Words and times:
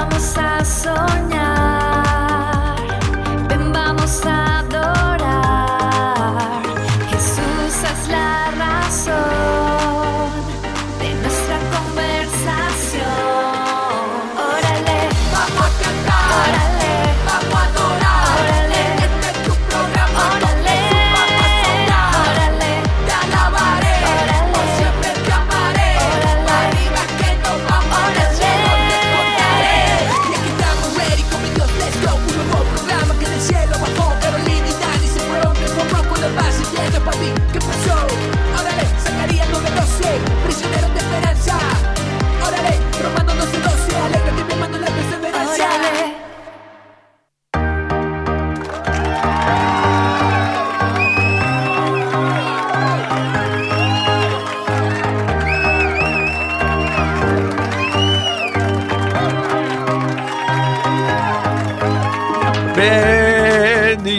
Vamos 0.00 0.34
a 0.38 0.64
soñar, 0.64 1.79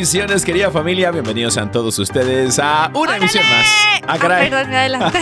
Bendiciones, 0.02 0.44
querida 0.44 0.71
familia. 0.71 1.11
Bienvenidos 1.11 1.57
a 1.59 1.69
todos 1.69 1.99
ustedes 1.99 2.57
a 2.57 2.89
una 2.91 3.17
emisión 3.17 3.44
más. 3.47 3.67
Ah, 3.67 3.99
Ah, 4.08 4.17
caray. 4.17 4.49
perdón, 4.49 4.69
me 4.71 4.77
adelanté. 4.77 5.19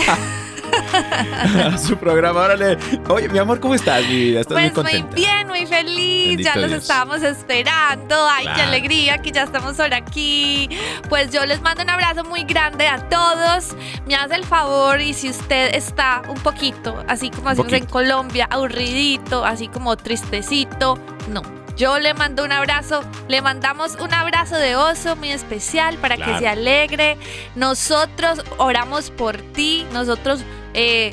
A 1.66 1.76
su 1.86 1.98
programa. 1.98 2.40
Órale. 2.40 2.78
Oye, 3.10 3.28
mi 3.28 3.38
amor, 3.38 3.60
¿cómo 3.60 3.74
estás, 3.74 4.00
mi 4.08 4.16
vida? 4.16 4.40
¿Estás 4.40 4.56
muy 4.58 4.70
Pues 4.70 4.82
muy 4.82 4.92
contenta? 5.02 5.14
bien, 5.14 5.48
muy 5.48 5.66
feliz. 5.66 6.28
Bendito 6.28 6.48
ya 6.54 6.56
los 6.56 6.72
estábamos 6.72 7.22
esperando. 7.22 8.26
Ay, 8.26 8.46
qué 8.54 8.62
alegría 8.62 9.18
que 9.18 9.32
ya 9.32 9.42
estamos 9.42 9.78
ahora 9.78 9.98
aquí. 9.98 10.70
Pues 11.10 11.30
yo 11.30 11.44
les 11.44 11.60
mando 11.60 11.82
un 11.82 11.90
abrazo 11.90 12.24
muy 12.24 12.44
grande 12.44 12.86
a 12.88 13.06
todos. 13.10 13.76
Me 14.06 14.14
hace 14.14 14.34
el 14.36 14.46
favor 14.46 14.98
y 14.98 15.12
si 15.12 15.28
usted 15.28 15.74
está 15.74 16.22
un 16.26 16.36
poquito, 16.40 17.04
así 17.06 17.28
como 17.28 17.50
hacemos 17.50 17.70
en. 17.74 17.84
Colombia, 17.84 18.48
aburridito, 18.50 19.44
así 19.44 19.68
como 19.68 19.94
tristecito, 19.98 20.98
no. 21.28 21.59
Yo 21.76 21.98
le 21.98 22.12
mando 22.14 22.44
un 22.44 22.52
abrazo, 22.52 23.02
le 23.28 23.40
mandamos 23.42 23.96
un 24.00 24.12
abrazo 24.12 24.56
de 24.56 24.76
oso 24.76 25.16
muy 25.16 25.30
especial 25.30 25.96
para 25.98 26.16
Claro. 26.16 26.32
que 26.34 26.38
se 26.40 26.48
alegre. 26.48 27.16
Nosotros 27.56 28.42
oramos 28.58 29.10
por 29.10 29.36
ti, 29.38 29.86
nosotros, 29.92 30.40
eh, 30.74 31.12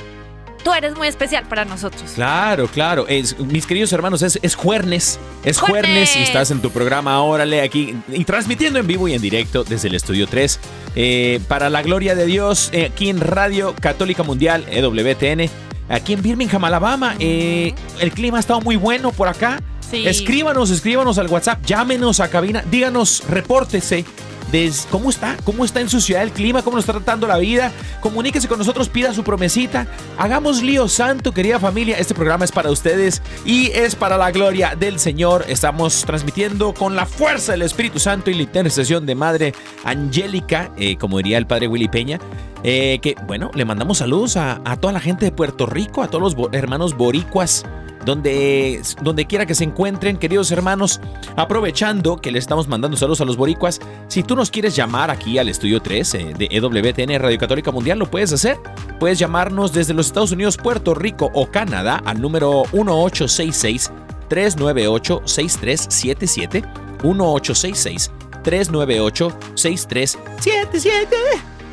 tú 0.64 0.74
eres 0.74 0.96
muy 0.98 1.08
especial 1.08 1.46
para 1.48 1.64
nosotros. 1.66 2.12
Claro, 2.16 2.68
claro. 2.68 3.08
Es- 3.08 3.38
mis 3.40 3.66
queridos 3.66 3.94
hermanos, 3.94 4.22
es, 4.22 4.40
es 4.42 4.56
jueves. 4.56 5.20
Es 5.46 5.59
jueves 5.59 6.16
y 6.16 6.24
estás 6.24 6.52
en 6.52 6.62
tu 6.62 6.70
programa 6.72 7.22
Órale 7.22 7.62
aquí 7.62 7.96
y 8.10 8.26
transmitiendo 8.26 8.80
en 8.80 8.88
vivo 8.88 9.08
y 9.08 9.14
en 9.14 9.22
directo 9.22 9.64
desde 9.64 9.88
el 9.88 9.96
estudio 9.96 10.28
3. 10.28 10.60
eh, 11.00 11.40
para 11.48 11.70
la 11.70 11.84
gloria 11.84 12.16
de 12.16 12.26
Dios, 12.26 12.70
eh, 12.74 12.90
aquí 12.92 13.10
en 13.10 13.22
Radio 13.22 13.76
Católica 13.80 14.24
Mundial, 14.24 14.66
EWTN, 14.70 15.48
aquí 15.90 16.14
en 16.14 16.22
Birmingham, 16.24 16.66
Alabama. 16.66 17.16
eh, 17.20 17.74
el 18.00 18.12
clima 18.12 18.38
ha 18.38 18.40
estado 18.40 18.62
muy 18.62 18.76
bueno 18.78 19.12
por 19.12 19.28
acá. 19.28 19.60
Escríbanos, 19.94 20.70
escríbanos 20.70 21.18
al 21.18 21.28
WhatsApp, 21.28 21.64
llámenos 21.66 22.20
a 22.20 22.30
cabina, 22.30 22.64
díganos, 22.70 23.24
repórtese. 23.30 24.06
de 24.52 24.72
¿Cómo 24.92 25.09
está? 25.09 25.36
¿Cómo 25.44 25.66
está 25.66 25.81
en 25.81 25.90
su 25.90 26.00
ciudad 26.00 26.24
el 26.24 26.31
clima? 26.31 26.62
¿Cómo 26.62 26.78
nos 26.78 26.84
está 26.84 26.94
tratando 26.94 27.28
la 27.28 27.38
vida? 27.38 27.72
Comuníquese 28.00 28.48
con 28.48 28.58
nosotros, 28.58 28.88
pida 28.88 29.14
su 29.14 29.24
promesita. 29.24 29.88
Hagamos 30.18 30.62
lío 30.64 30.88
santo, 30.88 31.34
querida 31.34 31.59
familia. 31.59 31.98
Este 31.98 32.16
programa 32.16 32.46
es 32.46 32.52
para 32.53 32.72
ustedes 32.72 33.22
y 33.46 33.68
es 33.72 33.96
para 33.96 34.18
la 34.18 34.31
gloria 34.31 34.74
del 34.80 35.00
Señor. 35.00 35.44
Estamos 35.50 36.04
transmitiendo 36.06 36.74
con 36.74 36.96
la 36.96 37.06
fuerza 37.06 37.52
del 37.52 37.64
Espíritu 37.64 38.00
Santo 38.00 38.30
y 38.30 38.36
la 38.36 38.44
intercesión 38.44 39.06
de 39.06 39.16
Madre 39.16 39.54
Angélica, 39.84 40.72
eh, 40.78 40.96
como 40.98 41.18
diría 41.18 41.38
el 41.38 41.48
Padre 41.48 41.68
Willy 41.68 41.90
Peña. 41.90 42.19
eh, 42.64 43.00
que, 43.02 43.16
bueno, 43.28 43.52
le 43.54 43.66
mandamos 43.66 43.98
saludos 44.00 44.38
a, 44.38 44.62
a 44.66 44.78
toda 44.78 44.94
la 44.94 45.00
gente 45.00 45.25
de 45.25 45.31
Puerto 45.31 45.66
Rico, 45.66 46.02
a 46.02 46.08
todos 46.09 46.36
los 46.36 46.50
hermanos 46.54 46.96
boricuas 46.96 47.66
donde, 48.07 48.81
donde 49.01 49.28
quiera 49.28 49.45
que 49.45 49.53
se 49.53 49.66
encuentren, 49.66 50.16
queridos 50.16 50.50
hermanos, 50.51 51.01
aprovechando 51.35 52.16
que 52.16 52.31
le 52.31 52.40
estamos 52.40 52.66
mandando 52.69 52.95
saludos 52.95 53.19
a 53.19 53.25
los 53.25 53.35
boricuas, 53.35 53.81
si 54.07 54.23
tú 54.23 54.34
nos 54.34 54.50
quieres 54.50 54.78
llamar 54.78 55.12
aquí 55.12 55.38
al 55.38 55.50
estudio 55.50 55.81
3 55.81 56.13
eh, 56.13 56.34
de 56.38 56.47
EWTN 56.50 57.22
Radio 57.22 57.38
Católica 57.38 57.69
Mundial, 57.69 58.00
lo 58.00 58.09
puedes 58.09 58.31
hacer. 58.31 58.57
Puedes 58.97 59.19
llamarnos 59.19 59.73
desde 59.73 59.94
los 59.94 60.07
Estados 60.07 60.31
Unidos, 60.31 60.56
Puerto 60.56 60.94
Rico 60.95 61.29
o 61.34 61.51
Canadá 61.51 62.01
al 62.06 62.22
número 62.22 62.63
1866 62.72 63.91
398 64.29 65.24
6377 65.25 66.62
1866 67.03 68.12
398 68.41 69.38
6377 69.53 71.18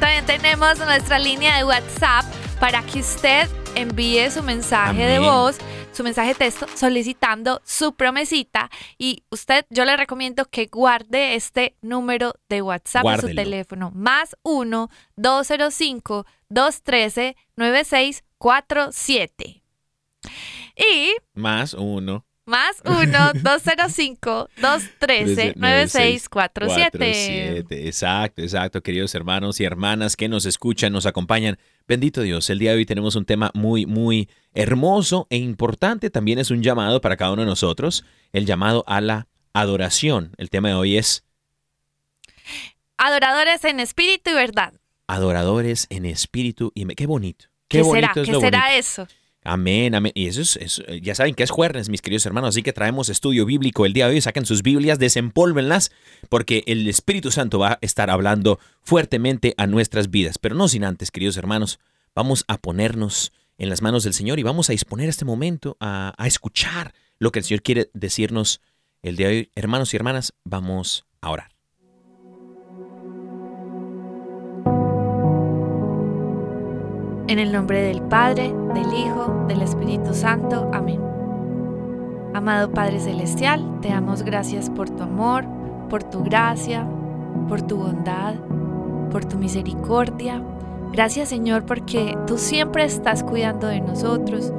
también 0.00 0.24
tenemos 0.26 0.78
nuestra 0.78 1.18
línea 1.18 1.56
de 1.58 1.64
WhatsApp 1.64 2.24
para 2.60 2.82
que 2.82 3.00
usted 3.00 3.48
envíe 3.74 4.30
su 4.30 4.42
mensaje 4.42 5.06
de 5.06 5.16
Amén. 5.16 5.30
voz, 5.30 5.56
su 5.96 6.04
mensaje 6.04 6.28
de 6.28 6.34
texto 6.34 6.66
solicitando 6.74 7.62
su 7.64 7.94
promesita 7.94 8.70
y 8.98 9.22
usted 9.30 9.64
yo 9.70 9.86
le 9.86 9.96
recomiendo 9.96 10.44
que 10.44 10.66
guarde 10.66 11.34
este 11.34 11.74
número 11.80 12.34
de 12.50 12.60
WhatsApp 12.60 13.06
en 13.06 13.16
su 13.16 13.22
Guárdelo. 13.22 13.42
teléfono 13.42 13.90
más 13.94 14.36
1 14.42 14.90
205 15.16 16.26
213 16.50 17.36
9647. 17.56 19.62
Y 20.76 21.16
Más 21.34 21.74
uno. 21.74 22.25
Más 22.46 22.76
1 22.84 23.32
205 23.42 24.48
213 24.60 25.54
9647. 25.56 27.86
Exacto, 27.88 28.42
exacto, 28.42 28.82
queridos 28.82 29.14
hermanos 29.14 29.60
y 29.60 29.64
hermanas 29.64 30.16
que 30.16 30.28
nos 30.28 30.46
escuchan, 30.46 30.92
nos 30.92 31.06
acompañan. 31.06 31.58
Bendito 31.88 32.22
Dios, 32.22 32.48
el 32.50 32.58
día 32.58 32.70
de 32.70 32.78
hoy 32.78 32.86
tenemos 32.86 33.16
un 33.16 33.24
tema 33.24 33.50
muy, 33.54 33.86
muy 33.86 34.28
hermoso 34.54 35.26
e 35.28 35.36
importante. 35.38 36.10
También 36.10 36.38
es 36.38 36.50
un 36.50 36.62
llamado 36.62 37.00
para 37.00 37.16
cada 37.16 37.32
uno 37.32 37.42
de 37.42 37.48
nosotros, 37.48 38.04
el 38.32 38.46
llamado 38.46 38.84
a 38.86 39.00
la 39.00 39.26
adoración. 39.52 40.32
El 40.38 40.50
tema 40.50 40.68
de 40.68 40.74
hoy 40.74 40.96
es 40.96 41.24
Adoradores 42.98 43.64
en 43.64 43.80
espíritu 43.80 44.30
y 44.30 44.34
verdad. 44.34 44.72
adoradores 45.08 45.86
en 45.90 46.06
espíritu 46.06 46.72
y 46.74 46.86
qué 46.94 47.06
bonito. 47.06 47.46
Qué, 47.68 47.78
¿Qué, 47.78 47.82
bonito 47.82 48.08
será? 48.14 48.22
es 48.22 48.28
¿Qué 48.28 48.40
será 48.40 48.60
bonito. 48.60 48.78
eso? 48.78 49.08
Amén, 49.46 49.94
amén. 49.94 50.10
Y 50.14 50.26
eso 50.26 50.40
es, 50.40 50.56
eso, 50.56 50.82
ya 51.00 51.14
saben 51.14 51.34
que 51.34 51.44
es 51.44 51.50
jueves, 51.50 51.88
mis 51.88 52.02
queridos 52.02 52.26
hermanos, 52.26 52.48
así 52.48 52.64
que 52.64 52.72
traemos 52.72 53.08
estudio 53.08 53.46
bíblico 53.46 53.86
el 53.86 53.92
día 53.92 54.08
de 54.08 54.14
hoy. 54.14 54.20
Saquen 54.20 54.44
sus 54.44 54.62
Biblias, 54.62 54.98
desempólvenlas, 54.98 55.92
porque 56.28 56.64
el 56.66 56.88
Espíritu 56.88 57.30
Santo 57.30 57.60
va 57.60 57.72
a 57.72 57.78
estar 57.80 58.10
hablando 58.10 58.58
fuertemente 58.82 59.54
a 59.56 59.68
nuestras 59.68 60.10
vidas. 60.10 60.38
Pero 60.38 60.56
no 60.56 60.66
sin 60.66 60.84
antes, 60.84 61.12
queridos 61.12 61.36
hermanos, 61.36 61.78
vamos 62.14 62.44
a 62.48 62.58
ponernos 62.58 63.32
en 63.56 63.68
las 63.68 63.82
manos 63.82 64.02
del 64.02 64.14
Señor 64.14 64.40
y 64.40 64.42
vamos 64.42 64.68
a 64.68 64.72
disponer 64.72 65.08
este 65.08 65.24
momento 65.24 65.76
a, 65.78 66.12
a 66.18 66.26
escuchar 66.26 66.92
lo 67.20 67.30
que 67.30 67.38
el 67.38 67.44
Señor 67.44 67.62
quiere 67.62 67.90
decirnos 67.94 68.60
el 69.02 69.16
día 69.16 69.28
de 69.28 69.36
hoy. 69.36 69.50
Hermanos 69.54 69.94
y 69.94 69.96
hermanas, 69.96 70.34
vamos 70.44 71.06
a 71.20 71.30
orar. 71.30 71.55
En 77.28 77.40
el 77.40 77.50
nombre 77.50 77.82
del 77.82 78.02
Padre, 78.02 78.54
del 78.72 78.94
Hijo, 78.94 79.46
del 79.48 79.62
Espíritu 79.62 80.14
Santo. 80.14 80.70
Amén. 80.72 81.00
Amado 82.32 82.70
Padre 82.70 83.00
Celestial, 83.00 83.80
te 83.80 83.88
damos 83.88 84.22
gracias 84.22 84.70
por 84.70 84.88
tu 84.90 85.02
amor, 85.02 85.44
por 85.90 86.04
tu 86.04 86.22
gracia, 86.22 86.86
por 87.48 87.62
tu 87.62 87.78
bondad, 87.78 88.36
por 89.10 89.24
tu 89.24 89.38
misericordia. 89.38 90.40
Gracias 90.92 91.28
Señor 91.30 91.64
porque 91.66 92.16
tú 92.28 92.38
siempre 92.38 92.84
estás 92.84 93.24
cuidando 93.24 93.66
de 93.66 93.80
nosotros 93.80 94.52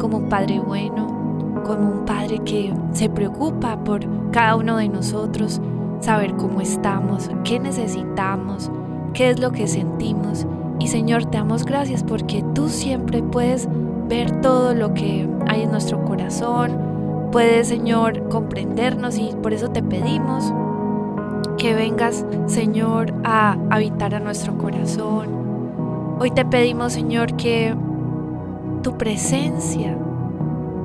como 0.00 0.16
un 0.16 0.30
Padre 0.30 0.60
bueno, 0.60 1.62
como 1.62 1.90
un 1.90 2.04
Padre 2.06 2.38
que 2.38 2.72
se 2.92 3.10
preocupa 3.10 3.84
por 3.84 4.30
cada 4.30 4.56
uno 4.56 4.78
de 4.78 4.88
nosotros, 4.88 5.60
saber 6.00 6.36
cómo 6.36 6.62
estamos, 6.62 7.28
qué 7.44 7.60
necesitamos, 7.60 8.70
qué 9.12 9.28
es 9.28 9.40
lo 9.40 9.52
que 9.52 9.68
sentimos. 9.68 10.46
Y 10.78 10.88
Señor, 10.88 11.26
te 11.26 11.38
damos 11.38 11.64
gracias 11.64 12.02
porque 12.02 12.44
tú 12.54 12.68
siempre 12.68 13.22
puedes 13.22 13.68
ver 14.08 14.40
todo 14.40 14.74
lo 14.74 14.92
que 14.94 15.28
hay 15.46 15.62
en 15.62 15.70
nuestro 15.70 16.04
corazón, 16.04 17.28
puedes, 17.32 17.68
Señor, 17.68 18.28
comprendernos 18.28 19.18
y 19.18 19.34
por 19.42 19.52
eso 19.52 19.70
te 19.70 19.82
pedimos 19.82 20.52
que 21.58 21.74
vengas, 21.74 22.24
Señor, 22.46 23.14
a 23.24 23.56
habitar 23.70 24.14
a 24.14 24.20
nuestro 24.20 24.56
corazón. 24.58 26.16
Hoy 26.20 26.30
te 26.30 26.44
pedimos, 26.44 26.92
Señor, 26.92 27.34
que 27.36 27.74
tu 28.82 28.96
presencia, 28.98 29.96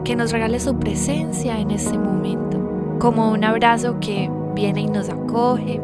que 0.03 0.15
nos 0.15 0.31
regales 0.31 0.65
tu 0.65 0.79
presencia 0.79 1.59
en 1.59 1.71
este 1.71 1.97
momento, 1.97 2.97
como 2.99 3.31
un 3.31 3.43
abrazo 3.43 3.99
que 3.99 4.31
viene 4.55 4.81
y 4.81 4.87
nos 4.87 5.09
acoge, 5.09 5.81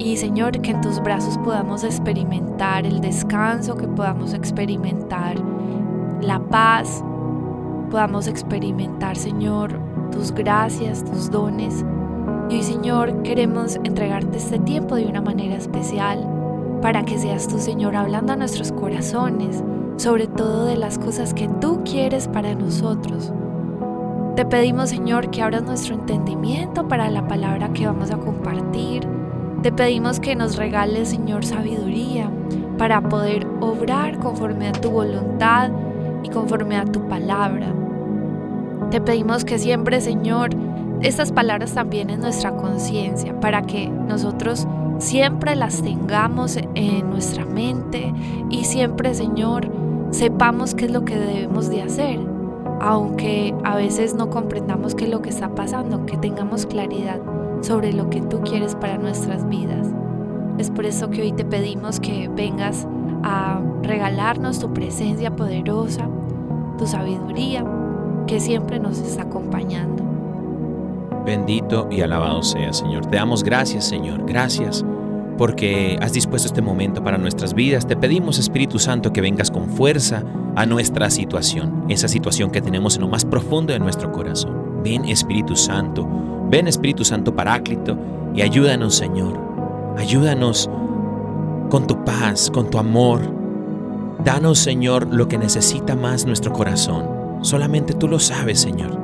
y 0.00 0.16
Señor, 0.16 0.58
que 0.62 0.70
en 0.70 0.80
tus 0.80 0.98
brazos 1.00 1.36
podamos 1.38 1.84
experimentar 1.84 2.86
el 2.86 3.02
descanso, 3.02 3.76
que 3.76 3.86
podamos 3.86 4.32
experimentar 4.32 5.36
la 6.22 6.40
paz, 6.40 7.04
podamos 7.90 8.26
experimentar, 8.26 9.16
Señor, 9.16 9.78
tus 10.10 10.32
gracias, 10.32 11.04
tus 11.04 11.30
dones. 11.30 11.84
Y 12.48 12.54
hoy, 12.54 12.62
Señor, 12.62 13.22
queremos 13.22 13.76
entregarte 13.84 14.38
este 14.38 14.58
tiempo 14.58 14.94
de 14.94 15.04
una 15.04 15.20
manera 15.20 15.56
especial 15.56 16.26
para 16.80 17.04
que 17.04 17.18
seas 17.18 17.46
tú, 17.46 17.58
Señor, 17.58 17.94
hablando 17.94 18.32
a 18.32 18.36
nuestros 18.36 18.72
corazones, 18.72 19.62
sobre 19.98 20.26
todo 20.28 20.64
de 20.64 20.78
las 20.78 20.98
cosas 20.98 21.34
que 21.34 21.46
tú 21.60 21.82
quieres 21.84 22.26
para 22.26 22.54
nosotros. 22.54 23.34
Te 24.34 24.46
pedimos, 24.46 24.88
Señor, 24.88 25.30
que 25.30 25.42
abras 25.42 25.64
nuestro 25.64 25.94
entendimiento 25.94 26.88
para 26.88 27.10
la 27.10 27.28
palabra 27.28 27.70
que 27.74 27.86
vamos 27.86 28.10
a 28.10 28.16
compartir 28.16 29.19
te 29.62 29.72
pedimos 29.72 30.20
que 30.20 30.34
nos 30.34 30.56
regales, 30.56 31.10
Señor, 31.10 31.44
sabiduría 31.44 32.30
para 32.78 33.02
poder 33.02 33.46
obrar 33.60 34.18
conforme 34.18 34.68
a 34.68 34.72
tu 34.72 34.90
voluntad 34.90 35.70
y 36.22 36.30
conforme 36.30 36.76
a 36.76 36.86
tu 36.86 37.06
palabra. 37.08 37.74
Te 38.90 39.00
pedimos 39.00 39.44
que 39.44 39.58
siempre, 39.58 40.00
Señor, 40.00 40.50
estas 41.02 41.30
palabras 41.30 41.74
también 41.74 42.08
en 42.10 42.20
nuestra 42.20 42.56
conciencia, 42.56 43.38
para 43.38 43.62
que 43.62 43.88
nosotros 43.88 44.66
siempre 44.98 45.54
las 45.56 45.82
tengamos 45.82 46.56
en 46.56 47.10
nuestra 47.10 47.44
mente 47.44 48.12
y 48.48 48.64
siempre, 48.64 49.14
Señor, 49.14 49.70
sepamos 50.10 50.74
qué 50.74 50.86
es 50.86 50.90
lo 50.90 51.04
que 51.04 51.16
debemos 51.18 51.68
de 51.68 51.82
hacer, 51.82 52.18
aunque 52.80 53.54
a 53.64 53.76
veces 53.76 54.14
no 54.14 54.30
comprendamos 54.30 54.94
qué 54.94 55.04
es 55.04 55.10
lo 55.10 55.20
que 55.20 55.28
está 55.28 55.54
pasando, 55.54 56.06
que 56.06 56.16
tengamos 56.16 56.64
claridad 56.64 57.20
sobre 57.60 57.92
lo 57.92 58.10
que 58.10 58.22
tú 58.22 58.40
quieres 58.40 58.74
para 58.74 58.98
nuestras 58.98 59.48
vidas. 59.48 59.88
Es 60.58 60.70
por 60.70 60.84
eso 60.84 61.10
que 61.10 61.22
hoy 61.22 61.32
te 61.32 61.44
pedimos 61.44 62.00
que 62.00 62.28
vengas 62.28 62.86
a 63.22 63.60
regalarnos 63.82 64.58
tu 64.58 64.72
presencia 64.72 65.34
poderosa, 65.34 66.08
tu 66.78 66.86
sabiduría, 66.86 67.64
que 68.26 68.40
siempre 68.40 68.78
nos 68.78 68.98
está 68.98 69.22
acompañando. 69.22 70.04
Bendito 71.24 71.88
y 71.90 72.00
alabado 72.00 72.42
sea, 72.42 72.72
Señor. 72.72 73.06
Te 73.06 73.16
damos 73.16 73.42
gracias, 73.42 73.84
Señor. 73.84 74.24
Gracias 74.26 74.84
porque 75.36 75.98
has 76.02 76.12
dispuesto 76.12 76.48
este 76.48 76.60
momento 76.60 77.02
para 77.02 77.16
nuestras 77.16 77.54
vidas. 77.54 77.86
Te 77.86 77.96
pedimos, 77.96 78.38
Espíritu 78.38 78.78
Santo, 78.78 79.12
que 79.12 79.22
vengas 79.22 79.50
con 79.50 79.70
fuerza 79.70 80.22
a 80.54 80.66
nuestra 80.66 81.08
situación, 81.08 81.86
esa 81.88 82.08
situación 82.08 82.50
que 82.50 82.60
tenemos 82.60 82.96
en 82.96 83.02
lo 83.02 83.08
más 83.08 83.24
profundo 83.24 83.72
de 83.72 83.78
nuestro 83.78 84.12
corazón. 84.12 84.82
Ven, 84.82 85.06
Espíritu 85.06 85.56
Santo, 85.56 86.06
Ven 86.50 86.66
Espíritu 86.66 87.04
Santo 87.04 87.34
Paráclito 87.34 87.96
y 88.34 88.42
ayúdanos 88.42 88.96
Señor. 88.96 89.38
Ayúdanos 89.96 90.68
con 91.70 91.86
tu 91.86 92.04
paz, 92.04 92.50
con 92.50 92.70
tu 92.70 92.78
amor. 92.78 93.20
Danos 94.24 94.58
Señor 94.58 95.06
lo 95.12 95.28
que 95.28 95.38
necesita 95.38 95.94
más 95.94 96.26
nuestro 96.26 96.52
corazón. 96.52 97.38
Solamente 97.42 97.94
tú 97.94 98.08
lo 98.08 98.18
sabes 98.18 98.58
Señor. 98.58 98.98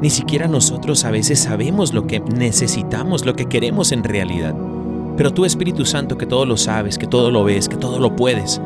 Ni 0.00 0.08
siquiera 0.08 0.48
nosotros 0.48 1.04
a 1.04 1.10
veces 1.10 1.40
sabemos 1.40 1.92
lo 1.92 2.06
que 2.06 2.20
necesitamos, 2.20 3.26
lo 3.26 3.34
que 3.34 3.44
queremos 3.44 3.92
en 3.92 4.02
realidad. 4.02 4.54
Pero 5.18 5.34
tú 5.34 5.44
Espíritu 5.44 5.84
Santo 5.84 6.16
que 6.16 6.24
todo 6.24 6.46
lo 6.46 6.56
sabes, 6.56 6.96
que 6.96 7.06
todo 7.06 7.30
lo 7.30 7.44
ves, 7.44 7.68
que 7.68 7.76
todo 7.76 7.98
lo 7.98 8.16
puedes. 8.16 8.58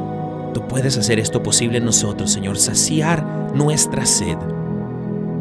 Tú 0.52 0.62
puedes 0.68 0.96
hacer 0.96 1.18
esto 1.18 1.42
posible 1.42 1.78
en 1.78 1.84
nosotros, 1.84 2.30
Señor, 2.30 2.58
saciar 2.58 3.50
nuestra 3.56 4.06
sed. 4.06 4.38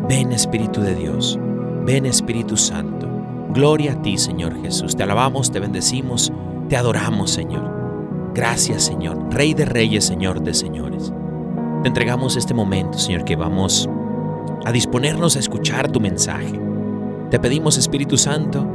Ven 0.09 0.31
Espíritu 0.31 0.81
de 0.81 0.95
Dios. 0.95 1.39
Ven 1.85 2.06
Espíritu 2.06 2.56
Santo. 2.56 3.09
Gloria 3.50 3.94
a 3.94 4.01
ti, 4.01 4.18
Señor 4.18 4.62
Jesús. 4.62 4.95
Te 4.95 5.03
alabamos, 5.03 5.51
te 5.51 5.59
bendecimos, 5.59 6.31
te 6.69 6.77
adoramos, 6.77 7.30
Señor. 7.31 8.31
Gracias, 8.33 8.83
Señor. 8.83 9.18
Rey 9.31 9.53
de 9.53 9.65
reyes, 9.65 10.06
Señor 10.06 10.41
de 10.41 10.53
señores. 10.53 11.12
Te 11.81 11.89
entregamos 11.89 12.38
este 12.38 12.53
momento, 12.53 12.97
Señor, 12.97 13.25
que 13.25 13.35
vamos 13.35 13.89
a 14.65 14.71
disponernos 14.71 15.35
a 15.35 15.39
escuchar 15.39 15.91
tu 15.91 16.00
mensaje. 16.00 16.57
Te 17.30 17.38
pedimos, 17.38 17.77
Espíritu 17.77 18.18
Santo, 18.18 18.65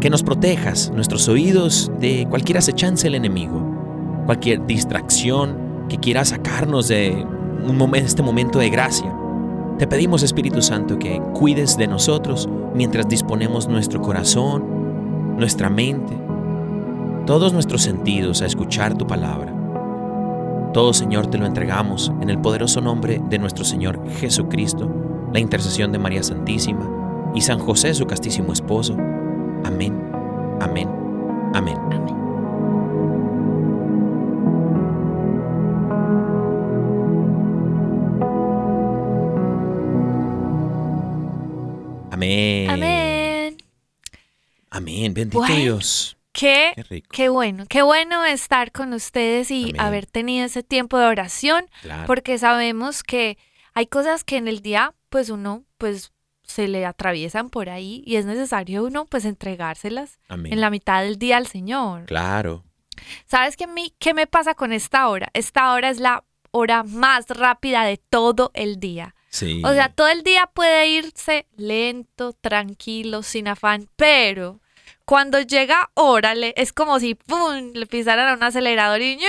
que 0.00 0.08
nos 0.08 0.22
protejas 0.22 0.90
nuestros 0.90 1.28
oídos 1.28 1.92
de 2.00 2.26
cualquier 2.30 2.58
acechanza 2.58 3.04
del 3.04 3.16
enemigo, 3.16 4.24
cualquier 4.24 4.64
distracción 4.64 5.86
que 5.90 5.98
quiera 5.98 6.24
sacarnos 6.24 6.88
de 6.88 7.26
este 7.94 8.22
momento 8.22 8.58
de 8.58 8.70
gracia. 8.70 9.14
Te 9.82 9.88
pedimos, 9.88 10.22
Espíritu 10.22 10.62
Santo, 10.62 10.96
que 10.96 11.20
cuides 11.34 11.76
de 11.76 11.88
nosotros 11.88 12.48
mientras 12.72 13.08
disponemos 13.08 13.66
nuestro 13.66 14.00
corazón, 14.00 15.36
nuestra 15.36 15.70
mente, 15.70 16.16
todos 17.26 17.52
nuestros 17.52 17.82
sentidos 17.82 18.42
a 18.42 18.46
escuchar 18.46 18.96
tu 18.96 19.08
palabra. 19.08 19.52
Todo, 20.72 20.92
Señor, 20.92 21.26
te 21.26 21.36
lo 21.36 21.46
entregamos 21.46 22.12
en 22.20 22.30
el 22.30 22.38
poderoso 22.38 22.80
nombre 22.80 23.20
de 23.28 23.40
nuestro 23.40 23.64
Señor 23.64 24.00
Jesucristo, 24.20 24.88
la 25.32 25.40
intercesión 25.40 25.90
de 25.90 25.98
María 25.98 26.22
Santísima 26.22 26.88
y 27.34 27.40
San 27.40 27.58
José, 27.58 27.92
su 27.92 28.06
castísimo 28.06 28.52
esposo. 28.52 28.96
Amén, 29.64 30.00
amén, 30.60 30.88
amén. 31.54 31.76
Amén. 31.90 32.21
Amén. 42.22 42.70
Amén. 42.70 43.56
Amén. 44.70 45.14
Bendito 45.14 45.38
Bueno. 45.38 45.54
Dios. 45.56 46.16
Qué, 46.32 46.72
Qué 46.74 46.82
rico. 46.84 47.08
qué 47.12 47.28
bueno, 47.28 47.64
qué 47.68 47.82
bueno 47.82 48.24
estar 48.24 48.72
con 48.72 48.94
ustedes 48.94 49.50
y 49.50 49.64
Amén. 49.70 49.80
haber 49.80 50.06
tenido 50.06 50.46
ese 50.46 50.62
tiempo 50.62 50.98
de 50.98 51.04
oración, 51.06 51.66
Claro. 51.82 52.06
porque 52.06 52.38
sabemos 52.38 53.02
que 53.02 53.36
hay 53.74 53.86
cosas 53.86 54.24
que 54.24 54.38
en 54.38 54.48
el 54.48 54.60
día, 54.60 54.94
pues 55.10 55.28
uno, 55.28 55.64
pues 55.76 56.10
se 56.42 56.68
le 56.68 56.86
atraviesan 56.86 57.50
por 57.50 57.68
ahí 57.68 58.02
y 58.06 58.16
es 58.16 58.24
necesario 58.24 58.84
uno, 58.84 59.04
pues 59.04 59.26
entregárselas 59.26 60.18
Amén. 60.28 60.54
en 60.54 60.60
la 60.62 60.70
mitad 60.70 61.02
del 61.02 61.18
día 61.18 61.36
al 61.36 61.46
Señor. 61.48 62.06
Claro. 62.06 62.64
¿Sabes 63.26 63.56
qué, 63.58 63.66
mí, 63.66 63.92
qué 63.98 64.14
me 64.14 64.26
pasa 64.26 64.54
con 64.54 64.72
esta 64.72 65.08
hora? 65.08 65.28
Esta 65.34 65.72
hora 65.74 65.90
es 65.90 65.98
la 66.00 66.24
hora 66.50 66.82
más 66.82 67.26
rápida 67.28 67.84
de 67.84 67.98
todo 67.98 68.50
el 68.54 68.80
día. 68.80 69.14
Sí. 69.32 69.60
O 69.64 69.72
sea, 69.72 69.88
todo 69.88 70.08
el 70.08 70.22
día 70.22 70.48
puede 70.54 70.86
irse 70.88 71.46
lento, 71.56 72.34
tranquilo, 72.34 73.22
sin 73.24 73.48
afán, 73.48 73.88
pero 73.96 74.60
cuando 75.04 75.40
llega 75.40 75.90
órale, 75.94 76.54
es 76.56 76.72
como 76.72 77.00
si 77.00 77.14
¡pum! 77.16 77.72
le 77.74 77.86
pisaran 77.86 78.28
a 78.28 78.34
un 78.34 78.42
acelerador 78.44 79.00
y, 79.02 79.16
¡ñu, 79.16 79.24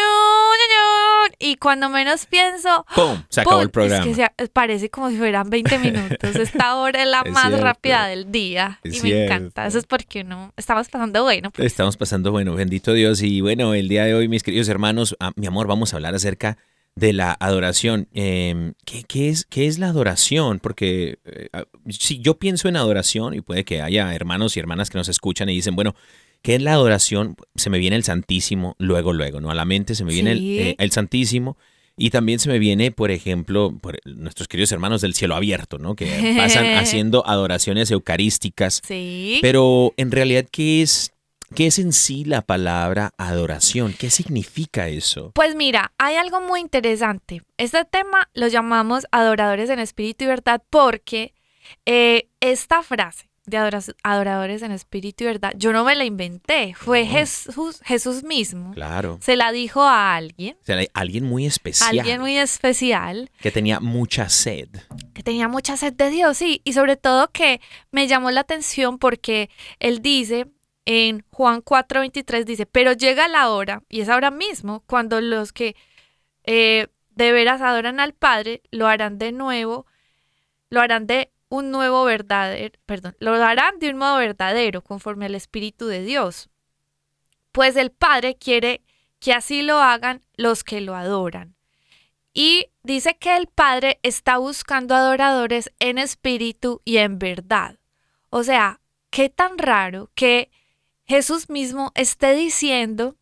y 1.39 1.55
cuando 1.55 1.89
menos 1.89 2.25
pienso, 2.25 2.86
¡pum! 2.95 3.24
Se 3.29 3.41
acabó 3.41 3.55
¡pum! 3.57 3.63
el 3.63 3.69
programa. 3.72 4.05
Es 4.10 4.17
que 4.17 4.29
se- 4.38 4.48
parece 4.50 4.89
como 4.89 5.10
si 5.10 5.17
fueran 5.17 5.50
20 5.50 5.79
minutos. 5.79 6.36
Esta 6.36 6.75
hora 6.75 7.01
es 7.03 7.07
la 7.10 7.22
Es 7.25 7.31
más 7.31 7.48
cierto. 7.48 7.63
rápida 7.63 8.05
del 8.07 8.31
día 8.31 8.79
Es 8.83 8.98
y 9.03 9.10
me 9.10 9.25
encanta. 9.25 9.65
Eso 9.65 9.79
es 9.79 9.86
porque 9.86 10.22
uno 10.22 10.53
estamos 10.57 10.89
pasando 10.89 11.24
bueno. 11.24 11.50
pues. 11.51 11.65
Estamos 11.67 11.98
pasando, 11.98 12.31
bueno, 12.31 12.53
bendito 12.55 12.93
Dios. 12.93 13.22
Y 13.22 13.41
bueno, 13.41 13.74
el 13.74 13.88
día 13.88 14.03
de 14.05 14.13
hoy, 14.15 14.27
mis 14.27 14.43
queridos 14.43 14.69
hermanos, 14.69 15.15
ah, 15.19 15.31
mi 15.36 15.48
amor, 15.48 15.65
vamos 15.67 15.93
a 15.93 15.98
hablar 15.98 16.13
acerca 16.13 16.51
de 16.51 16.57
la 16.95 17.35
adoración. 17.39 18.07
Eh, 18.13 18.73
¿qué, 18.85 19.03
qué 19.03 19.29
es, 19.29 19.45
¿Qué 19.45 19.67
es 19.67 19.79
la 19.79 19.88
adoración? 19.88 20.59
Porque 20.59 21.19
eh, 21.25 21.50
ah, 21.53 21.65
si 21.89 22.19
yo 22.19 22.38
pienso 22.38 22.69
en 22.69 22.77
adoración, 22.77 23.33
y 23.33 23.41
puede 23.41 23.65
que 23.65 23.81
haya 23.81 24.13
hermanos 24.13 24.55
y 24.55 24.59
hermanas 24.59 24.89
que 24.89 24.97
nos 24.97 25.09
escuchan 25.09 25.50
y 25.50 25.55
dicen, 25.55 25.75
bueno, 25.75 25.95
¿qué 26.41 26.55
es 26.55 26.62
la 26.62 26.73
adoración? 26.73 27.35
Se 27.55 27.69
me 27.69 27.79
viene 27.79 27.95
el 27.95 28.03
Santísimo, 28.03 28.75
luego, 28.77 29.13
luego, 29.13 29.41
¿no? 29.41 29.50
A 29.50 29.55
la 29.55 29.65
mente 29.65 29.95
se 29.95 30.05
me 30.05 30.13
viene 30.13 30.31
el, 30.33 30.59
eh, 30.59 30.75
el 30.77 30.91
Santísimo. 30.91 31.57
Y 31.95 32.09
también 32.09 32.39
se 32.39 32.50
me 32.50 32.57
viene, 32.57 32.89
por 32.89 33.12
ejemplo, 33.12 33.77
por 33.79 34.00
nuestros 34.05 34.47
queridos 34.47 34.71
hermanos 34.71 35.01
del 35.01 35.13
cielo 35.13 35.35
abierto, 35.35 35.77
¿no? 35.77 35.95
Que 35.95 36.33
pasan 36.35 36.65
haciendo 36.77 37.27
adoraciones 37.27 37.91
eucarísticas. 37.91 38.81
Sí. 38.83 39.38
Pero 39.43 39.93
en 39.97 40.09
realidad, 40.09 40.45
¿qué 40.51 40.81
es, 40.81 41.12
¿qué 41.55 41.67
es 41.67 41.79
en 41.79 41.93
sí 41.93 42.25
la 42.25 42.41
palabra 42.41 43.12
adoración? 43.17 43.93
¿Qué 43.98 44.10
significa 44.10 44.88
eso? 44.88 45.31
Pues 45.33 45.55
mira, 45.55 45.93
hay 45.98 46.15
algo 46.15 46.41
muy 46.41 46.60
interesante. 46.62 47.41
Este 47.57 47.86
tema 47.86 48.29
lo 48.33 48.48
llamamos 48.48 49.05
adoradores 49.12 49.69
en 49.69 49.79
espíritu 49.79 50.25
y 50.25 50.27
verdad 50.27 50.62
porque 50.69 51.33
eh, 51.86 52.29
esta 52.39 52.83
frase 52.83 53.29
de 53.45 53.57
adoradores 54.03 54.62
en 54.62 54.72
espíritu 54.72 55.25
y 55.25 55.27
verdad, 55.27 55.51
yo 55.57 55.74
no 55.74 55.83
me 55.83 55.95
la 55.95 56.05
inventé, 56.05 56.74
fue 56.75 57.03
No. 57.03 57.12
Jesús, 57.12 57.81
Jesús 57.83 58.24
mismo. 58.24 58.72
Claro. 58.72 59.19
Se 59.22 59.36
la 59.36 59.51
dijo 59.51 59.81
a 59.83 60.15
alguien, 60.15 60.55
O 60.62 60.65
sea, 60.65 60.77
hay 60.77 60.88
alguien 60.93 61.25
muy 61.25 61.45
especial 61.45 62.00
alguien 62.00 62.22
muy 62.22 62.38
especial, 62.38 63.29
que 63.41 63.51
tenía 63.51 63.81
mucha 63.81 64.29
sed. 64.29 64.69
que 65.13 65.24
tenía 65.24 65.50
mucha 65.50 65.75
sed 65.75 65.91
de 65.91 66.10
Dios, 66.10 66.38
sí, 66.38 66.62
y 66.63 66.72
sobre 66.72 66.95
todo 66.95 67.31
que 67.31 67.60
me 67.91 68.07
llamó 68.07 68.31
la 68.31 68.41
atención 68.41 68.98
porque 68.98 69.50
él 69.79 70.01
dice 70.01 70.48
en 70.85 71.23
Juan 71.31 71.61
4:23, 71.61 72.45
dice, 72.45 72.65
pero 72.65 72.93
llega 72.93 73.27
la 73.27 73.49
hora, 73.49 73.83
y 73.89 74.01
es 74.01 74.09
ahora 74.09 74.31
mismo, 74.31 74.83
cuando 74.87 75.21
los 75.21 75.53
que 75.53 75.75
eh, 76.43 76.87
de 77.11 77.31
veras 77.31 77.61
adoran 77.61 77.99
al 77.99 78.13
Padre, 78.13 78.61
lo 78.71 78.87
harán 78.87 79.17
de 79.17 79.31
nuevo, 79.31 79.85
lo 80.69 80.81
harán 80.81 81.07
de 81.07 81.31
un 81.49 81.71
nuevo 81.71 82.03
verdadero, 82.03 82.79
perdón, 82.85 83.15
lo 83.19 83.33
harán 83.35 83.79
de 83.79 83.89
un 83.89 83.97
modo 83.97 84.17
verdadero, 84.17 84.81
conforme 84.81 85.27
al 85.27 85.35
Espíritu 85.35 85.87
de 85.87 86.03
Dios. 86.03 86.49
Pues 87.51 87.75
el 87.75 87.91
Padre 87.91 88.35
quiere 88.35 88.81
que 89.19 89.33
así 89.33 89.61
lo 89.61 89.79
hagan 89.79 90.23
los 90.35 90.63
que 90.63 90.81
lo 90.81 90.95
adoran. 90.95 91.55
Y 92.33 92.67
dice 92.81 93.15
que 93.15 93.37
el 93.37 93.47
Padre 93.47 93.99
está 94.01 94.37
buscando 94.37 94.95
adoradores 94.95 95.71
en 95.79 95.99
espíritu 95.99 96.81
y 96.83 96.97
en 96.97 97.19
verdad. 97.19 97.77
O 98.31 98.43
sea, 98.43 98.81
qué 99.11 99.29
tan 99.29 99.59
raro 99.59 100.09
que 100.15 100.49
Jesús 101.05 101.50
mismo 101.50 101.91
esté 101.95 102.33
diciendo 102.33 103.15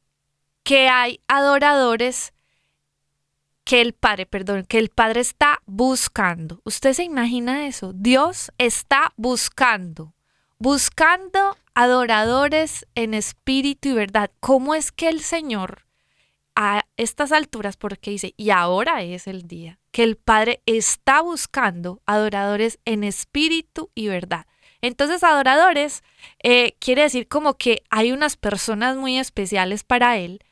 que 0.63 0.87
hay 0.87 1.19
adoradores 1.27 2.33
que 3.63 3.81
el 3.81 3.93
Padre, 3.93 4.25
perdón, 4.25 4.65
que 4.65 4.79
el 4.79 4.89
Padre 4.89 5.21
está 5.21 5.61
buscando. 5.65 6.61
¿Usted 6.63 6.93
se 6.93 7.03
imagina 7.03 7.67
eso? 7.67 7.93
Dios 7.93 8.51
está 8.57 9.13
buscando, 9.17 10.13
buscando 10.57 11.57
adoradores 11.73 12.87
en 12.95 13.13
espíritu 13.13 13.89
y 13.89 13.93
verdad. 13.93 14.31
¿Cómo 14.39 14.75
es 14.75 14.91
que 14.91 15.09
el 15.09 15.21
Señor 15.21 15.85
a 16.55 16.85
estas 16.97 17.31
alturas, 17.31 17.77
porque 17.77 18.11
dice, 18.11 18.33
y 18.35 18.49
ahora 18.49 19.03
es 19.03 19.25
el 19.25 19.47
día, 19.47 19.79
que 19.91 20.03
el 20.03 20.17
Padre 20.17 20.61
está 20.65 21.21
buscando 21.21 22.01
adoradores 22.05 22.79
en 22.85 23.03
espíritu 23.03 23.89
y 23.95 24.07
verdad? 24.07 24.45
Entonces, 24.81 25.23
adoradores 25.23 26.03
eh, 26.43 26.75
quiere 26.79 27.03
decir 27.03 27.27
como 27.27 27.57
que 27.57 27.83
hay 27.89 28.11
unas 28.11 28.35
personas 28.35 28.97
muy 28.97 29.17
especiales 29.17 29.83
para 29.83 30.17
Él, 30.17 30.43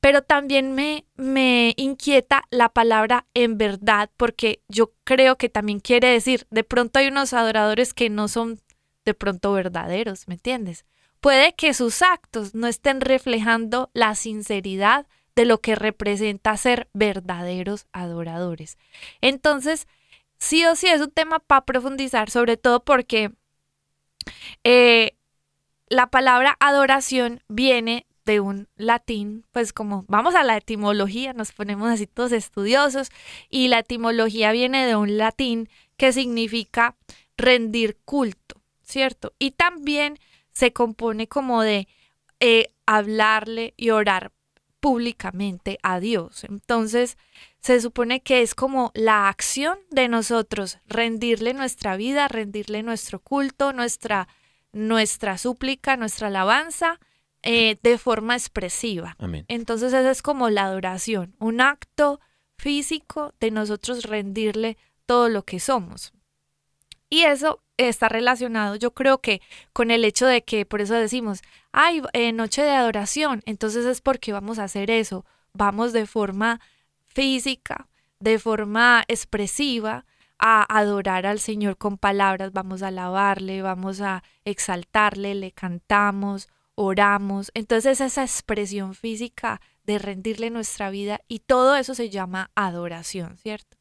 pero 0.00 0.22
también 0.22 0.72
me, 0.72 1.04
me 1.16 1.74
inquieta 1.76 2.44
la 2.50 2.68
palabra 2.68 3.26
en 3.34 3.58
verdad, 3.58 4.10
porque 4.16 4.62
yo 4.68 4.92
creo 5.04 5.36
que 5.36 5.48
también 5.48 5.80
quiere 5.80 6.08
decir, 6.08 6.46
de 6.50 6.64
pronto 6.64 6.98
hay 6.98 7.08
unos 7.08 7.32
adoradores 7.32 7.92
que 7.92 8.10
no 8.10 8.28
son 8.28 8.60
de 9.04 9.14
pronto 9.14 9.52
verdaderos, 9.52 10.28
¿me 10.28 10.34
entiendes? 10.34 10.84
Puede 11.20 11.54
que 11.54 11.74
sus 11.74 12.02
actos 12.02 12.54
no 12.54 12.66
estén 12.66 13.00
reflejando 13.00 13.90
la 13.94 14.14
sinceridad 14.14 15.06
de 15.34 15.44
lo 15.44 15.60
que 15.60 15.74
representa 15.74 16.56
ser 16.56 16.88
verdaderos 16.92 17.86
adoradores. 17.92 18.78
Entonces, 19.20 19.88
sí 20.38 20.64
o 20.64 20.76
sí 20.76 20.86
es 20.86 21.00
un 21.00 21.10
tema 21.10 21.38
para 21.40 21.64
profundizar, 21.64 22.30
sobre 22.30 22.56
todo 22.56 22.84
porque 22.84 23.32
eh, 24.64 25.16
la 25.88 26.08
palabra 26.08 26.56
adoración 26.60 27.42
viene 27.48 28.06
de 28.24 28.40
un 28.40 28.68
latín, 28.76 29.44
pues 29.52 29.72
como 29.72 30.04
vamos 30.08 30.34
a 30.34 30.44
la 30.44 30.56
etimología, 30.56 31.32
nos 31.32 31.52
ponemos 31.52 31.90
así 31.90 32.06
todos 32.06 32.32
estudiosos, 32.32 33.10
y 33.50 33.68
la 33.68 33.80
etimología 33.80 34.52
viene 34.52 34.86
de 34.86 34.96
un 34.96 35.18
latín 35.18 35.68
que 35.96 36.12
significa 36.12 36.96
rendir 37.36 37.98
culto, 38.04 38.60
¿cierto? 38.82 39.34
Y 39.38 39.52
también 39.52 40.18
se 40.52 40.72
compone 40.72 41.28
como 41.28 41.62
de 41.62 41.88
eh, 42.40 42.72
hablarle 42.86 43.74
y 43.76 43.90
orar 43.90 44.32
públicamente 44.80 45.78
a 45.82 46.00
Dios. 46.00 46.44
Entonces, 46.44 47.16
se 47.64 47.80
supone 47.80 48.20
que 48.20 48.42
es 48.42 48.54
como 48.54 48.90
la 48.92 49.30
acción 49.30 49.78
de 49.90 50.06
nosotros 50.06 50.80
rendirle 50.86 51.54
nuestra 51.54 51.96
vida, 51.96 52.28
rendirle 52.28 52.82
nuestro 52.82 53.20
culto, 53.20 53.72
nuestra, 53.72 54.28
nuestra 54.72 55.38
súplica, 55.38 55.96
nuestra 55.96 56.26
alabanza 56.26 57.00
eh, 57.42 57.78
de 57.82 57.96
forma 57.96 58.34
expresiva. 58.34 59.16
Amén. 59.18 59.46
Entonces 59.48 59.94
esa 59.94 60.10
es 60.10 60.20
como 60.20 60.50
la 60.50 60.64
adoración, 60.64 61.36
un 61.38 61.62
acto 61.62 62.20
físico 62.58 63.32
de 63.40 63.50
nosotros 63.50 64.02
rendirle 64.02 64.76
todo 65.06 65.30
lo 65.30 65.46
que 65.46 65.58
somos. 65.58 66.12
Y 67.08 67.22
eso 67.22 67.62
está 67.78 68.10
relacionado, 68.10 68.76
yo 68.76 68.90
creo 68.90 69.22
que 69.22 69.40
con 69.72 69.90
el 69.90 70.04
hecho 70.04 70.26
de 70.26 70.44
que, 70.44 70.66
por 70.66 70.82
eso 70.82 70.92
decimos, 70.92 71.40
ay, 71.72 72.02
eh, 72.12 72.32
noche 72.32 72.60
de 72.60 72.72
adoración, 72.72 73.40
entonces 73.46 73.86
es 73.86 74.02
porque 74.02 74.34
vamos 74.34 74.58
a 74.58 74.64
hacer 74.64 74.90
eso, 74.90 75.24
vamos 75.54 75.94
de 75.94 76.04
forma 76.04 76.60
física, 77.14 77.88
de 78.20 78.38
forma 78.38 79.04
expresiva, 79.08 80.04
a 80.38 80.64
adorar 80.78 81.26
al 81.26 81.38
Señor 81.38 81.76
con 81.78 81.96
palabras, 81.96 82.52
vamos 82.52 82.82
a 82.82 82.88
alabarle, 82.88 83.62
vamos 83.62 84.00
a 84.00 84.22
exaltarle, 84.44 85.34
le 85.34 85.52
cantamos, 85.52 86.48
oramos. 86.74 87.50
Entonces 87.54 88.00
esa 88.00 88.22
expresión 88.24 88.94
física 88.94 89.60
de 89.84 89.98
rendirle 89.98 90.50
nuestra 90.50 90.90
vida 90.90 91.20
y 91.28 91.38
todo 91.40 91.76
eso 91.76 91.94
se 91.94 92.10
llama 92.10 92.50
adoración, 92.56 93.36
¿cierto? 93.38 93.76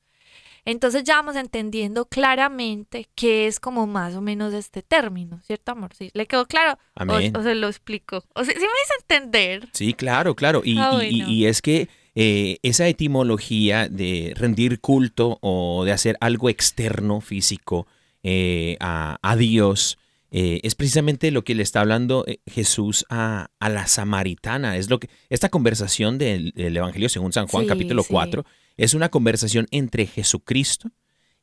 Entonces 0.65 1.03
ya 1.03 1.15
vamos 1.15 1.35
entendiendo 1.35 2.05
claramente 2.05 3.09
qué 3.15 3.47
es 3.47 3.59
como 3.59 3.85
más 3.87 4.15
o 4.15 4.21
menos 4.21 4.53
este 4.53 4.81
término, 4.81 5.41
¿cierto, 5.43 5.71
amor? 5.73 5.93
¿Sí? 5.93 6.09
¿Le 6.13 6.25
quedó 6.27 6.45
claro? 6.45 6.73
O- 6.95 7.01
Amén. 7.01 7.35
O, 7.35 7.41
se 7.43 7.55
lo 7.55 7.67
explico. 7.67 8.23
O 8.35 8.43
sea, 8.45 8.53
¿sí 8.53 8.59
me 8.61 8.65
hice 8.65 8.93
entender? 9.01 9.67
Sí, 9.73 9.93
claro, 9.93 10.35
claro. 10.35 10.61
Y, 10.63 10.77
Ah, 10.79 10.99
y- 11.03 11.23
y 11.23 11.45
es 11.47 11.61
que 11.61 11.89
eh, 12.15 12.59
esa 12.61 12.87
etimología 12.87 13.89
de 13.89 14.33
rendir 14.35 14.79
culto 14.79 15.39
o 15.41 15.83
de 15.83 15.91
hacer 15.91 16.15
algo 16.19 16.49
externo, 16.49 17.21
físico, 17.21 17.87
eh, 18.21 18.77
a, 18.79 19.17
a 19.21 19.35
Dios, 19.35 19.97
eh, 20.29 20.59
es 20.63 20.75
precisamente 20.75 21.31
lo 21.31 21.43
que 21.43 21.55
le 21.55 21.63
está 21.63 21.81
hablando 21.81 22.25
Jesús 22.45 23.05
a, 23.09 23.49
a 23.59 23.69
la 23.69 23.87
samaritana. 23.87 24.77
Es 24.77 24.89
lo 24.89 24.99
que 24.99 25.09
esta 25.29 25.49
conversación 25.49 26.17
del, 26.17 26.51
del 26.51 26.77
Evangelio 26.77 27.09
según 27.09 27.33
San 27.33 27.47
Juan, 27.47 27.63
Sí, 27.63 27.69
capítulo 27.69 28.03
sí. 28.03 28.09
4, 28.11 28.45
es 28.77 28.93
una 28.93 29.09
conversación 29.09 29.67
entre 29.71 30.05
Jesucristo 30.05 30.91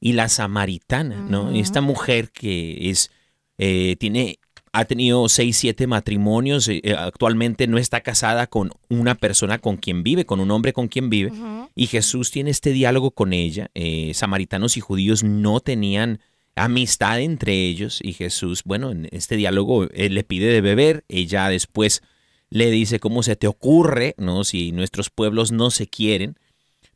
y 0.00 0.12
la 0.12 0.29
samaritana, 0.29 1.17
¿no? 1.17 1.50
Esta 1.53 1.81
mujer 1.81 2.31
que 2.31 2.91
es 2.91 3.11
tiene 3.57 4.39
ha 4.73 4.85
tenido 4.85 5.29
seis, 5.29 5.57
siete 5.57 5.87
matrimonios, 5.87 6.69
eh, 6.69 6.81
eh, 6.85 6.95
actualmente 6.95 7.67
no 7.67 7.79
está 7.79 8.03
casada 8.03 8.47
con 8.47 8.71
una 8.89 9.17
persona 9.17 9.59
con 9.59 9.77
quien 9.77 10.03
vive, 10.03 10.27
con 10.27 10.41
un 10.41 10.50
hombre 10.50 10.73
con 10.73 10.89
quien 10.89 11.11
vive, 11.11 11.33
y 11.75 11.87
Jesús 11.87 12.31
tiene 12.31 12.50
este 12.50 12.71
diálogo 12.71 13.11
con 13.11 13.33
ella. 13.33 13.71
Eh, 13.75 14.12
samaritanos 14.15 14.77
y 14.77 14.81
judíos 14.81 15.25
no 15.25 15.61
tenían 15.61 16.21
amistad 16.55 17.21
entre 17.21 17.55
ellos, 17.55 18.00
y 18.03 18.12
Jesús, 18.12 18.62
bueno, 18.65 18.91
en 18.91 19.09
este 19.11 19.37
diálogo 19.37 19.89
él 19.93 20.15
le 20.15 20.25
pide 20.25 20.53
de 20.53 20.61
beber, 20.61 21.05
ella 21.09 21.49
después 21.49 22.03
le 22.49 22.71
dice 22.71 23.00
cómo 23.00 23.23
se 23.23 23.37
te 23.37 23.47
ocurre, 23.47 24.15
¿no? 24.19 24.45
Si 24.45 24.73
nuestros 24.73 25.11
pueblos 25.11 25.53
no 25.53 25.71
se 25.71 25.87
quieren. 25.89 26.37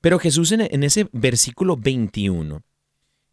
Pero 0.01 0.19
Jesús 0.19 0.53
en, 0.53 0.63
en 0.63 0.83
ese 0.83 1.09
versículo 1.13 1.77
21 1.77 2.63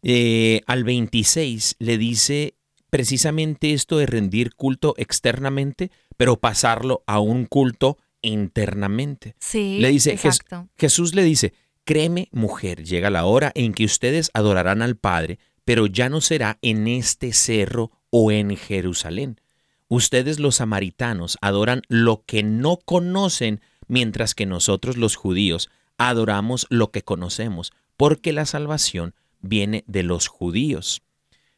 eh, 0.04 0.62
al 0.66 0.82
26 0.82 1.76
le 1.78 1.96
dice 1.96 2.54
precisamente 2.92 3.72
esto 3.72 3.96
de 3.96 4.04
rendir 4.04 4.54
culto 4.54 4.92
externamente, 4.98 5.90
pero 6.18 6.38
pasarlo 6.38 7.02
a 7.06 7.20
un 7.20 7.46
culto 7.46 7.96
internamente. 8.20 9.34
Sí, 9.40 9.78
Le 9.80 9.88
dice, 9.88 10.12
"Jes- 10.12 10.36
exacto. 10.40 10.68
Jesús 10.76 11.14
le 11.14 11.24
dice, 11.24 11.54
Créeme, 11.84 12.28
mujer, 12.30 12.84
llega 12.84 13.10
la 13.10 13.24
hora 13.24 13.50
en 13.56 13.72
que 13.74 13.84
ustedes 13.84 14.30
adorarán 14.34 14.82
al 14.82 14.96
Padre, 14.96 15.40
pero 15.64 15.86
ya 15.86 16.08
no 16.08 16.20
será 16.20 16.58
en 16.62 16.86
este 16.86 17.32
cerro 17.32 17.90
o 18.10 18.30
en 18.30 18.56
Jerusalén. 18.56 19.40
Ustedes 19.88 20.38
los 20.38 20.56
samaritanos 20.56 21.38
adoran 21.40 21.82
lo 21.88 22.22
que 22.24 22.44
no 22.44 22.76
conocen, 22.76 23.60
mientras 23.88 24.36
que 24.36 24.46
nosotros 24.46 24.96
los 24.96 25.16
judíos 25.16 25.70
adoramos 25.98 26.66
lo 26.70 26.92
que 26.92 27.02
conocemos, 27.02 27.72
porque 27.96 28.32
la 28.32 28.46
salvación 28.46 29.14
viene 29.40 29.82
de 29.88 30.04
los 30.04 30.28
judíos. 30.28 31.02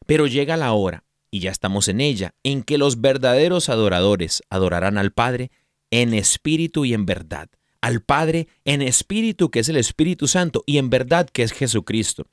Pero 0.07 0.25
llega 0.25 0.57
la 0.57 0.73
hora, 0.73 1.03
y 1.35 1.41
ya 1.41 1.51
estamos 1.51 1.89
en 1.89 1.99
ella, 1.99 2.33
en 2.43 2.63
que 2.63 2.77
los 2.77 3.01
verdaderos 3.01 3.67
adoradores 3.67 4.41
adorarán 4.49 4.97
al 4.97 5.11
Padre 5.11 5.51
en 5.91 6.13
espíritu 6.13 6.85
y 6.85 6.93
en 6.93 7.05
verdad, 7.05 7.49
al 7.81 8.01
Padre 8.01 8.47
en 8.63 8.81
espíritu 8.81 9.51
que 9.51 9.59
es 9.59 9.67
el 9.67 9.75
Espíritu 9.75 10.29
Santo 10.29 10.63
y 10.65 10.77
en 10.77 10.89
verdad 10.89 11.29
que 11.29 11.43
es 11.43 11.51
Jesucristo. 11.51 12.27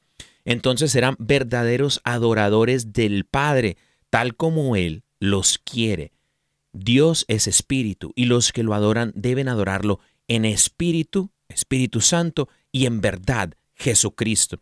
Entonces 0.44 0.92
serán 0.92 1.16
verdaderos 1.18 2.00
adoradores 2.04 2.92
del 2.92 3.24
Padre, 3.24 3.76
tal 4.08 4.36
como 4.36 4.76
Él 4.76 5.02
los 5.18 5.58
quiere. 5.58 6.12
Dios 6.72 7.24
es 7.26 7.48
espíritu 7.48 8.12
y 8.14 8.26
los 8.26 8.52
que 8.52 8.62
lo 8.62 8.72
adoran 8.72 9.10
deben 9.16 9.48
adorarlo 9.48 9.98
en 10.28 10.44
espíritu, 10.44 11.32
Espíritu 11.48 12.00
Santo 12.00 12.48
y 12.70 12.86
en 12.86 13.00
verdad, 13.00 13.54
Jesucristo. 13.74 14.60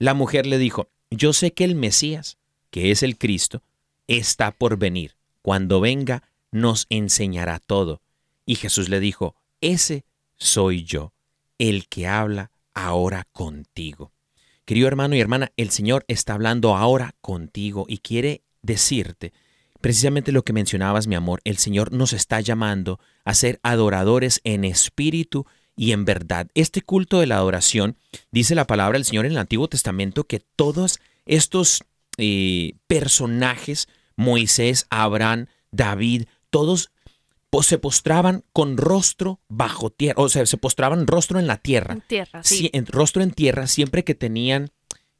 La 0.00 0.12
mujer 0.12 0.44
le 0.44 0.58
dijo, 0.58 0.90
yo 1.08 1.32
sé 1.32 1.52
que 1.52 1.62
el 1.62 1.76
Mesías, 1.76 2.36
que 2.70 2.90
es 2.90 3.04
el 3.04 3.16
Cristo, 3.16 3.62
está 4.06 4.52
por 4.52 4.76
venir. 4.78 5.16
Cuando 5.42 5.80
venga, 5.80 6.22
nos 6.50 6.86
enseñará 6.90 7.58
todo. 7.58 8.02
Y 8.44 8.56
Jesús 8.56 8.88
le 8.88 9.00
dijo, 9.00 9.36
ese 9.60 10.04
soy 10.36 10.84
yo, 10.84 11.12
el 11.58 11.88
que 11.88 12.06
habla 12.06 12.50
ahora 12.74 13.26
contigo. 13.32 14.12
Querido 14.64 14.88
hermano 14.88 15.14
y 15.14 15.20
hermana, 15.20 15.52
el 15.56 15.70
Señor 15.70 16.04
está 16.08 16.34
hablando 16.34 16.76
ahora 16.76 17.14
contigo 17.20 17.86
y 17.88 17.98
quiere 17.98 18.42
decirte 18.62 19.32
precisamente 19.80 20.32
lo 20.32 20.42
que 20.42 20.52
mencionabas, 20.52 21.06
mi 21.06 21.14
amor. 21.14 21.40
El 21.44 21.58
Señor 21.58 21.92
nos 21.92 22.12
está 22.12 22.40
llamando 22.40 22.98
a 23.24 23.34
ser 23.34 23.60
adoradores 23.62 24.40
en 24.42 24.64
espíritu 24.64 25.46
y 25.76 25.92
en 25.92 26.04
verdad. 26.04 26.48
Este 26.54 26.82
culto 26.82 27.20
de 27.20 27.26
la 27.26 27.36
adoración, 27.36 27.96
dice 28.32 28.56
la 28.56 28.66
palabra 28.66 28.96
del 28.96 29.04
Señor 29.04 29.26
en 29.26 29.32
el 29.32 29.38
Antiguo 29.38 29.68
Testamento, 29.68 30.24
que 30.24 30.40
todos 30.40 30.98
estos 31.24 31.84
eh, 32.18 32.72
personajes, 32.88 33.88
Moisés, 34.16 34.86
Abraham, 34.90 35.46
David, 35.70 36.24
todos 36.50 36.90
se 37.62 37.78
postraban 37.78 38.44
con 38.52 38.76
rostro 38.76 39.40
bajo 39.48 39.90
tierra, 39.90 40.22
o 40.22 40.28
sea, 40.28 40.44
se 40.46 40.56
postraban 40.56 41.06
rostro 41.06 41.38
en 41.38 41.46
la 41.46 41.56
tierra. 41.56 41.94
En 41.94 42.00
tierra, 42.02 42.42
sí. 42.42 42.70
en, 42.72 42.86
rostro 42.86 43.22
en 43.22 43.30
tierra 43.30 43.66
siempre 43.66 44.04
que 44.04 44.14
tenían 44.14 44.70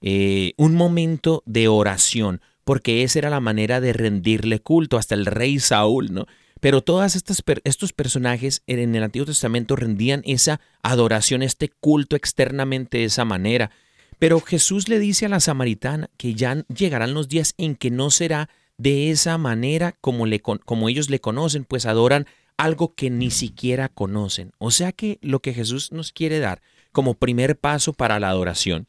eh, 0.00 0.52
un 0.56 0.74
momento 0.74 1.42
de 1.46 1.68
oración, 1.68 2.40
porque 2.64 3.02
esa 3.02 3.20
era 3.20 3.30
la 3.30 3.40
manera 3.40 3.80
de 3.80 3.92
rendirle 3.92 4.60
culto 4.60 4.98
hasta 4.98 5.14
el 5.14 5.26
rey 5.26 5.58
Saúl, 5.60 6.12
¿no? 6.12 6.26
Pero 6.60 6.82
todos 6.82 7.14
estos 7.14 7.92
personajes 7.92 8.62
en 8.66 8.94
el 8.94 9.02
Antiguo 9.02 9.26
Testamento 9.26 9.76
rendían 9.76 10.22
esa 10.24 10.60
adoración, 10.82 11.42
este 11.42 11.68
culto 11.68 12.16
externamente 12.16 12.98
de 12.98 13.04
esa 13.04 13.26
manera. 13.26 13.70
Pero 14.18 14.40
Jesús 14.40 14.88
le 14.88 14.98
dice 14.98 15.26
a 15.26 15.28
la 15.28 15.40
samaritana 15.40 16.08
que 16.16 16.34
ya 16.34 16.64
llegarán 16.74 17.12
los 17.12 17.28
días 17.28 17.54
en 17.58 17.76
que 17.76 17.90
no 17.90 18.10
será 18.10 18.48
de 18.78 19.10
esa 19.10 19.38
manera 19.38 19.92
como, 20.00 20.26
le, 20.26 20.40
como 20.40 20.88
ellos 20.88 21.10
le 21.10 21.20
conocen, 21.20 21.64
pues 21.64 21.86
adoran 21.86 22.26
algo 22.56 22.94
que 22.94 23.10
ni 23.10 23.30
siquiera 23.30 23.88
conocen. 23.88 24.52
O 24.58 24.70
sea 24.70 24.92
que 24.92 25.18
lo 25.22 25.40
que 25.40 25.54
Jesús 25.54 25.92
nos 25.92 26.12
quiere 26.12 26.38
dar 26.38 26.62
como 26.92 27.14
primer 27.14 27.58
paso 27.58 27.92
para 27.92 28.20
la 28.20 28.30
adoración 28.30 28.88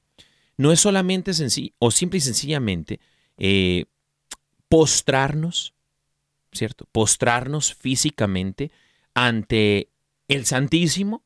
no 0.57 0.71
es 0.71 0.79
solamente 0.79 1.31
o 1.79 1.91
simple 1.91 2.17
y 2.17 2.21
sencillamente 2.21 2.99
eh, 3.37 3.85
postrarnos, 4.67 5.73
¿cierto? 6.51 6.87
Postrarnos 6.91 7.75
físicamente 7.75 8.71
ante 9.13 9.89
el 10.27 10.45
Santísimo, 10.45 11.23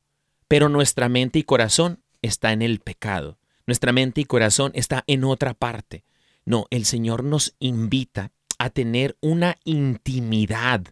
pero 0.48 0.68
nuestra 0.68 1.08
mente 1.08 1.38
y 1.38 1.42
corazón 1.42 2.02
está 2.20 2.52
en 2.52 2.62
el 2.62 2.80
pecado. 2.80 3.38
Nuestra 3.66 3.92
mente 3.92 4.20
y 4.20 4.24
corazón 4.24 4.72
está 4.74 5.02
en 5.06 5.24
otra 5.24 5.54
parte. 5.54 6.04
No, 6.44 6.66
el 6.70 6.84
Señor 6.84 7.24
nos 7.24 7.54
invita 7.58 8.32
a 8.64 8.70
tener 8.70 9.16
una 9.20 9.56
intimidad 9.64 10.82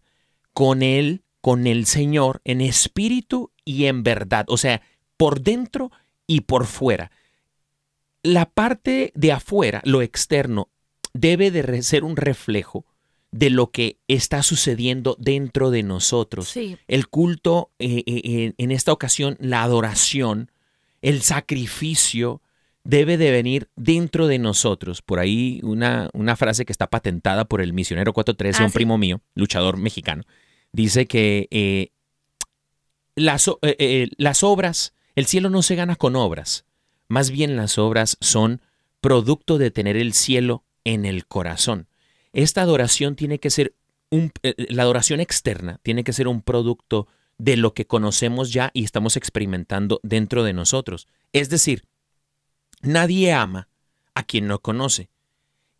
con 0.52 0.82
Él, 0.82 1.22
con 1.40 1.66
el 1.66 1.86
Señor, 1.86 2.40
en 2.44 2.60
espíritu 2.60 3.52
y 3.64 3.86
en 3.86 4.02
verdad. 4.02 4.44
O 4.48 4.56
sea, 4.56 4.82
por 5.16 5.40
dentro 5.42 5.90
y 6.26 6.42
por 6.42 6.66
fuera. 6.66 7.10
La 8.22 8.50
parte 8.50 9.12
de 9.14 9.32
afuera, 9.32 9.80
lo 9.84 10.02
externo, 10.02 10.68
debe 11.14 11.50
de 11.50 11.82
ser 11.82 12.04
un 12.04 12.16
reflejo 12.16 12.84
de 13.32 13.50
lo 13.50 13.70
que 13.70 13.98
está 14.08 14.42
sucediendo 14.42 15.16
dentro 15.18 15.70
de 15.70 15.82
nosotros. 15.82 16.54
El 16.88 17.08
culto, 17.08 17.70
eh, 17.78 18.02
eh, 18.06 18.52
en 18.56 18.70
esta 18.70 18.92
ocasión, 18.92 19.36
la 19.40 19.62
adoración, 19.62 20.50
el 21.00 21.22
sacrificio, 21.22 22.42
debe 22.84 23.16
de 23.16 23.30
venir 23.30 23.68
dentro 23.76 24.26
de 24.26 24.38
nosotros. 24.38 25.02
Por 25.02 25.18
ahí 25.18 25.60
una, 25.62 26.10
una 26.12 26.36
frase 26.36 26.64
que 26.64 26.72
está 26.72 26.86
patentada 26.88 27.44
por 27.44 27.60
el 27.60 27.72
misionero 27.72 28.12
413, 28.12 28.62
Ah, 28.62 28.66
un 28.66 28.70
sí. 28.70 28.74
primo 28.74 28.98
mío, 28.98 29.20
luchador 29.34 29.76
mexicano, 29.76 30.24
dice 30.72 31.06
que 31.06 31.48
eh, 31.50 31.90
las, 33.14 33.48
eh, 33.48 33.76
eh, 33.78 34.08
las 34.16 34.42
obras, 34.42 34.94
el 35.14 35.26
cielo 35.26 35.50
no 35.50 35.62
se 35.62 35.74
gana 35.74 35.96
con 35.96 36.16
obras, 36.16 36.64
más 37.08 37.30
bien 37.30 37.56
las 37.56 37.78
obras 37.78 38.16
son 38.20 38.60
producto 39.00 39.58
de 39.58 39.70
tener 39.70 39.96
el 39.96 40.12
cielo 40.12 40.64
en 40.84 41.04
el 41.04 41.26
corazón. 41.26 41.88
Esta 42.32 42.62
adoración 42.62 43.16
tiene 43.16 43.38
que 43.40 43.50
ser 43.50 43.74
un, 44.10 44.32
la 44.42 44.82
adoración 44.82 45.20
externa 45.20 45.78
tiene 45.82 46.04
que 46.04 46.12
ser 46.12 46.28
un 46.28 46.42
producto 46.42 47.06
de 47.38 47.56
lo 47.56 47.74
que 47.74 47.86
conocemos 47.86 48.52
ya 48.52 48.70
y 48.74 48.84
estamos 48.84 49.16
experimentando 49.16 50.00
dentro 50.02 50.42
de 50.44 50.52
nosotros. 50.52 51.06
Es 51.32 51.48
decir, 51.48 51.84
nadie 52.80 53.32
ama 53.32 53.68
a 54.14 54.22
quien 54.22 54.46
no 54.46 54.58
conoce 54.58 55.08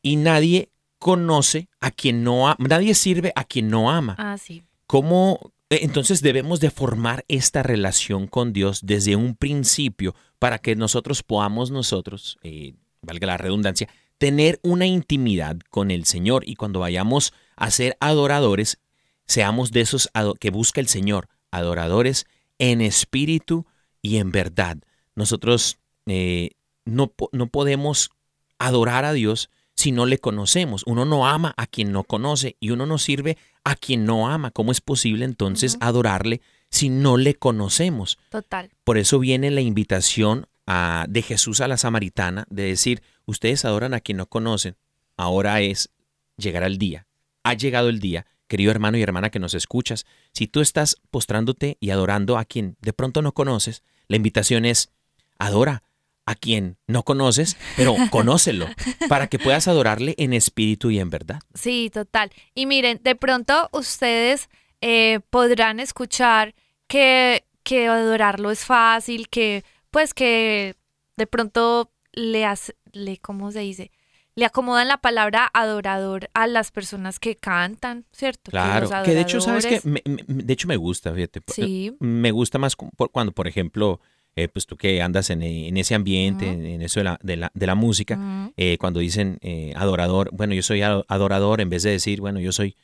y 0.03 0.17
nadie 0.17 0.71
conoce 0.99 1.69
a 1.81 1.91
quien 1.91 2.25
no 2.25 2.49
ama, 2.49 2.57
nadie 2.59 2.95
sirve 2.95 3.33
a 3.35 3.45
quien 3.45 3.69
no 3.69 3.91
ama. 3.91 4.17
Ah, 4.19 4.39
sí. 4.39 4.63
¿Cómo 4.87 5.53
eh, 5.71 5.81
entonces 5.83 6.21
debemos 6.21 6.61
de 6.61 6.71
formar 6.71 7.25
esta 7.29 7.63
relación 7.63 8.27
con 8.27 8.53
Dios 8.53 8.81
desde 8.83 9.17
un 9.17 9.37
principio 9.37 10.15
para 10.39 10.59
que 10.59 10.75
nosotros 10.75 11.23
podamos 11.23 11.71
nosotros, 11.71 12.39
eh, 12.43 12.75
valga 13.03 13.29
la 13.29 13.39
redundancia, 13.39 13.89
tener 14.19 14.59
una 14.63 14.87
intimidad 14.87 15.59
con 15.71 15.91
el 15.91 16.05
Señor 16.05 16.43
y 16.47 16.57
cuando 16.57 16.81
vayamos 16.81 17.33
a 17.57 17.71
ser 17.71 17.97
adoradores, 18.01 18.79
seamos 19.27 19.71
de 19.71 19.83
esos 19.83 20.11
que 20.41 20.51
busca 20.51 20.81
el 20.81 20.89
Señor, 20.89 21.29
adoradores 21.53 22.27
en 22.59 22.81
espíritu 22.81 23.65
y 24.03 24.17
en 24.17 24.33
verdad. 24.33 24.79
Nosotros 25.15 25.79
eh, 26.07 26.51
no, 26.85 27.13
no 27.33 27.47
podemos 27.49 28.11
adorar 28.59 29.05
a 29.05 29.13
Dios 29.13 29.51
si 29.75 29.93
no 29.93 30.07
le 30.07 30.19
conocemos. 30.19 30.83
Uno 30.87 31.05
no 31.05 31.27
ama 31.27 31.55
a 31.57 31.67
quien 31.67 31.93
no 31.93 32.05
conoce 32.05 32.57
y 32.61 32.71
uno 32.71 32.87
no 32.87 32.99
sirve 32.99 33.39
a 33.65 33.75
quien 33.77 34.05
no 34.05 34.29
ama. 34.29 34.51
¿Cómo 34.51 34.73
es 34.73 34.81
posible 34.81 35.25
entonces 35.25 35.79
adorarle 35.81 36.43
si 36.71 36.89
no 36.91 37.17
le 37.17 37.35
conocemos? 37.35 38.19
Total. 38.31 38.71
Por 38.85 38.99
eso 38.99 39.19
viene 39.19 39.51
la 39.51 39.61
invitación 39.63 40.47
a- 40.67 41.07
de 41.09 41.23
Jesús 41.23 41.61
a 41.61 41.69
la 41.69 41.77
samaritana 41.79 42.47
de 42.51 42.65
decir, 42.65 43.03
ustedes 43.25 43.65
adoran 43.65 43.95
a 43.95 44.01
quien 44.01 44.19
no 44.19 44.27
conocen. 44.27 44.77
Ahora 45.17 45.61
es 45.63 45.91
llegar 46.37 46.63
al 46.63 46.77
día. 46.79 47.07
Ha 47.43 47.55
llegado 47.55 47.89
el 47.89 48.01
día, 48.01 48.27
querido 48.49 48.71
hermano 48.71 48.99
y 48.99 49.03
hermana 49.03 49.31
que 49.31 49.39
nos 49.39 49.55
escuchas. 49.55 50.05
Si 50.35 50.47
tú 50.47 50.61
estás 50.61 50.97
postrándote 51.11 51.79
y 51.81 51.91
adorando 51.91 52.37
a 52.37 52.45
quien 52.45 52.77
de 52.81 52.93
pronto 52.93 53.23
no 53.23 53.33
conoces, 53.33 53.83
la 54.09 54.17
invitación 54.17 54.65
es, 54.67 54.91
adora 55.39 55.83
a 56.27 56.35
quien 56.35 56.77
no 56.87 57.03
conoces, 57.03 57.57
pero 57.77 57.95
conócelo 58.11 58.67
para 59.09 59.27
que 59.29 59.39
puedas 59.39 59.69
adorarle 59.69 60.15
en 60.19 60.33
espíritu 60.33 60.91
y 60.91 60.99
en 60.99 61.11
verdad. 61.11 61.41
Sí, 61.55 61.91
total. 61.93 62.31
Y 62.55 62.67
miren, 62.67 63.01
de 63.03 63.17
pronto 63.17 63.69
ustedes 63.73 64.49
eh, 64.81 65.21
podrán 65.31 65.81
escuchar 65.81 66.55
que, 66.87 67.45
que 67.63 67.89
adorarlo 67.89 68.51
es 68.51 68.65
fácil, 68.65 69.29
que 69.29 69.65
pues 69.91 70.15
que 70.15 70.77
de 71.17 71.27
pronto 71.27 71.93
le 72.13 72.45
hace, 72.45 72.77
le, 72.93 73.19
¿cómo 73.19 73.51
se 73.53 73.61
dice? 73.61 73.91
Le 74.37 74.47
acomodan 74.47 74.89
la 74.89 74.99
palabra 74.99 75.51
adorador 75.53 76.31
a 76.35 76.47
las 76.47 76.71
personas 76.71 77.19
que 77.19 77.37
cantan, 77.37 78.07
¿cierto? 78.13 78.53
Claro, 78.53 78.89
que 79.05 79.15
de 79.15 79.21
hecho, 79.21 79.41
¿sabes 79.41 79.67
que 79.67 79.81
De 79.85 80.53
hecho 80.53 80.69
me 80.69 80.77
gusta, 80.77 81.13
fíjate. 81.13 81.43
Sí. 81.49 81.95
Me 81.99 82.31
gusta 82.31 82.59
más 82.59 82.77
cuando, 82.77 83.33
por 83.33 83.49
ejemplo, 83.49 84.01
eh, 84.37 84.49
pues 84.49 84.67
tú 84.67 84.77
que 84.77 85.03
andas 85.03 85.31
en, 85.31 85.43
en 85.43 85.77
ese 85.77 85.95
ambiente, 85.95 86.49
en 86.49 86.83
eso 86.83 87.01
de 87.01 87.05
la, 87.05 87.19
de 87.23 87.37
la, 87.37 87.51
de 87.53 87.67
la 87.67 87.75
música, 87.75 88.53
eh, 88.57 88.79
cuando 88.79 89.01
dicen 89.01 89.39
eh, 89.43 89.73
adorador, 89.77 90.31
bueno, 90.33 90.55
yo 90.55 90.63
soy 90.63 90.83
ado- 90.83 91.05
adorador 91.09 91.61
en 91.61 91.69
vez 91.71 91.83
de 91.83 91.91
decir, 91.91 92.21
bueno, 92.21 92.41
yo 92.41 92.53
soy 92.53 92.77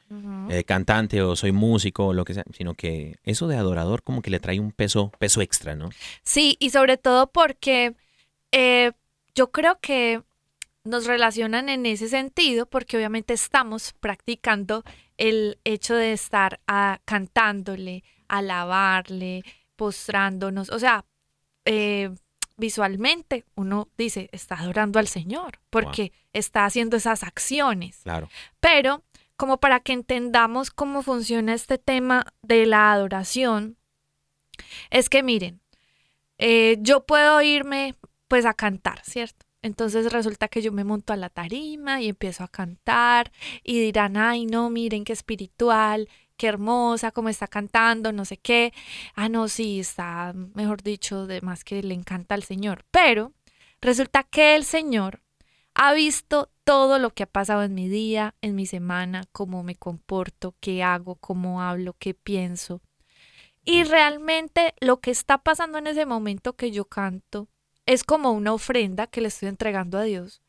eh, 0.48 0.64
cantante 0.64 1.22
o 1.22 1.34
soy 1.36 1.52
músico 1.52 2.06
o 2.08 2.12
lo 2.12 2.24
que 2.24 2.34
sea, 2.34 2.44
sino 2.56 2.74
que 2.74 3.16
eso 3.24 3.48
de 3.48 3.56
adorador 3.56 4.02
como 4.02 4.22
que 4.22 4.30
le 4.30 4.38
trae 4.40 4.60
un 4.60 4.70
peso, 4.72 5.10
peso 5.18 5.40
extra, 5.40 5.74
¿no? 5.74 5.90
Sí, 6.22 6.56
y 6.60 6.70
sobre 6.70 6.96
todo 6.98 7.26
porque 7.28 7.94
eh, 8.52 8.92
yo 9.34 9.50
creo 9.50 9.78
que 9.80 10.22
nos 10.84 11.06
relacionan 11.06 11.68
en 11.68 11.84
ese 11.86 12.08
sentido 12.08 12.66
porque 12.66 12.96
obviamente 12.96 13.34
estamos 13.34 13.92
practicando 13.98 14.84
el 15.16 15.58
hecho 15.64 15.94
de 15.96 16.12
estar 16.12 16.60
ah, 16.68 17.00
cantándole, 17.04 18.04
alabarle, 18.28 19.42
postrándonos, 19.76 20.70
o 20.70 20.78
sea, 20.78 21.04
eh, 21.66 22.10
visualmente 22.56 23.44
uno 23.54 23.88
dice, 23.98 24.30
está 24.32 24.58
adorando 24.58 24.98
al 24.98 25.08
Señor 25.08 25.60
porque 25.68 26.12
está 26.32 26.64
haciendo 26.64 26.96
esas 26.96 27.22
acciones. 27.22 28.00
Claro. 28.02 28.28
Pero 28.60 29.02
como 29.36 29.58
para 29.58 29.80
que 29.80 29.92
entendamos 29.92 30.70
cómo 30.70 31.02
funciona 31.02 31.52
este 31.52 31.76
tema 31.76 32.24
de 32.42 32.64
la 32.64 32.92
adoración, 32.92 33.76
es 34.90 35.10
que 35.10 35.22
miren, 35.22 35.60
eh, 36.38 36.78
yo 36.80 37.04
puedo 37.04 37.42
irme 37.42 37.94
pues 38.28 38.46
a 38.46 38.54
cantar, 38.54 39.04
¿cierto? 39.04 39.46
Entonces 39.62 40.12
resulta 40.12 40.48
que 40.48 40.62
yo 40.62 40.72
me 40.72 40.84
monto 40.84 41.12
a 41.12 41.16
la 41.16 41.28
tarima 41.28 42.00
y 42.00 42.08
empiezo 42.08 42.44
a 42.44 42.48
cantar 42.48 43.32
y 43.62 43.80
dirán, 43.80 44.16
ay, 44.16 44.46
no, 44.46 44.70
miren 44.70 45.04
qué 45.04 45.12
espiritual, 45.12 46.08
qué 46.36 46.46
hermosa, 46.48 47.10
cómo 47.12 47.28
está 47.28 47.48
cantando, 47.48 48.12
no 48.12 48.24
sé 48.24 48.36
qué. 48.36 48.72
Ah, 49.14 49.28
no, 49.28 49.48
sí, 49.48 49.80
está, 49.80 50.32
mejor 50.54 50.82
dicho, 50.82 51.26
de 51.26 51.40
más 51.40 51.64
que 51.64 51.82
le 51.82 51.94
encanta 51.94 52.34
al 52.34 52.42
Señor. 52.42 52.84
Pero 52.90 53.32
resulta 53.80 54.22
que 54.24 54.54
el 54.54 54.64
Señor 54.64 55.22
ha 55.74 55.92
visto 55.92 56.50
todo 56.64 56.98
lo 56.98 57.10
que 57.10 57.24
ha 57.24 57.26
pasado 57.26 57.62
en 57.62 57.74
mi 57.74 57.88
día, 57.88 58.34
en 58.40 58.54
mi 58.54 58.66
semana, 58.66 59.24
cómo 59.32 59.62
me 59.62 59.76
comporto, 59.76 60.54
qué 60.60 60.82
hago, 60.82 61.16
cómo 61.16 61.62
hablo, 61.62 61.94
qué 61.98 62.14
pienso. 62.14 62.80
Y 63.64 63.84
realmente 63.84 64.74
lo 64.80 65.00
que 65.00 65.10
está 65.10 65.38
pasando 65.38 65.78
en 65.78 65.86
ese 65.88 66.06
momento 66.06 66.54
que 66.54 66.70
yo 66.70 66.86
canto 66.86 67.48
es 67.84 68.04
como 68.04 68.32
una 68.32 68.52
ofrenda 68.52 69.06
que 69.06 69.20
le 69.20 69.28
estoy 69.28 69.48
entregando 69.48 69.98
a 69.98 70.02
Dios. 70.02 70.40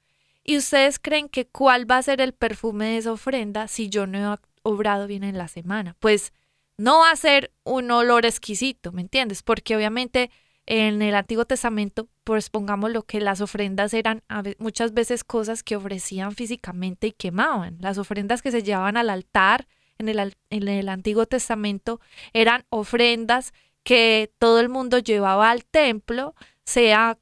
¿Y 0.44 0.58
ustedes 0.58 0.98
creen 0.98 1.28
que 1.28 1.48
cuál 1.48 1.90
va 1.90 1.98
a 1.98 2.04
ser 2.04 2.22
el 2.22 2.34
perfume 2.34 2.86
de 2.86 2.98
esa 2.98 3.12
ofrenda 3.12 3.68
si 3.68 3.90
yo 3.90 4.08
no 4.08 4.18
he 4.18 4.38
obrado 4.68 5.08
bien 5.08 5.24
en 5.24 5.38
la 5.38 5.48
semana? 5.48 5.96
Pues 6.00 6.34
no 6.78 7.00
va 7.00 7.12
a 7.12 7.16
ser 7.16 7.52
un 7.64 7.90
olor 7.92 8.26
exquisito, 8.26 8.92
¿me 8.92 9.02
entiendes? 9.02 9.42
Porque 9.44 9.76
obviamente 9.76 10.30
en 10.66 11.02
el 11.02 11.16
Antiguo 11.16 11.46
Testamento, 11.46 12.08
pues 12.24 12.50
pongamos 12.50 12.92
lo 12.92 13.04
que 13.04 13.22
las 13.22 13.40
ofrendas 13.42 13.94
eran 13.94 14.22
muchas 14.60 14.94
veces 14.94 15.24
cosas 15.24 15.64
que 15.64 15.78
ofrecían 15.78 16.34
físicamente 16.34 17.08
y 17.08 17.12
quemaban. 17.14 17.78
Las 17.80 17.98
ofrendas 17.98 18.42
que 18.42 18.52
se 18.52 18.64
llevaban 18.64 18.98
al 18.98 19.10
altar 19.10 19.68
en 19.98 20.10
el, 20.10 20.20
al- 20.20 20.36
en 20.50 20.68
el 20.68 20.90
Antiguo 20.90 21.26
Testamento 21.26 22.02
eran 22.34 22.66
ofrendas 22.70 23.54
que 23.84 24.32
todo 24.40 24.60
el 24.60 24.68
mundo 24.68 25.00
llevaba 25.00 25.50
al 25.50 25.64
templo, 25.64 26.36
sea, 26.66 27.18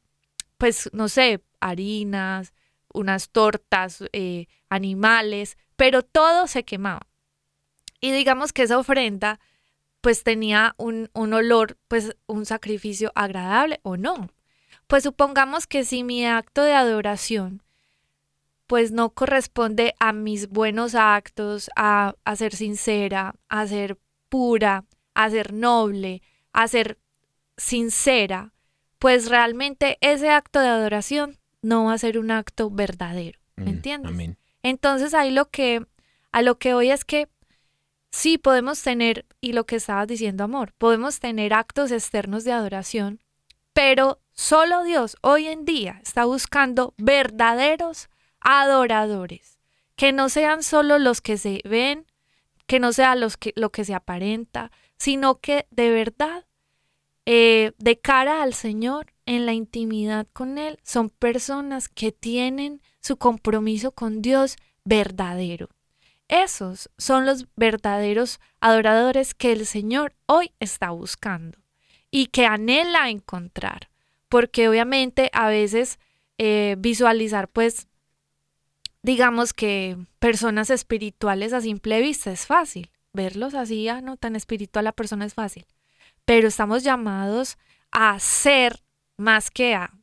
pues, 0.57 0.89
no 0.91 1.07
sé, 1.07 1.43
harinas, 1.59 2.53
unas 2.93 3.29
tortas, 3.29 4.03
eh, 4.11 4.47
animales, 4.69 5.57
pero 5.75 6.01
todo 6.01 6.47
se 6.47 6.63
quemaba. 6.63 7.05
Y 8.05 8.11
digamos 8.11 8.53
que 8.53 8.63
esa 8.63 8.77
ofrenda 8.77 9.39
pues 10.01 10.23
tenía 10.23 10.75
un, 10.77 11.09
un 11.13 11.33
olor, 11.33 11.77
pues 11.87 12.15
un 12.27 12.45
sacrificio 12.45 13.11
agradable 13.15 13.79
o 13.81 13.97
no. 13.97 14.29
Pues 14.85 15.01
supongamos 15.03 15.65
que 15.65 15.83
si 15.83 16.03
mi 16.03 16.25
acto 16.27 16.61
de 16.63 16.73
adoración 16.73 17.63
pues 18.67 18.91
no 18.91 19.09
corresponde 19.09 19.95
a 19.99 20.13
mis 20.13 20.49
buenos 20.49 20.93
actos, 20.93 21.69
a, 21.75 22.13
a 22.23 22.35
ser 22.35 22.55
sincera, 22.55 23.33
a 23.49 23.65
ser 23.65 23.97
pura, 24.29 24.85
a 25.15 25.29
ser 25.29 25.53
noble, 25.53 26.21
a 26.51 26.67
ser 26.67 26.99
sincera, 27.57 28.53
pues 28.99 29.29
realmente 29.29 29.97
ese 30.01 30.29
acto 30.29 30.59
de 30.59 30.67
adoración 30.67 31.39
no 31.63 31.85
va 31.85 31.93
a 31.93 31.97
ser 31.97 32.19
un 32.19 32.29
acto 32.31 32.69
verdadero, 32.69 33.39
¿me 33.55 33.65
Mm, 33.65 33.69
entiendes? 33.69 34.11
Amén. 34.11 34.37
Entonces 34.61 35.13
ahí 35.15 35.31
lo 35.31 35.49
que, 35.49 35.85
a 36.31 36.41
lo 36.43 36.59
que 36.59 36.73
hoy 36.75 36.91
es 36.91 37.05
que 37.05 37.27
sí 38.15 38.37
podemos 38.37 38.81
tener, 38.81 39.25
y 39.41 39.51
lo 39.51 39.65
que 39.65 39.75
estabas 39.75 40.07
diciendo, 40.07 40.45
amor, 40.45 40.73
podemos 40.77 41.19
tener 41.19 41.53
actos 41.53 41.91
externos 41.91 42.45
de 42.45 42.53
adoración, 42.53 43.19
pero 43.73 44.21
solo 44.31 44.83
Dios 44.83 45.17
hoy 45.21 45.47
en 45.47 45.65
día 45.65 45.99
está 46.01 46.23
buscando 46.23 46.93
verdaderos 46.97 48.07
adoradores, 48.39 49.59
que 49.97 50.13
no 50.13 50.29
sean 50.29 50.63
solo 50.63 50.97
los 50.97 51.19
que 51.19 51.37
se 51.37 51.61
ven, 51.65 52.05
que 52.67 52.79
no 52.79 52.93
sea 52.93 53.15
los 53.15 53.35
que, 53.35 53.51
lo 53.57 53.69
que 53.71 53.83
se 53.83 53.93
aparenta, 53.93 54.71
sino 54.97 55.41
que 55.41 55.67
de 55.71 55.91
verdad, 55.91 56.45
eh, 57.25 57.73
de 57.77 57.99
cara 57.99 58.43
al 58.43 58.53
Señor, 58.53 59.13
en 59.25 59.45
la 59.45 59.51
intimidad 59.51 60.25
con 60.31 60.57
Él, 60.57 60.79
son 60.83 61.09
personas 61.09 61.89
que 61.89 62.13
tienen 62.13 62.81
su 63.01 63.17
compromiso 63.17 63.91
con 63.91 64.21
Dios 64.21 64.55
verdadero. 64.85 65.74
Esos 66.27 66.89
son 66.97 67.25
los 67.25 67.45
verdaderos 67.55 68.39
adoradores 68.59 69.33
que 69.33 69.51
el 69.51 69.65
Señor 69.65 70.15
hoy 70.25 70.51
está 70.59 70.89
buscando 70.89 71.59
y 72.09 72.27
que 72.27 72.45
anhela 72.45 73.09
encontrar. 73.09 73.89
Porque 74.27 74.67
obviamente 74.67 75.29
a 75.33 75.49
veces 75.49 75.99
eh, 76.37 76.75
visualizar, 76.79 77.47
pues, 77.47 77.87
digamos 79.03 79.53
que 79.53 79.97
personas 80.19 80.71
espirituales 80.71 81.53
a 81.53 81.61
simple 81.61 82.01
vista 82.01 82.31
es 82.31 82.47
fácil. 82.47 82.89
Verlos 83.13 83.53
así, 83.53 83.87
ah, 83.87 84.01
no 84.01 84.17
tan 84.17 84.35
espiritual 84.35 84.85
la 84.85 84.91
persona 84.91 85.25
es 85.25 85.35
fácil. 85.35 85.67
Pero 86.25 86.47
estamos 86.47 86.83
llamados 86.83 87.57
a 87.91 88.19
ser 88.19 88.81
más 89.15 89.51
que 89.51 89.75
a 89.75 89.93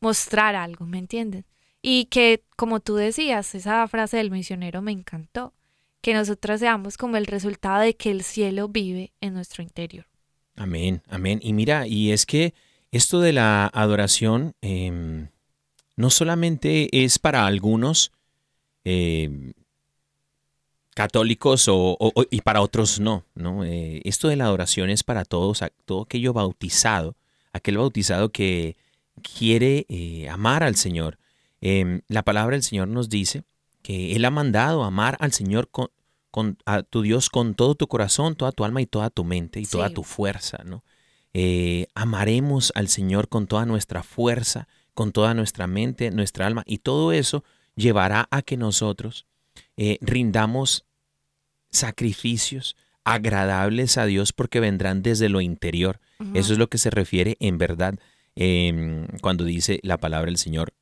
mostrar 0.00 0.54
algo, 0.54 0.86
¿me 0.86 0.98
entiendes? 0.98 1.47
Y 1.82 2.06
que, 2.06 2.42
como 2.56 2.80
tú 2.80 2.96
decías, 2.96 3.54
esa 3.54 3.86
frase 3.88 4.16
del 4.16 4.30
misionero 4.30 4.82
me 4.82 4.92
encantó, 4.92 5.54
que 6.00 6.14
nosotros 6.14 6.60
seamos 6.60 6.96
como 6.96 7.16
el 7.16 7.26
resultado 7.26 7.80
de 7.82 7.94
que 7.96 8.10
el 8.10 8.22
cielo 8.22 8.68
vive 8.68 9.12
en 9.20 9.34
nuestro 9.34 9.62
interior. 9.62 10.06
Amén, 10.56 11.02
amén. 11.08 11.38
Y 11.42 11.52
mira, 11.52 11.86
y 11.86 12.10
es 12.12 12.26
que 12.26 12.52
esto 12.90 13.20
de 13.20 13.32
la 13.32 13.66
adoración 13.66 14.54
em, 14.60 15.28
no 15.96 16.10
solamente 16.10 16.88
es 17.04 17.18
para 17.18 17.46
algunos 17.46 18.10
em, 18.84 19.52
católicos 20.94 21.68
o, 21.68 21.96
o- 22.00 22.24
y 22.30 22.40
para 22.40 22.60
otros 22.60 22.98
no, 22.98 23.24
¿no? 23.34 23.64
Eh, 23.64 24.00
esto 24.04 24.28
de 24.28 24.36
la 24.36 24.44
adoración 24.46 24.90
es 24.90 25.04
para 25.04 25.24
todos, 25.24 25.62
todo 25.84 26.02
aquello 26.02 26.32
bautizado, 26.32 27.16
aquel 27.52 27.78
bautizado 27.78 28.30
que 28.30 28.76
quiere 29.22 29.86
eh, 29.88 30.28
amar 30.28 30.62
al 30.64 30.74
Señor. 30.76 31.18
Em, 31.60 32.00
la 32.08 32.22
palabra 32.22 32.54
del 32.56 32.62
Señor 32.62 32.88
nos 32.88 33.08
dice 33.08 33.42
que 33.82 34.14
Él 34.16 34.24
ha 34.24 34.30
mandado 34.30 34.84
amar 34.84 35.16
al 35.20 35.32
Señor 35.32 35.68
con, 35.70 35.88
con- 36.30 36.58
a 36.66 36.82
tu 36.82 37.02
Dios 37.02 37.30
con 37.30 37.54
todo 37.54 37.74
tu 37.74 37.86
corazón, 37.88 38.36
toda 38.36 38.52
tu 38.52 38.64
alma 38.64 38.80
y 38.82 38.86
toda 38.86 39.10
tu 39.10 39.24
mente 39.24 39.60
y 39.60 39.66
toda 39.66 39.88
tu 39.94 40.02
fuerza, 40.04 40.62
¿no? 40.64 40.84
Eh, 41.34 41.86
amaremos 41.94 42.72
al 42.74 42.88
Señor 42.88 43.28
con 43.28 43.46
toda 43.46 43.66
nuestra 43.66 44.02
fuerza, 44.02 44.66
con 44.94 45.12
toda 45.12 45.34
nuestra 45.34 45.66
mente, 45.66 46.10
nuestra 46.10 46.46
alma 46.46 46.62
y 46.66 46.78
todo 46.78 47.12
eso 47.12 47.44
llevará 47.76 48.26
a 48.30 48.42
que 48.42 48.56
nosotros 48.56 49.26
eh, 49.76 49.98
rindamos 50.00 50.84
sacrificios 51.70 52.76
agradables 53.04 53.96
a 53.98 54.06
Dios 54.06 54.32
porque 54.32 54.60
vendrán 54.60 55.02
desde 55.02 55.28
lo 55.28 55.40
interior. 55.40 56.00
Eso 56.34 56.52
es 56.52 56.58
lo 56.58 56.68
que 56.68 56.78
se 56.78 56.90
refiere 56.90 57.36
en 57.40 57.58
verdad 57.58 57.94
em, 58.34 59.06
cuando 59.20 59.44
dice 59.44 59.80
la 59.82 59.98
palabra 59.98 60.26
del 60.26 60.38
Señor, 60.38 60.72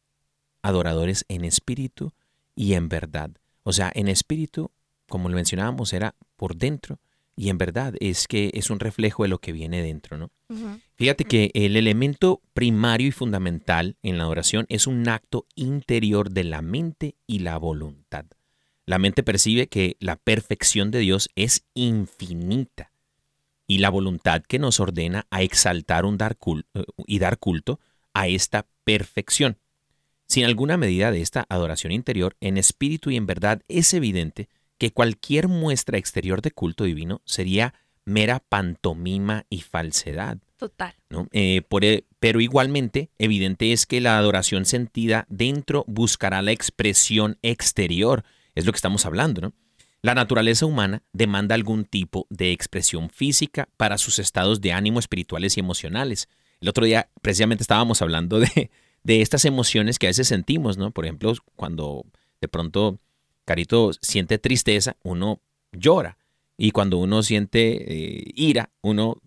adoradores 0.66 1.24
en 1.28 1.44
espíritu 1.44 2.12
y 2.54 2.74
en 2.74 2.88
verdad. 2.88 3.30
O 3.62 3.72
sea, 3.72 3.92
en 3.94 4.08
espíritu, 4.08 4.70
como 5.08 5.28
lo 5.28 5.36
mencionábamos, 5.36 5.92
era 5.92 6.14
por 6.36 6.56
dentro 6.56 6.98
y 7.36 7.50
en 7.50 7.58
verdad 7.58 7.94
es 8.00 8.26
que 8.26 8.50
es 8.54 8.70
un 8.70 8.80
reflejo 8.80 9.22
de 9.22 9.28
lo 9.28 9.38
que 9.38 9.52
viene 9.52 9.82
dentro, 9.82 10.16
¿no? 10.16 10.30
Fíjate 10.94 11.24
que 11.24 11.50
el 11.54 11.76
elemento 11.76 12.40
primario 12.54 13.08
y 13.08 13.12
fundamental 13.12 13.96
en 14.02 14.16
la 14.16 14.24
adoración 14.24 14.64
es 14.68 14.86
un 14.86 15.06
acto 15.08 15.46
interior 15.54 16.30
de 16.30 16.44
la 16.44 16.62
mente 16.62 17.16
y 17.26 17.40
la 17.40 17.58
voluntad. 17.58 18.24
La 18.86 18.98
mente 18.98 19.22
percibe 19.22 19.66
que 19.66 19.96
la 20.00 20.16
perfección 20.16 20.90
de 20.90 21.00
Dios 21.00 21.28
es 21.34 21.64
infinita 21.74 22.92
y 23.66 23.78
la 23.78 23.90
voluntad 23.90 24.42
que 24.42 24.58
nos 24.58 24.80
ordena 24.80 25.26
a 25.30 25.42
exaltar 25.42 26.04
un 26.04 26.16
dar 26.16 26.36
eh, 26.74 26.84
y 27.06 27.18
dar 27.18 27.38
culto 27.38 27.80
a 28.14 28.28
esta 28.28 28.66
perfección. 28.84 29.58
Sin 30.28 30.44
alguna 30.44 30.76
medida 30.76 31.10
de 31.10 31.22
esta 31.22 31.46
adoración 31.48 31.92
interior, 31.92 32.36
en 32.40 32.56
espíritu 32.56 33.10
y 33.10 33.16
en 33.16 33.26
verdad, 33.26 33.62
es 33.68 33.94
evidente 33.94 34.48
que 34.78 34.92
cualquier 34.92 35.48
muestra 35.48 35.98
exterior 35.98 36.42
de 36.42 36.50
culto 36.50 36.84
divino 36.84 37.22
sería 37.24 37.74
mera 38.04 38.40
pantomima 38.40 39.46
y 39.50 39.60
falsedad. 39.60 40.38
Total. 40.56 40.94
¿no? 41.10 41.28
Eh, 41.32 41.62
por, 41.68 41.84
e- 41.84 42.04
pero 42.18 42.40
igualmente 42.40 43.10
evidente 43.18 43.72
es 43.72 43.86
que 43.86 44.00
la 44.00 44.16
adoración 44.18 44.64
sentida 44.64 45.26
dentro 45.28 45.84
buscará 45.86 46.42
la 46.42 46.52
expresión 46.52 47.38
exterior, 47.42 48.24
es 48.54 48.64
lo 48.64 48.72
que 48.72 48.76
estamos 48.76 49.06
hablando, 49.06 49.40
¿no? 49.40 49.52
La 50.02 50.14
naturaleza 50.14 50.66
humana 50.66 51.02
demanda 51.12 51.54
algún 51.54 51.84
tipo 51.84 52.26
de 52.30 52.52
expresión 52.52 53.10
física 53.10 53.68
para 53.76 53.98
sus 53.98 54.18
estados 54.18 54.60
de 54.60 54.72
ánimo 54.72 55.00
espirituales 55.00 55.56
y 55.56 55.60
emocionales. 55.60 56.28
El 56.60 56.68
otro 56.68 56.84
día 56.84 57.10
precisamente 57.22 57.62
estábamos 57.64 58.02
hablando 58.02 58.38
de, 58.38 58.70
de 59.06 59.22
estas 59.22 59.44
emociones 59.44 60.00
que 60.00 60.08
a 60.08 60.10
veces 60.10 60.26
sentimos, 60.26 60.78
¿no? 60.78 60.90
Por 60.90 61.04
ejemplo, 61.04 61.32
cuando 61.54 62.04
de 62.40 62.48
pronto 62.48 62.98
Carito 63.44 63.92
siente 64.02 64.38
tristeza, 64.38 64.96
uno 65.04 65.40
llora. 65.70 66.18
Y 66.58 66.72
cuando 66.72 66.98
uno 66.98 67.22
siente 67.22 67.84
eh, 67.86 68.24
ira, 68.34 68.70
uno 68.82 69.22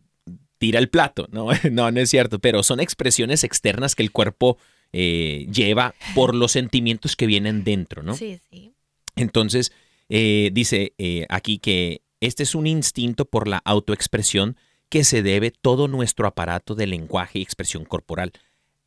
tira 0.58 0.80
el 0.80 0.90
plato. 0.90 1.30
No, 1.32 1.48
no, 1.72 1.92
no 1.92 2.00
es 2.02 2.10
cierto, 2.10 2.40
pero 2.40 2.62
son 2.62 2.82
expresiones 2.82 3.46
externas 3.46 3.96
que 3.96 4.04
el 4.04 4.12
cuerpo 4.12 4.58
eh, 4.92 5.48
lleva 5.50 5.96
por 6.14 6.36
los 6.36 6.52
sentimientos 6.52 7.16
que 7.16 7.26
vienen 7.26 7.64
dentro, 7.64 8.04
¿no? 8.04 8.16
Sí, 8.16 8.38
sí. 8.52 8.74
Entonces, 9.16 9.72
eh, 10.10 10.50
dice 10.52 10.94
aquí 11.30 11.58
que 11.58 12.02
este 12.20 12.44
es 12.44 12.54
un 12.54 12.68
instinto 12.68 13.24
por 13.24 13.48
la 13.48 13.62
autoexpresión 13.64 14.58
que 14.90 15.06
se 15.06 15.24
debe 15.24 15.52
todo 15.52 15.88
nuestro 15.88 16.28
aparato 16.28 16.76
de 16.76 16.88
lenguaje 16.88 17.40
y 17.40 17.44
expresión 17.44 17.86
corporal. 17.86 18.34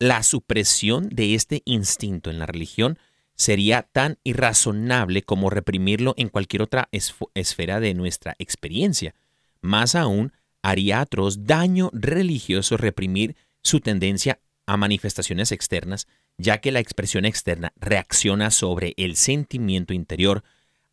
La 0.03 0.21
supresión 0.21 1.07
de 1.07 1.33
este 1.33 1.61
instinto 1.63 2.29
en 2.29 2.37
la 2.37 2.45
religión 2.45 2.99
sería 3.35 3.83
tan 3.83 4.19
irrazonable 4.25 5.21
como 5.21 5.49
reprimirlo 5.49 6.13
en 6.17 6.27
cualquier 6.27 6.61
otra 6.61 6.89
esfera 6.91 7.79
de 7.79 7.93
nuestra 7.93 8.35
experiencia. 8.37 9.15
Más 9.61 9.95
aún, 9.95 10.33
haría 10.61 10.99
atroz 10.99 11.45
daño 11.45 11.89
religioso 11.93 12.75
reprimir 12.75 13.37
su 13.61 13.79
tendencia 13.79 14.41
a 14.65 14.75
manifestaciones 14.75 15.53
externas, 15.53 16.09
ya 16.37 16.57
que 16.57 16.73
la 16.73 16.81
expresión 16.81 17.23
externa 17.23 17.71
reacciona 17.77 18.51
sobre 18.51 18.95
el 18.97 19.15
sentimiento 19.15 19.93
interior, 19.93 20.43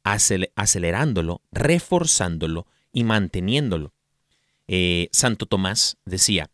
acelerándolo, 0.05 1.43
reforzándolo 1.51 2.69
y 2.93 3.03
manteniéndolo. 3.03 3.93
Eh, 4.69 5.09
Santo 5.11 5.47
Tomás 5.47 5.97
decía, 6.05 6.53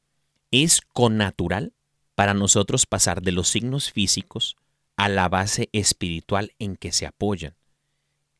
es 0.50 0.80
connatural 0.94 1.74
para 2.16 2.34
nosotros 2.34 2.86
pasar 2.86 3.22
de 3.22 3.30
los 3.30 3.48
signos 3.48 3.92
físicos 3.92 4.56
a 4.96 5.08
la 5.08 5.28
base 5.28 5.68
espiritual 5.72 6.52
en 6.58 6.76
que 6.76 6.90
se 6.90 7.06
apoyan. 7.06 7.54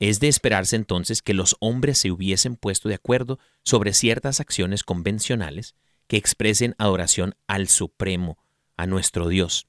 Es 0.00 0.18
de 0.18 0.28
esperarse 0.28 0.76
entonces 0.76 1.22
que 1.22 1.34
los 1.34 1.56
hombres 1.60 1.98
se 1.98 2.10
hubiesen 2.10 2.56
puesto 2.56 2.88
de 2.88 2.96
acuerdo 2.96 3.38
sobre 3.62 3.92
ciertas 3.92 4.40
acciones 4.40 4.82
convencionales 4.82 5.74
que 6.08 6.16
expresen 6.16 6.74
adoración 6.78 7.34
al 7.46 7.68
Supremo, 7.68 8.38
a 8.76 8.86
nuestro 8.86 9.28
Dios, 9.28 9.66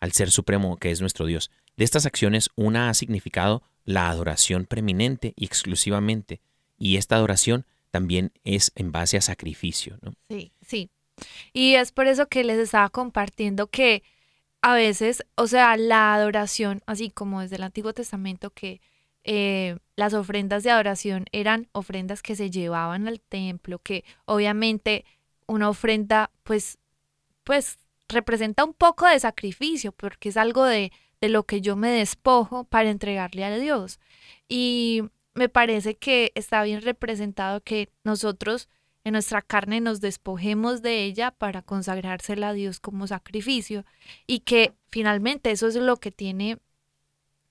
al 0.00 0.12
Ser 0.12 0.30
Supremo 0.30 0.76
que 0.78 0.90
es 0.90 1.00
nuestro 1.00 1.26
Dios. 1.26 1.50
De 1.76 1.84
estas 1.84 2.06
acciones, 2.06 2.50
una 2.56 2.88
ha 2.88 2.94
significado 2.94 3.62
la 3.84 4.08
adoración 4.08 4.64
preeminente 4.64 5.34
y 5.36 5.44
exclusivamente, 5.44 6.40
y 6.78 6.96
esta 6.96 7.16
adoración 7.16 7.66
también 7.90 8.32
es 8.42 8.72
en 8.74 8.90
base 8.90 9.18
a 9.18 9.20
sacrificio. 9.20 9.98
¿no? 10.02 10.14
Sí, 10.28 10.52
sí. 10.66 10.90
Y 11.52 11.74
es 11.74 11.92
por 11.92 12.06
eso 12.06 12.28
que 12.28 12.44
les 12.44 12.58
estaba 12.58 12.88
compartiendo 12.90 13.68
que 13.68 14.02
a 14.62 14.74
veces, 14.74 15.24
o 15.36 15.46
sea, 15.46 15.76
la 15.76 16.14
adoración, 16.14 16.82
así 16.86 17.10
como 17.10 17.42
desde 17.42 17.56
el 17.56 17.62
Antiguo 17.64 17.92
Testamento, 17.92 18.50
que 18.50 18.80
eh, 19.24 19.76
las 19.96 20.14
ofrendas 20.14 20.62
de 20.62 20.70
adoración 20.70 21.26
eran 21.32 21.68
ofrendas 21.72 22.22
que 22.22 22.36
se 22.36 22.50
llevaban 22.50 23.06
al 23.08 23.20
templo, 23.20 23.78
que 23.78 24.04
obviamente 24.24 25.04
una 25.46 25.68
ofrenda, 25.68 26.30
pues, 26.42 26.78
pues 27.44 27.78
representa 28.08 28.64
un 28.64 28.74
poco 28.74 29.06
de 29.06 29.20
sacrificio, 29.20 29.92
porque 29.92 30.30
es 30.30 30.36
algo 30.36 30.64
de, 30.64 30.92
de 31.20 31.28
lo 31.28 31.44
que 31.44 31.60
yo 31.60 31.76
me 31.76 31.90
despojo 31.90 32.64
para 32.64 32.90
entregarle 32.90 33.44
a 33.44 33.56
Dios. 33.56 34.00
Y 34.48 35.02
me 35.34 35.48
parece 35.48 35.96
que 35.96 36.32
está 36.34 36.62
bien 36.62 36.80
representado 36.82 37.60
que 37.60 37.90
nosotros 38.02 38.68
en 39.04 39.12
nuestra 39.12 39.42
carne 39.42 39.80
nos 39.80 40.00
despojemos 40.00 40.80
de 40.80 41.04
ella 41.04 41.30
para 41.30 41.60
consagrársela 41.60 42.48
a 42.48 42.52
Dios 42.54 42.80
como 42.80 43.06
sacrificio 43.06 43.84
y 44.26 44.40
que 44.40 44.74
finalmente 44.88 45.50
eso 45.50 45.68
es 45.68 45.76
lo 45.76 45.98
que 45.98 46.10
tiene 46.10 46.58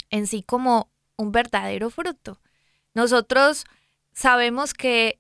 en 0.10 0.26
sí 0.26 0.42
como 0.42 0.90
un 1.16 1.32
verdadero 1.32 1.92
fruto. 1.92 2.42
Nosotros 2.96 3.66
sabemos 4.14 4.74
que 4.74 5.20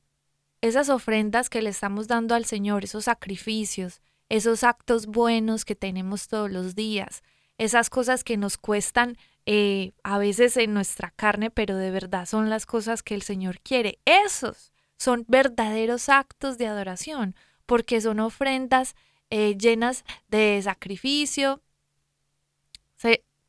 esas 0.62 0.90
ofrendas 0.90 1.50
que 1.50 1.62
le 1.62 1.70
estamos 1.70 2.08
dando 2.08 2.34
al 2.34 2.46
Señor, 2.46 2.84
esos 2.84 3.06
sacrificios, 3.06 4.02
esos 4.30 4.64
actos 4.64 5.06
buenos 5.06 5.66
que 5.66 5.76
tenemos 5.76 6.28
todos 6.28 6.50
los 6.50 6.74
días, 6.74 7.22
esas 7.60 7.92
cosas 7.92 8.24
que 8.24 8.38
nos 8.38 8.58
cuestan 8.58 9.18
eh, 9.46 9.92
a 10.04 10.18
veces 10.18 10.58
en 10.58 10.74
nuestra 10.74 11.12
carne, 11.12 11.52
pero 11.52 11.78
de 11.78 11.92
verdad 11.92 12.26
son 12.26 12.50
las 12.50 12.66
cosas 12.66 13.04
que 13.04 13.14
el 13.14 13.22
Señor 13.22 13.60
quiere. 13.60 14.00
Esos 14.06 14.73
son 15.04 15.26
verdaderos 15.28 16.08
actos 16.08 16.58
de 16.58 16.66
adoración, 16.66 17.36
porque 17.66 18.00
son 18.00 18.22
ofrendas 18.22 18.96
eh, 19.30 19.58
llenas 19.58 20.06
de 20.30 20.62
sacrificio, 20.64 21.62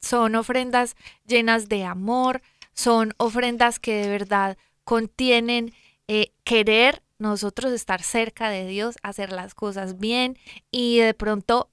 son 0.01 0.35
ofrendas 0.35 0.97
llenas 1.25 1.69
de 1.69 1.85
amor, 1.85 2.43
son 2.73 3.15
ofrendas 3.19 3.79
que 3.79 4.03
de 4.03 4.09
verdad 4.09 4.59
contienen 4.83 5.73
eh, 6.09 6.33
querer 6.43 7.05
nosotros 7.19 7.73
estar 7.73 8.03
cerca 8.03 8.51
de 8.51 8.67
Dios, 8.67 8.97
hacer 9.05 9.31
las 9.31 9.55
cosas 9.55 9.97
bien 9.99 10.37
y 10.73 10.99
de 10.99 11.15
pronto, 11.15 11.71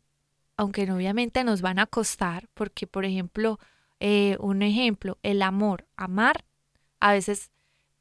aunque 0.57 0.89
obviamente 0.91 1.43
nos 1.43 1.63
van 1.63 1.79
a 1.79 1.87
costar, 1.87 2.47
porque 2.53 2.85
por 2.85 3.03
ejemplo, 3.03 3.59
eh, 3.99 4.37
un 4.39 4.61
ejemplo, 4.61 5.17
el 5.23 5.41
amor, 5.41 5.87
amar 5.97 6.45
a 6.99 7.13
veces 7.13 7.49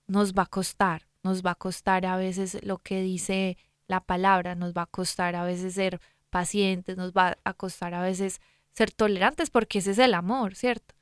nos 0.07 0.35
va 0.35 0.43
a 0.43 0.47
costar, 0.47 1.10
nos 1.23 1.45
va 1.45 1.53
a 1.53 1.55
costar 1.57 2.07
a 2.07 2.17
veces 2.17 2.59
lo 2.63 2.79
que 2.79 3.03
dice 3.03 3.57
la 3.87 4.01
palabra, 4.01 4.55
nos 4.55 4.73
va 4.73 4.83
a 4.83 4.87
costar 4.87 5.37
a 5.37 5.45
veces 5.45 5.75
ser 5.75 6.01
pacientes, 6.31 6.97
nos 6.97 7.13
va 7.13 7.37
a 7.45 7.55
costar 7.55 7.95
a 7.95 8.03
veces 8.03 8.41
ser 8.73 8.93
tolerantes, 8.93 9.51
porque 9.51 9.81
ese 9.81 9.91
es 9.91 9.99
el 9.99 10.15
amor, 10.15 10.55
¿cierto? 10.55 10.95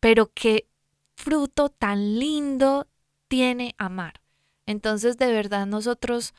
Pero 0.00 0.32
qué 0.34 0.66
fruto 1.14 1.68
tan 1.68 2.18
lindo 2.18 2.88
tiene 3.28 3.74
amar. 3.78 4.20
Entonces, 4.66 5.16
de 5.16 5.32
verdad, 5.32 5.66
nosotros, 5.66 6.34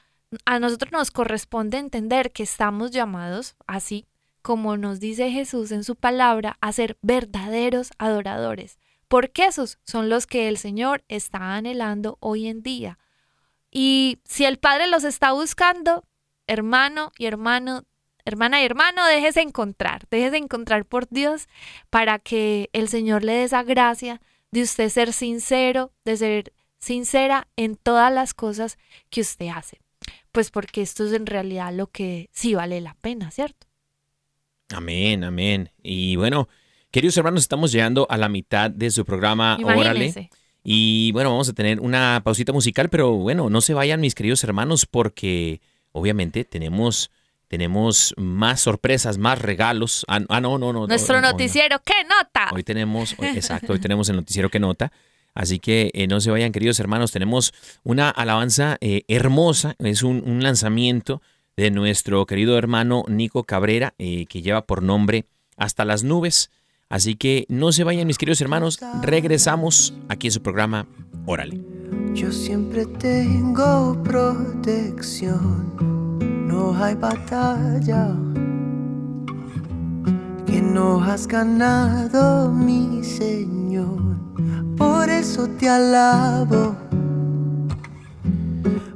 a 0.46 0.60
nosotros 0.60 0.92
nos 0.92 1.12
corresponde 1.12 1.78
entender 1.78 2.32
que 2.32 2.44
estamos 2.44 2.92
llamados, 2.92 3.56
así 3.66 4.06
como 4.42 4.76
nos 4.76 5.00
dice 5.00 5.32
Jesús 5.32 5.72
en 5.72 5.84
su 5.84 5.96
palabra, 5.96 6.58
a 6.60 6.72
ser 6.74 6.98
verdaderos 7.02 7.92
adoradores, 7.98 8.78
porque 9.08 9.46
esos 9.46 9.80
son 9.84 10.10
los 10.10 10.28
que 10.28 10.50
el 10.50 10.58
Señor 10.58 11.04
está 11.08 11.56
anhelando 11.56 12.18
hoy 12.20 12.48
en 12.48 12.62
día. 12.62 13.00
Y 13.76 14.20
si 14.24 14.46
el 14.46 14.60
Padre 14.60 14.86
los 14.86 15.04
está 15.04 15.32
buscando, 15.32 16.06
hermano 16.46 17.12
y 17.18 17.26
hermano, 17.26 17.86
hermana 18.24 18.62
y 18.62 18.66
hermano, 18.66 19.04
déjese 19.08 19.42
encontrar, 19.42 20.04
déjese 20.12 20.38
encontrar 20.38 20.86
por 20.86 21.10
Dios 21.10 21.48
para 21.90 22.20
que 22.20 22.70
el 22.74 22.88
Señor 22.88 23.24
le 23.24 23.34
dé 23.34 23.44
esa 23.46 23.64
gracia 23.64 24.22
de 24.52 24.62
usted 24.62 24.90
ser 24.90 25.12
sincero, 25.12 25.92
de 26.06 26.18
ser 26.18 26.54
sincera 26.78 27.48
en 27.56 27.76
todas 27.76 28.14
las 28.14 28.36
cosas 28.36 28.78
que 29.10 29.22
usted 29.22 29.48
hace. 29.48 29.80
Pues 30.32 30.52
porque 30.52 30.84
esto 30.84 31.06
es 31.06 31.14
en 31.14 31.26
realidad 31.26 31.74
lo 31.74 31.88
que 31.88 32.30
sí 32.32 32.54
vale 32.54 32.80
la 32.80 32.94
pena, 32.94 33.32
¿cierto? 33.32 33.66
Amén, 34.70 35.24
amén. 35.24 35.72
Y 35.82 36.16
bueno, 36.16 36.48
queridos 36.92 37.18
hermanos, 37.18 37.42
estamos 37.42 37.72
llegando 37.72 38.06
a 38.08 38.18
la 38.18 38.30
mitad 38.30 38.70
de 38.70 38.92
su 38.92 39.04
programa 39.04 39.58
Órale. 39.64 40.30
Y 40.64 41.12
bueno, 41.12 41.32
vamos 41.32 41.50
a 41.50 41.54
tener 41.54 41.80
una 41.80 42.22
pausita 42.24 42.54
musical, 42.54 42.90
pero 42.90 43.12
bueno, 43.14 43.50
no 43.50 43.62
se 43.62 43.74
vayan 43.74 44.00
mis 44.00 44.16
queridos 44.16 44.44
hermanos 44.44 44.86
porque 44.86 45.62
obviamente 45.92 46.46
tenemos 46.46 47.12
tenemos 47.54 48.16
más 48.18 48.62
sorpresas, 48.62 49.20
más 49.20 49.40
regalos. 49.40 50.06
Ah, 50.08 50.22
ah 50.30 50.42
no, 50.42 50.58
no, 50.58 50.74
no. 50.74 50.88
Nuestro 50.88 51.22
noticiero, 51.22 51.80
¿qué 51.86 52.04
nota? 52.04 52.50
Hoy 52.52 52.64
tenemos, 52.64 53.16
exacto, 53.20 53.74
hoy 53.74 53.80
tenemos 53.80 54.10
el 54.10 54.16
noticiero 54.16 54.50
¿qué 54.50 54.60
nota? 54.60 54.92
Así 55.36 55.60
que 55.60 55.92
eh, 55.94 56.08
no 56.08 56.20
se 56.20 56.32
vayan, 56.32 56.52
queridos 56.52 56.80
hermanos. 56.80 57.12
Tenemos 57.12 57.54
una 57.84 58.10
alabanza 58.10 58.78
eh, 58.82 59.04
hermosa. 59.08 59.76
Es 59.80 60.02
un, 60.02 60.42
lanzamiento 60.42 61.22
de 61.56 61.70
nuestro 61.70 62.26
querido 62.26 62.58
hermano 62.58 63.04
Nico 63.08 63.44
Cabrera, 63.44 63.94
eh, 63.98 64.26
que 64.28 64.42
lleva 64.42 64.66
por 64.66 64.82
nombre 64.82 65.26
Hasta 65.56 65.86
las 65.86 66.04
nubes. 66.04 66.50
Así 66.90 67.16
que 67.16 67.46
no 67.50 67.72
se 67.72 67.84
vayan, 67.84 68.08
mis 68.08 68.18
queridos 68.18 68.42
hermanos. 68.42 68.80
Regresamos 69.02 69.94
aquí 70.10 70.28
en 70.28 70.34
su 70.34 70.42
programa 70.42 70.86
Órale. 71.26 71.60
Yo 72.14 72.32
siempre 72.32 72.86
tengo 72.86 74.02
protección. 74.04 75.74
No 76.48 76.76
hay 76.76 76.96
batalla 76.96 78.16
que 80.46 80.62
no 80.62 81.04
has 81.04 81.28
ganado, 81.28 82.52
mi 82.52 83.04
Señor. 83.04 84.18
Por 84.78 85.10
eso 85.10 85.48
te 85.48 85.70
alabo. 85.70 86.76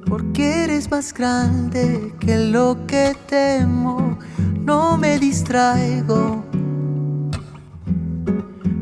Porque 0.06 0.66
eres 0.66 0.92
más 0.92 1.14
grande 1.14 2.14
que 2.20 2.38
lo 2.38 2.86
que 2.86 3.16
temo. 3.28 4.20
No 4.64 4.98
me 4.98 5.18
distraigo. 5.18 6.47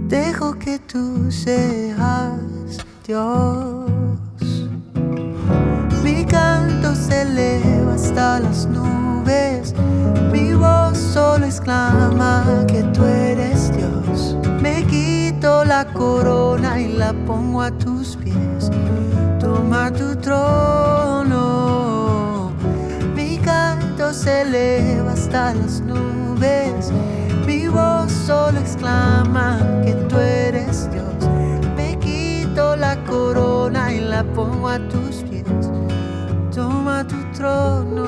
Dejo 0.07 0.53
que 0.59 0.77
tú 0.77 1.31
seas 1.31 2.37
Dios. 3.07 3.89
Mi 6.03 6.23
canto 6.25 6.93
se 6.93 7.23
eleva 7.23 7.95
hasta 7.95 8.39
las 8.39 8.67
nubes. 8.67 9.73
Mi 10.31 10.53
voz 10.53 10.95
solo 10.99 11.47
exclama 11.47 12.65
que 12.67 12.83
tú 12.93 13.03
eres 13.03 13.71
Dios. 13.75 14.37
Me 14.61 14.83
quito 14.83 15.65
la 15.65 15.85
corona 15.85 16.79
y 16.79 16.93
la 16.93 17.11
pongo 17.25 17.63
a 17.63 17.71
tus 17.71 18.15
pies. 18.17 18.69
Toma 19.39 19.91
tu 19.91 20.15
trono. 20.17 21.33
Mi 23.15 23.39
canto 23.39 24.13
se 24.13 24.41
eleva 24.41 25.13
hasta 25.13 25.55
las 25.55 25.81
nubes. 25.81 26.91
Solo 28.25 28.57
exclama 28.57 29.59
que 29.83 29.93
tú 30.09 30.17
eres 30.17 30.89
Dios. 30.91 31.29
Me 31.75 31.95
quito 31.99 32.75
la 32.75 32.95
corona 33.03 33.93
y 33.93 33.99
la 33.99 34.23
pongo 34.23 34.67
a 34.67 34.79
tus 34.79 35.17
pies. 35.29 35.45
Toma 36.51 37.05
tu 37.05 37.17
trono. 37.37 38.07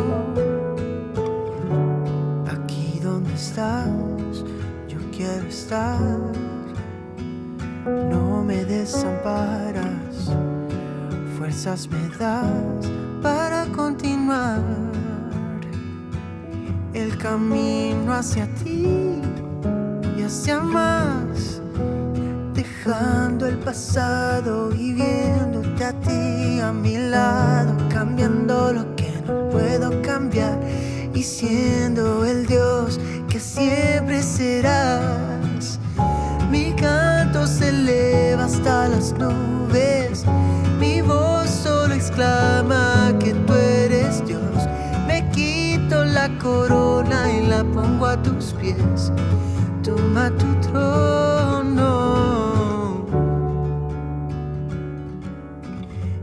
Aquí 2.48 3.00
donde 3.00 3.32
estás, 3.36 4.44
yo 4.88 4.98
quiero 5.16 5.46
estar. 5.48 6.00
No 7.86 8.44
me 8.44 8.66
desamparas, 8.66 10.34
fuerzas 11.38 11.88
me 11.90 12.10
das 12.18 12.90
para 13.22 13.68
continuar 13.68 14.64
el 16.96 17.16
camino 17.20 18.16
hacia 18.16 18.48
ti 18.56 19.22
más, 20.62 21.62
dejando 22.54 23.46
el 23.46 23.58
pasado 23.60 24.76
y 24.76 24.92
viéndote 24.92 25.86
a 25.86 25.94
ti 26.02 26.60
a 26.60 26.74
mi 26.74 26.98
lado, 26.98 27.74
cambiando 27.90 28.74
lo 28.74 28.94
que 28.98 29.10
no 29.26 29.48
puedo 29.50 30.02
cambiar 30.02 30.60
y 31.14 31.24
siendo 31.24 32.26
el 32.26 32.46
Dios 32.46 33.00
que 33.30 33.40
siempre 33.40 34.22
serás. 34.22 35.80
Mi 36.52 36.74
canto 36.74 37.48
se 37.48 37.70
eleva 37.70 38.46
hasta 38.46 38.90
las 38.90 39.14
nubes, 39.14 40.26
mi 40.78 41.00
voz 41.00 41.50
solo 41.50 41.94
exclama 41.94 43.14
que 43.18 43.34
tú 43.34 43.54
eres 43.54 44.26
Dios. 44.26 44.68
Me 45.08 45.30
quito 45.32 46.04
la 46.04 46.28
corona 46.38 47.32
y 47.32 47.48
la 47.48 47.64
pongo 47.64 48.08
a 48.08 48.22
tus 48.22 48.54
pies. 48.60 49.14
Toma 49.88 50.30
tu 50.32 50.54
trono. 50.68 51.94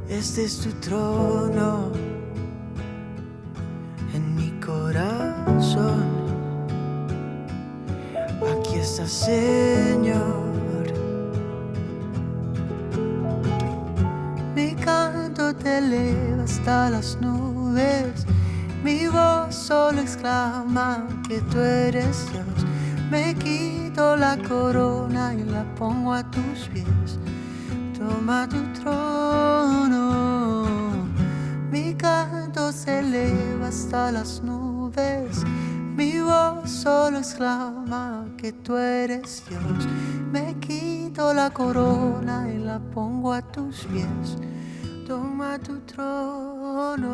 Este 0.07 0.45
es 0.45 0.59
tu 0.61 0.71
trono 0.87 1.91
en 4.13 4.37
mi 4.37 4.51
corazón. 4.61 6.05
Aquí 8.53 8.81
está, 8.81 9.07
Señor. 9.07 10.85
Mi 14.55 14.75
canto 14.75 15.55
te 15.55 15.79
eleva 15.79 16.45
hasta 16.45 16.91
las 16.91 17.19
nubes. 17.19 18.27
Mi 18.85 19.07
voz 19.07 19.55
solo 19.55 20.03
exclama 20.03 21.07
que 21.27 21.41
tú 21.41 21.61
eres 21.61 22.31
Dios. 22.31 22.54
Me 23.11 23.35
quito 23.35 24.17
la 24.17 24.37
corona 24.37 25.35
y 25.35 25.45
la 25.45 25.65
pongo 25.75 26.13
a 26.13 26.23
tus 26.31 26.69
pies. 26.73 27.19
Toma 27.97 28.49
tu 28.49 28.61
trono. 28.81 30.65
Mi 31.71 31.95
canto 31.95 32.73
se 32.73 33.01
eleva 33.01 33.69
hasta 33.69 34.11
las 34.11 34.43
nubes. 34.43 35.45
Mi 35.97 36.21
voz 36.21 36.69
solo 36.71 37.19
exclama 37.19 38.27
que 38.37 38.53
tú 38.53 38.77
eres 38.77 39.45
Dios. 39.49 39.87
Me 40.33 40.55
quito 40.59 41.33
la 41.33 41.51
corona 41.51 42.49
y 42.53 42.59
la 42.59 42.81
pongo 42.81 43.33
a 43.33 43.43
tus 43.43 43.85
pies. 43.85 44.37
Toma 45.07 45.59
tu 45.59 45.79
trono. 45.81 47.05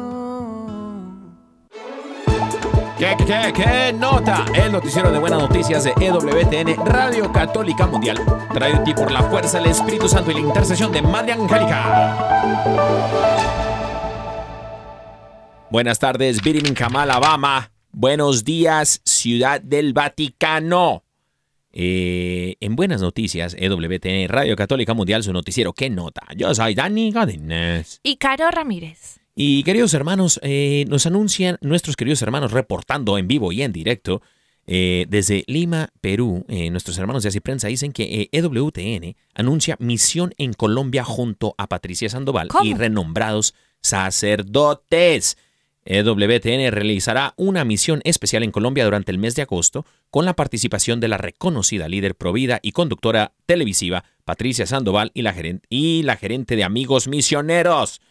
¿Qué, 3.00 3.16
qué, 3.16 3.52
qué 3.54 3.94
nota? 3.94 4.44
El 4.54 4.72
noticiero 4.72 5.10
de 5.10 5.18
buenas 5.18 5.40
noticias 5.40 5.84
de 5.84 5.94
EWTN, 5.98 6.84
Radio 6.84 7.32
Católica 7.32 7.86
Mundial. 7.86 8.18
Traído 8.52 8.80
a 8.80 8.84
ti 8.84 8.92
por 8.92 9.10
la 9.10 9.22
fuerza 9.22 9.58
del 9.58 9.70
Espíritu 9.70 10.06
Santo 10.06 10.30
y 10.30 10.34
la 10.34 10.40
intercesión 10.40 10.92
de 10.92 11.00
Madre 11.00 11.32
Angélica. 11.32 12.28
Buenas 15.70 15.98
tardes, 15.98 16.42
Birmingham, 16.42 16.94
Alabama. 16.94 17.72
Buenos 17.90 18.44
días, 18.44 19.00
Ciudad 19.06 19.62
del 19.62 19.94
Vaticano. 19.94 21.02
Eh, 21.72 22.56
en 22.60 22.76
buenas 22.76 23.00
noticias, 23.00 23.56
EWTN, 23.58 24.28
Radio 24.28 24.54
Católica 24.56 24.92
Mundial, 24.92 25.22
su 25.22 25.32
noticiero. 25.32 25.72
¿Qué 25.72 25.88
nota? 25.88 26.20
Yo 26.36 26.54
soy 26.54 26.74
Dani 26.74 27.14
Cadenas. 27.14 27.98
Y 28.02 28.16
Caro 28.16 28.50
Ramírez. 28.50 29.19
Y 29.34 29.62
queridos 29.62 29.94
hermanos, 29.94 30.38
eh, 30.42 30.84
nos 30.88 31.06
anuncian 31.06 31.56
nuestros 31.60 31.96
queridos 31.96 32.20
hermanos 32.22 32.52
reportando 32.52 33.16
en 33.16 33.28
vivo 33.28 33.52
y 33.52 33.62
en 33.62 33.72
directo 33.72 34.22
eh, 34.66 35.06
desde 35.08 35.44
Lima, 35.46 35.88
Perú. 36.00 36.44
eh, 36.48 36.70
nuestros 36.70 36.98
hermanos 36.98 37.22
de 37.22 37.30
Así 37.30 37.40
Prensa 37.40 37.68
dicen 37.68 37.92
que 37.92 38.28
EWTN 38.32 39.16
anuncia 39.34 39.76
misión 39.80 40.34
en 40.36 40.52
Colombia 40.52 41.04
junto 41.04 41.54
a 41.58 41.68
Patricia 41.68 42.08
Sandoval 42.08 42.48
¿Cómo? 42.48 42.64
y 42.64 42.74
renombrados 42.74 43.54
sacerdotes. 43.80 45.38
EWTN 45.86 46.70
realizará 46.72 47.32
una 47.36 47.64
misión 47.64 48.02
especial 48.04 48.42
en 48.42 48.50
Colombia 48.52 48.84
durante 48.84 49.10
el 49.10 49.18
mes 49.18 49.34
de 49.34 49.42
agosto 49.42 49.86
con 50.10 50.26
la 50.26 50.36
participación 50.36 51.00
de 51.00 51.08
la 51.08 51.16
reconocida 51.16 51.88
líder 51.88 52.14
provida 52.14 52.60
y 52.62 52.72
conductora 52.72 53.32
televisiva 53.46 54.04
Patricia 54.24 54.66
Sandoval 54.66 55.10
y 55.14 55.22
la, 55.22 55.34
geren- 55.34 55.62
y 55.70 56.02
la 56.02 56.16
gerente 56.16 56.54
de 56.54 56.64
Amigos 56.64 57.08
Misioneros 57.08 58.02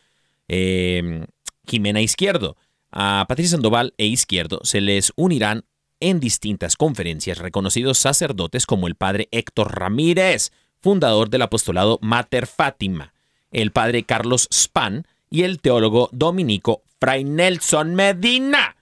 eh, 0.49 1.25
Jimena 1.65 2.01
Izquierdo. 2.01 2.57
A 2.91 3.25
Patricia 3.29 3.51
Sandoval 3.51 3.93
e 3.97 4.07
Izquierdo 4.07 4.59
se 4.63 4.81
les 4.81 5.13
unirán 5.15 5.63
en 5.99 6.19
distintas 6.19 6.75
conferencias 6.75 7.37
reconocidos 7.37 7.97
sacerdotes 7.97 8.65
como 8.65 8.87
el 8.87 8.95
padre 8.95 9.29
Héctor 9.31 9.77
Ramírez, 9.77 10.51
fundador 10.81 11.29
del 11.29 11.43
apostolado 11.43 11.99
Mater 12.01 12.47
Fátima, 12.47 13.13
el 13.51 13.71
padre 13.71 14.03
Carlos 14.03 14.47
Span 14.51 15.05
y 15.29 15.43
el 15.43 15.59
teólogo 15.59 16.09
dominico 16.11 16.83
Fray 16.99 17.23
Nelson 17.23 17.95
Medina. 17.95 18.75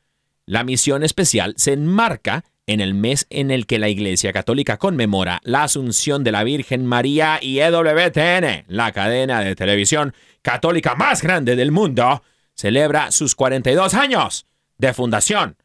La 0.46 0.64
misión 0.64 1.04
especial 1.04 1.54
se 1.58 1.74
enmarca 1.74 2.46
en 2.68 2.82
el 2.82 2.94
mes 2.94 3.28
en 3.30 3.50
el 3.50 3.66
que 3.66 3.80
la 3.80 3.90
Iglesia 3.90 4.34
Católica 4.34 4.78
conmemora 4.78 5.40
la 5.44 5.64
Asunción 5.64 6.24
de 6.24 6.34
la 6.34 6.44
Virgen 6.44 6.86
María 6.86 7.40
y 7.42 7.60
EWTN, 7.60 8.66
la 8.68 8.92
cadena 8.92 9.42
de 9.42 9.56
televisión 9.56 10.14
católica 10.48 10.96
más 10.96 11.22
grande 11.22 11.58
del 11.58 11.74
mundo, 11.74 12.24
celebra 12.54 13.12
sus 13.12 13.36
42 13.36 13.94
años 13.96 14.48
de 14.78 14.94
fundación 14.94 15.58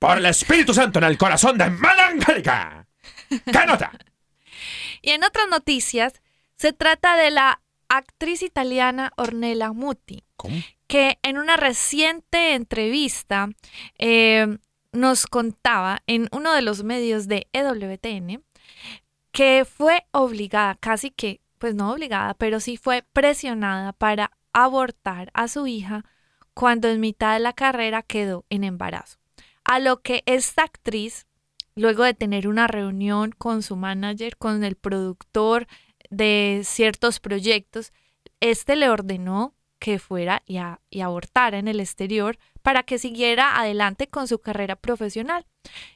por 0.00 0.18
el 0.18 0.26
Espíritu 0.26 0.74
Santo 0.74 0.98
en 0.98 1.04
el 1.04 1.16
corazón 1.16 1.56
de 1.56 1.70
Madre 1.70 2.02
Angélica. 2.02 2.84
¿Qué 3.28 3.64
nota? 3.64 3.92
Y 5.02 5.10
en 5.10 5.22
otras 5.22 5.46
noticias, 5.48 6.14
se 6.56 6.72
trata 6.72 7.14
de 7.16 7.30
la 7.30 7.60
actriz 7.88 8.42
italiana 8.42 9.12
Ornella 9.16 9.72
Muti, 9.72 10.24
¿Cómo? 10.34 10.56
que 10.88 11.20
en 11.22 11.38
una 11.38 11.56
reciente 11.56 12.54
entrevista 12.54 13.50
eh, 14.00 14.58
nos 14.90 15.28
contaba 15.28 16.02
en 16.08 16.28
uno 16.32 16.52
de 16.54 16.62
los 16.62 16.82
medios 16.82 17.28
de 17.28 17.46
EWTN 17.52 18.42
que 19.30 19.64
fue 19.64 20.06
obligada, 20.10 20.76
casi 20.80 21.12
que, 21.12 21.40
pues 21.64 21.74
no 21.74 21.92
obligada, 21.92 22.34
pero 22.34 22.60
sí 22.60 22.76
fue 22.76 23.06
presionada 23.14 23.94
para 23.94 24.32
abortar 24.52 25.30
a 25.32 25.48
su 25.48 25.66
hija 25.66 26.04
cuando 26.52 26.88
en 26.90 27.00
mitad 27.00 27.32
de 27.32 27.38
la 27.40 27.54
carrera 27.54 28.02
quedó 28.02 28.44
en 28.50 28.64
embarazo. 28.64 29.16
A 29.64 29.78
lo 29.78 30.02
que 30.02 30.22
esta 30.26 30.62
actriz, 30.62 31.26
luego 31.74 32.04
de 32.04 32.12
tener 32.12 32.48
una 32.48 32.66
reunión 32.66 33.32
con 33.32 33.62
su 33.62 33.76
manager, 33.76 34.36
con 34.36 34.62
el 34.62 34.76
productor 34.76 35.66
de 36.10 36.60
ciertos 36.64 37.18
proyectos, 37.18 37.94
este 38.40 38.76
le 38.76 38.90
ordenó 38.90 39.54
que 39.78 39.98
fuera 39.98 40.42
y, 40.44 40.58
a- 40.58 40.82
y 40.90 41.00
abortara 41.00 41.56
en 41.58 41.66
el 41.66 41.80
exterior 41.80 42.36
para 42.60 42.82
que 42.82 42.98
siguiera 42.98 43.58
adelante 43.58 44.06
con 44.08 44.28
su 44.28 44.38
carrera 44.38 44.76
profesional. 44.76 45.46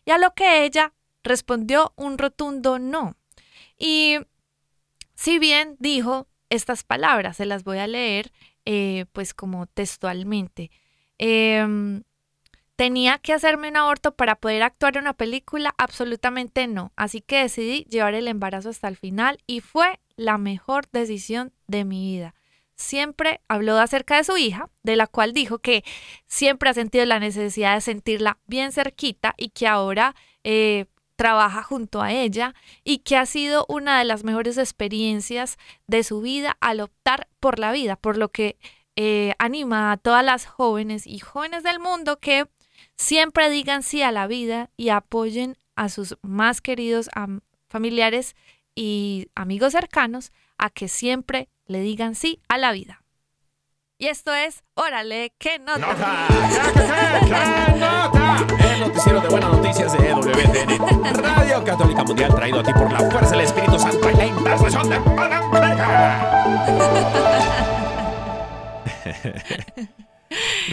Y 0.06 0.12
a 0.12 0.16
lo 0.18 0.32
que 0.32 0.64
ella 0.64 0.94
respondió 1.22 1.92
un 1.94 2.16
rotundo 2.16 2.78
no. 2.78 3.16
Y 3.78 4.16
si 5.18 5.40
bien 5.40 5.74
dijo 5.80 6.28
estas 6.48 6.84
palabras, 6.84 7.38
se 7.38 7.44
las 7.44 7.64
voy 7.64 7.78
a 7.78 7.88
leer 7.88 8.30
eh, 8.64 9.06
pues 9.12 9.34
como 9.34 9.66
textualmente. 9.66 10.70
Em, 11.18 12.04
¿Tenía 12.76 13.18
que 13.18 13.32
hacerme 13.32 13.68
un 13.68 13.78
aborto 13.78 14.14
para 14.14 14.36
poder 14.36 14.62
actuar 14.62 14.96
en 14.96 15.02
una 15.02 15.14
película? 15.14 15.74
Absolutamente 15.76 16.68
no. 16.68 16.92
Así 16.94 17.20
que 17.20 17.38
decidí 17.40 17.84
llevar 17.90 18.14
el 18.14 18.28
embarazo 18.28 18.68
hasta 18.68 18.86
el 18.86 18.96
final 18.96 19.38
y 19.48 19.60
fue 19.60 19.98
la 20.14 20.38
mejor 20.38 20.88
decisión 20.92 21.52
de 21.66 21.84
mi 21.84 22.14
vida. 22.14 22.36
Siempre 22.76 23.40
habló 23.48 23.76
acerca 23.78 24.18
de 24.18 24.24
su 24.24 24.36
hija, 24.36 24.70
de 24.84 24.94
la 24.94 25.08
cual 25.08 25.32
dijo 25.32 25.58
que 25.58 25.82
siempre 26.28 26.70
ha 26.70 26.74
sentido 26.74 27.04
la 27.06 27.18
necesidad 27.18 27.74
de 27.74 27.80
sentirla 27.80 28.38
bien 28.46 28.70
cerquita 28.70 29.34
y 29.36 29.48
que 29.48 29.66
ahora 29.66 30.14
eh, 30.44 30.86
trabaja 31.18 31.64
junto 31.64 32.00
a 32.00 32.12
ella 32.12 32.54
y 32.84 32.98
que 32.98 33.16
ha 33.16 33.26
sido 33.26 33.66
una 33.68 33.98
de 33.98 34.04
las 34.04 34.22
mejores 34.22 34.56
experiencias 34.56 35.58
de 35.88 36.04
su 36.04 36.20
vida 36.20 36.56
al 36.60 36.80
optar 36.80 37.26
por 37.40 37.58
la 37.58 37.72
vida, 37.72 37.96
por 37.96 38.16
lo 38.16 38.28
que 38.28 38.56
eh, 38.94 39.34
anima 39.40 39.90
a 39.90 39.96
todas 39.96 40.24
las 40.24 40.46
jóvenes 40.46 41.08
y 41.08 41.18
jóvenes 41.18 41.64
del 41.64 41.80
mundo 41.80 42.20
que 42.20 42.48
siempre 42.96 43.50
digan 43.50 43.82
sí 43.82 44.00
a 44.00 44.12
la 44.12 44.28
vida 44.28 44.70
y 44.76 44.90
apoyen 44.90 45.56
a 45.74 45.88
sus 45.88 46.16
más 46.22 46.60
queridos 46.60 47.10
familiares 47.68 48.36
y 48.76 49.26
amigos 49.34 49.72
cercanos 49.72 50.30
a 50.56 50.70
que 50.70 50.86
siempre 50.86 51.48
le 51.66 51.80
digan 51.80 52.14
sí 52.14 52.40
a 52.48 52.58
la 52.58 52.70
vida. 52.70 53.02
Y 54.00 54.06
esto 54.06 54.32
es, 54.32 54.62
órale, 54.74 55.34
¿qué 55.40 55.58
nota? 55.58 55.78
¡Nota! 55.78 56.28
¿Qué 57.24 57.80
nota? 57.80 58.46
El 58.72 58.80
noticiero 58.80 59.20
de 59.20 59.28
buenas 59.28 59.50
noticias 59.50 59.92
de 59.92 60.10
EWTN, 60.10 61.14
Radio 61.20 61.64
Católica 61.64 62.04
Mundial, 62.04 62.32
traído 62.32 62.60
a 62.60 62.62
ti 62.62 62.72
por 62.74 62.92
la 62.92 63.00
fuerza 63.00 63.30
del 63.32 63.40
Espíritu 63.40 63.76
Santo 63.76 64.08
y 64.08 64.14
la 64.14 64.26
intercesión 64.26 64.88
de 64.88 64.98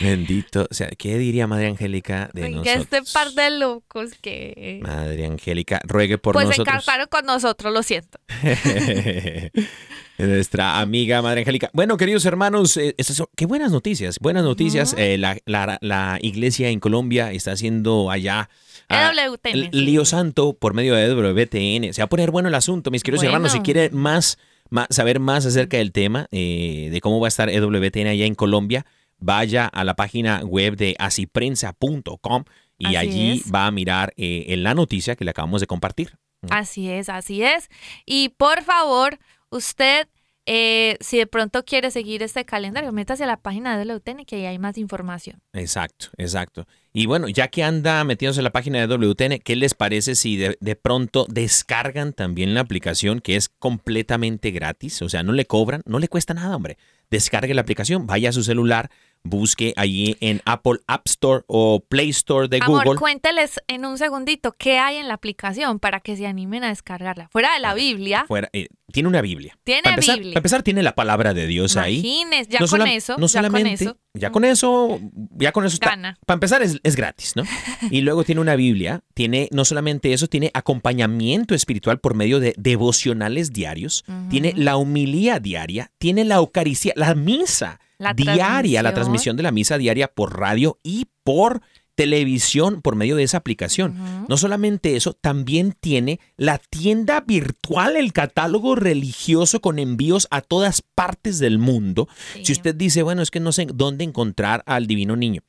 Bendito, 0.01 0.68
o 0.70 0.74
sea, 0.74 0.89
¿qué 0.89 1.18
diría 1.18 1.47
Madre 1.47 1.68
Angélica 1.68 2.30
de 2.34 2.43
Oiga, 2.43 2.58
nosotros? 2.58 2.84
este 3.01 3.14
par 3.14 3.32
de 3.32 3.49
locos 3.51 4.12
que... 4.22 4.80
Madre 4.84 5.26
Angélica, 5.26 5.80
ruegue 5.86 6.18
por 6.18 6.34
pues 6.34 6.43
se 6.45 6.49
nosotros. 6.49 6.68
encartaron 6.74 7.08
con 7.10 7.26
nosotros, 7.26 7.74
lo 7.74 7.82
siento. 7.84 8.20
Nuestra 10.18 10.80
amiga 10.80 11.22
Madre 11.22 11.41
Angélica. 11.41 11.70
Bueno, 11.74 11.97
queridos 11.97 12.26
hermanos, 12.26 12.78
eh, 12.78 12.95
estas 12.97 13.18
son- 13.18 13.28
qué 13.36 13.45
buenas 13.45 13.72
noticias, 13.72 14.18
buenas 14.20 14.43
noticias. 14.43 14.95
Eh, 14.97 15.18
la, 15.18 15.38
la- 15.45 15.78
la 15.82 16.20
iglesia 16.22 16.70
en 16.70 16.80
Colombia 16.80 17.32
está 17.34 17.51
haciendo 17.51 18.10
allá 18.10 18.49
ah, 18.88 19.12
EWTN, 19.14 19.70
el 19.74 19.86
lío 19.86 20.06
santo 20.06 20.53
por 20.53 20.74
medio 20.74 20.95
de 20.95 21.10
WTN. 21.14 21.93
Se 21.93 22.01
va 22.01 22.06
a 22.06 22.10
poner 22.10 22.32
bueno 22.32 22.47
el 22.47 22.56
asunto, 22.56 22.91
mis 22.91 23.03
queridos 23.03 23.24
Bueno. 23.24 23.36
hermanos. 23.36 23.51
Si 23.51 23.60
quieren 23.60 23.93
más, 23.95 24.38
más- 24.70 24.88
saber 24.89 25.20
más 25.20 25.45
acerca 25.45 25.78
del 25.78 25.91
tema, 25.91 26.28
eh, 26.32 26.88
de 26.91 27.01
cómo 27.01 27.20
va 27.20 27.28
a 27.28 27.30
estar 27.30 27.49
EWTN 27.49 28.08
allá 28.08 28.26
en 28.26 28.36
Colombia, 28.36 28.86
vaya 29.18 29.66
a 29.68 29.84
la 29.84 29.95
página 29.95 30.41
web 30.43 30.76
de 30.76 30.95
asiprensa.com 30.99 32.43
y 32.78 32.88
Así 32.88 32.95
allí 32.97 33.32
es. 33.39 33.53
va 33.53 33.68
a 33.68 33.72
mirar 33.72 34.13
eh, 34.18 34.45
en 34.49 34.63
la 34.63 34.74
noticia 34.74 35.16
que 35.16 35.24
le 35.24 35.32
acabamos 35.32 35.61
de 35.61 35.68
compartir. 35.68 36.18
Así 36.49 36.89
es, 36.89 37.09
así 37.09 37.41
es. 37.43 37.70
Y 38.05 38.30
por 38.30 38.63
favor, 38.63 39.18
usted, 39.49 40.07
eh, 40.45 40.97
si 40.99 41.18
de 41.18 41.26
pronto 41.26 41.63
quiere 41.63 41.89
seguir 41.89 42.22
este 42.22 42.45
calendario, 42.45 42.91
métase 42.91 43.24
a 43.24 43.28
la 43.28 43.38
página 43.38 43.78
de 43.78 43.86
WTN 43.86 44.26
que 44.26 44.36
ahí 44.36 44.45
hay 44.45 44.59
más 44.59 44.78
información. 44.78 45.41
Exacto, 45.53 46.07
exacto. 46.18 46.68
Y 46.93 47.07
bueno, 47.07 47.28
ya 47.30 47.47
que 47.47 47.63
anda 47.63 48.03
metiéndose 48.03 48.41
en 48.41 48.43
la 48.45 48.51
página 48.51 48.86
de 48.86 48.88
WTN, 48.93 49.39
¿qué 49.39 49.55
les 49.55 49.74
parece 49.74 50.16
si 50.16 50.38
de, 50.38 50.57
de 50.59 50.76
pronto 50.76 51.26
descargan 51.30 52.13
también 52.13 52.53
la 52.53 52.61
aplicación 52.61 53.22
que 53.22 53.38
es 53.38 53.49
completamente 53.49 54.51
gratis? 54.51 55.01
O 55.01 55.09
sea, 55.09 55.24
no 55.24 55.32
le 55.32 55.45
cobran, 55.45 55.82
no 55.86 55.97
le 55.99 56.09
cuesta 56.09 56.34
nada, 56.34 56.55
hombre. 56.55 56.78
Descargue 57.16 57.53
la 57.53 57.61
aplicación, 57.61 58.07
vaya 58.07 58.28
a 58.28 58.32
su 58.34 58.43
celular, 58.43 58.89
busque 59.24 59.74
allí 59.78 60.18
en 60.20 60.41
Apple 60.43 60.80
App 60.86 61.07
Store 61.07 61.45
o 61.47 61.80
Play 61.80 62.09
Store 62.09 62.49
de 62.49 62.59
Amor, 62.61 62.84
Google. 62.84 62.99
cuénteles 62.99 63.61
en 63.70 63.86
un 63.86 63.97
segundito 63.97 64.51
qué 64.51 64.80
hay 64.80 64.97
en 64.97 65.07
la 65.07 65.13
aplicación 65.13 65.80
para 65.80 66.01
que 66.01 66.18
se 66.18 66.28
animen 66.28 66.66
a 66.66 66.70
descargarla. 66.70 67.30
Fuera 67.30 67.53
de 67.53 67.61
la 67.61 67.74
Biblia, 67.74 68.26
Fuera, 68.28 68.49
eh, 68.51 68.68
tiene 68.91 69.07
una 69.07 69.22
Biblia. 69.22 69.57
Tiene 69.63 69.84
para 69.84 69.95
empezar, 69.95 70.16
Biblia. 70.18 70.34
Para 70.34 70.39
empezar, 70.39 70.63
tiene 70.63 70.84
la 70.84 70.93
palabra 70.93 71.34
de 71.34 71.47
Dios 71.47 71.78
ahí. 71.78 71.99
imagines, 71.99 72.49
ya 72.49 72.59
No 72.59 72.68
con 72.68 72.88
eso, 72.88 73.16
no 73.18 73.28
ya 73.28 73.49
con 73.49 73.66
eso. 73.66 73.97
Ya 74.16 74.32
con 74.32 74.45
eso, 74.45 74.99
ya 75.38 75.51
con 75.51 75.66
eso 75.66 75.76
está. 75.76 75.95
Para 76.26 76.36
empezar 76.36 76.61
es, 76.61 76.80
es 76.84 76.95
gratis, 76.95 77.34
¿no? 77.36 77.43
Y 77.91 78.01
luego 78.01 78.24
tiene 78.24 78.41
una 78.41 78.55
Biblia, 78.55 79.01
tiene 79.13 79.49
no 79.51 79.66
solamente 79.66 80.13
eso, 80.13 80.28
tiene 80.28 80.51
acompañamiento 80.53 81.53
espiritual 81.55 81.99
por 81.99 82.16
medio 82.16 82.39
de 82.39 82.53
devocionales 82.57 83.53
diarios, 83.53 84.05
tiene 84.30 84.53
la 84.55 84.78
humilía 84.78 85.39
diaria, 85.39 85.91
tiene 85.97 86.26
la 86.26 86.36
Eucaristía, 86.36 86.93
la 86.95 87.16
misa 87.16 87.80
La 87.97 88.13
diaria, 88.13 88.84
la 88.84 88.93
transmisión 88.93 89.38
de 89.38 89.43
la 89.43 89.51
misa 89.51 89.78
diaria 89.78 90.07
por 90.07 90.39
radio 90.39 90.80
y 90.84 91.07
por 91.24 91.61
televisión 91.96 92.82
por 92.82 92.96
medio 92.96 93.16
de 93.16 93.24
esa 93.24 93.38
aplicación. 93.38 94.26
No 94.28 94.38
solamente 94.38 94.96
eso, 94.96 95.14
también 95.14 95.74
tiene 95.80 96.20
la 96.38 96.58
tienda 96.58 97.22
virtual, 97.22 97.96
el 97.96 98.14
catálogo 98.14 98.76
religioso 98.76 99.62
con 99.62 99.80
envíos 99.80 100.28
a 100.30 100.41
todas 100.41 100.82
partes 100.82 101.39
del 101.39 101.58
mundo. 101.58 102.08
Sí. 102.34 102.46
Si 102.46 102.52
usted 102.54 102.76
dice, 102.76 103.02
bueno, 103.04 103.22
es 103.22 103.32
que 103.32 103.39
no 103.39 103.52
sé 103.52 103.68
dónde 103.74 104.04
encontrar 104.04 104.64
al 104.66 104.88
divino 104.88 105.16
niño, 105.16 105.41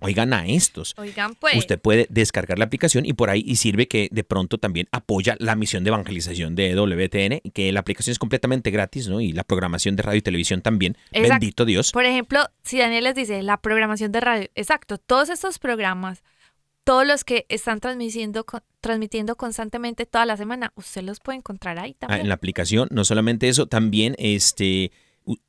oigan 0.00 0.32
a 0.32 0.46
estos. 0.46 0.94
Oigan, 0.98 1.34
pues. 1.34 1.56
Usted 1.56 1.78
puede 1.80 2.06
descargar 2.10 2.58
la 2.58 2.64
aplicación 2.66 3.06
y 3.06 3.12
por 3.12 3.30
ahí 3.30 3.42
y 3.46 3.56
sirve 3.56 3.88
que 3.88 4.08
de 4.10 4.24
pronto 4.24 4.58
también 4.58 4.88
apoya 4.92 5.36
la 5.38 5.56
misión 5.56 5.84
de 5.84 5.88
evangelización 5.88 6.54
de 6.54 6.74
WTN, 6.74 7.50
que 7.52 7.72
la 7.72 7.80
aplicación 7.80 8.12
es 8.12 8.18
completamente 8.18 8.70
gratis, 8.70 9.08
¿no? 9.08 9.20
Y 9.20 9.32
la 9.32 9.44
programación 9.44 9.96
de 9.96 10.02
radio 10.02 10.18
y 10.18 10.22
televisión 10.22 10.62
también. 10.62 10.96
Exacto. 11.12 11.30
Bendito 11.34 11.64
Dios. 11.64 11.92
Por 11.92 12.04
ejemplo, 12.04 12.40
si 12.62 12.78
Daniel 12.78 13.04
les 13.04 13.14
dice 13.14 13.42
la 13.42 13.56
programación 13.58 14.12
de 14.12 14.20
radio, 14.20 14.48
exacto, 14.54 14.98
todos 14.98 15.28
estos 15.30 15.58
programas, 15.58 16.22
todos 16.84 17.04
los 17.06 17.24
que 17.24 17.46
están 17.48 17.80
transmitiendo, 17.80 18.44
transmitiendo 18.80 19.36
constantemente 19.36 20.06
toda 20.06 20.24
la 20.26 20.36
semana, 20.36 20.72
usted 20.76 21.02
los 21.02 21.18
puede 21.18 21.38
encontrar 21.38 21.78
ahí 21.80 21.92
Ah, 21.96 22.00
también. 22.00 22.20
en 22.22 22.28
la 22.28 22.34
aplicación. 22.34 22.88
No 22.92 23.04
solamente 23.04 23.48
eso, 23.48 23.66
también 23.66 24.14
este, 24.18 24.92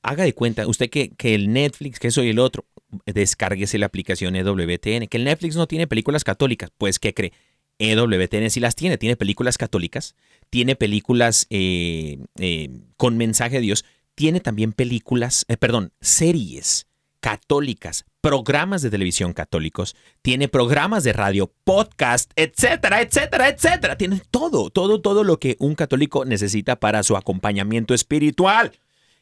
haga 0.02 0.24
de 0.24 0.34
cuenta, 0.34 0.68
usted 0.68 0.90
que, 0.90 1.10
que 1.10 1.36
el 1.36 1.52
Netflix, 1.52 2.00
que 2.00 2.08
eso 2.08 2.24
y 2.24 2.30
el 2.30 2.40
otro, 2.40 2.66
descárguese 3.06 3.78
la 3.78 3.86
aplicación 3.86 4.36
EWTN, 4.36 5.08
que 5.08 5.18
el 5.18 5.24
Netflix 5.24 5.56
no 5.56 5.68
tiene 5.68 5.88
películas 5.88 6.24
católicas, 6.24 6.72
pues 6.78 7.00
¿qué 7.00 7.14
cree? 7.14 7.34
EWTN 7.80 8.50
sí 8.50 8.60
las 8.60 8.76
tiene, 8.76 8.98
tiene 8.98 9.16
películas 9.16 9.58
católicas, 9.58 10.16
tiene 10.50 10.76
películas 10.76 11.46
eh, 11.50 12.18
eh, 12.40 12.70
con 12.98 13.18
mensaje 13.18 13.58
de 13.58 13.62
Dios, 13.62 13.86
tiene 14.16 14.40
también 14.40 14.74
películas, 14.74 15.46
eh, 15.48 15.58
perdón, 15.58 15.94
series 16.02 16.88
católicas, 17.20 18.06
programas 18.22 18.82
de 18.82 18.90
televisión 18.90 19.34
católicos, 19.34 19.96
tiene 20.22 20.48
programas 20.48 21.04
de 21.04 21.14
radio, 21.14 21.52
podcast, 21.64 22.32
etcétera, 22.36 23.02
etcétera, 23.02 23.50
etcétera. 23.50 23.98
Tiene 23.98 24.22
todo, 24.32 24.70
todo, 24.70 25.02
todo 25.02 25.24
lo 25.24 25.40
que 25.40 25.56
un 25.60 25.76
católico 25.76 26.26
necesita 26.26 26.80
para 26.80 27.04
su 27.04 27.16
acompañamiento 27.16 27.94
espiritual. 27.94 28.72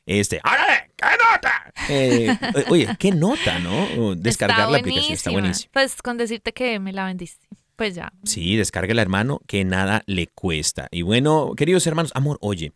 Este, 0.06 0.40
¡órale! 0.44 0.92
¿Qué 0.96 1.06
nota? 1.06 1.74
Eh, 1.90 2.38
oye, 2.70 2.96
qué 3.00 3.12
nota, 3.12 3.60
¿no? 3.60 4.16
Descargar 4.16 4.60
Está 4.60 4.72
la 4.72 4.78
aplicación 4.78 5.14
está 5.14 5.32
buenísima. 5.32 5.42
buenísimo. 5.42 5.72
Pues 5.74 6.02
con 6.02 6.18
decirte 6.18 6.54
que 6.54 6.80
me 6.80 6.94
la 6.94 7.06
vendiste. 7.06 7.48
Pues 7.76 7.96
ya. 7.96 8.14
Sí, 8.24 8.56
descárguela, 8.56 9.02
hermano, 9.02 9.42
que 9.48 9.66
nada 9.66 10.04
le 10.06 10.28
cuesta. 10.28 10.88
Y 10.92 11.02
bueno, 11.02 11.54
queridos 11.56 11.86
hermanos, 11.88 12.12
amor, 12.16 12.38
oye, 12.42 12.72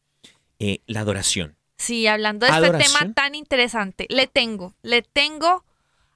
eh, 0.60 0.80
la 0.88 1.02
adoración. 1.02 1.56
Sí, 1.78 2.08
hablando 2.08 2.46
de 2.46 2.52
este 2.52 2.72
tema 2.72 3.14
tan 3.14 3.36
interesante, 3.36 4.06
le 4.10 4.28
tengo, 4.28 4.76
le 4.82 5.02
tengo 5.02 5.64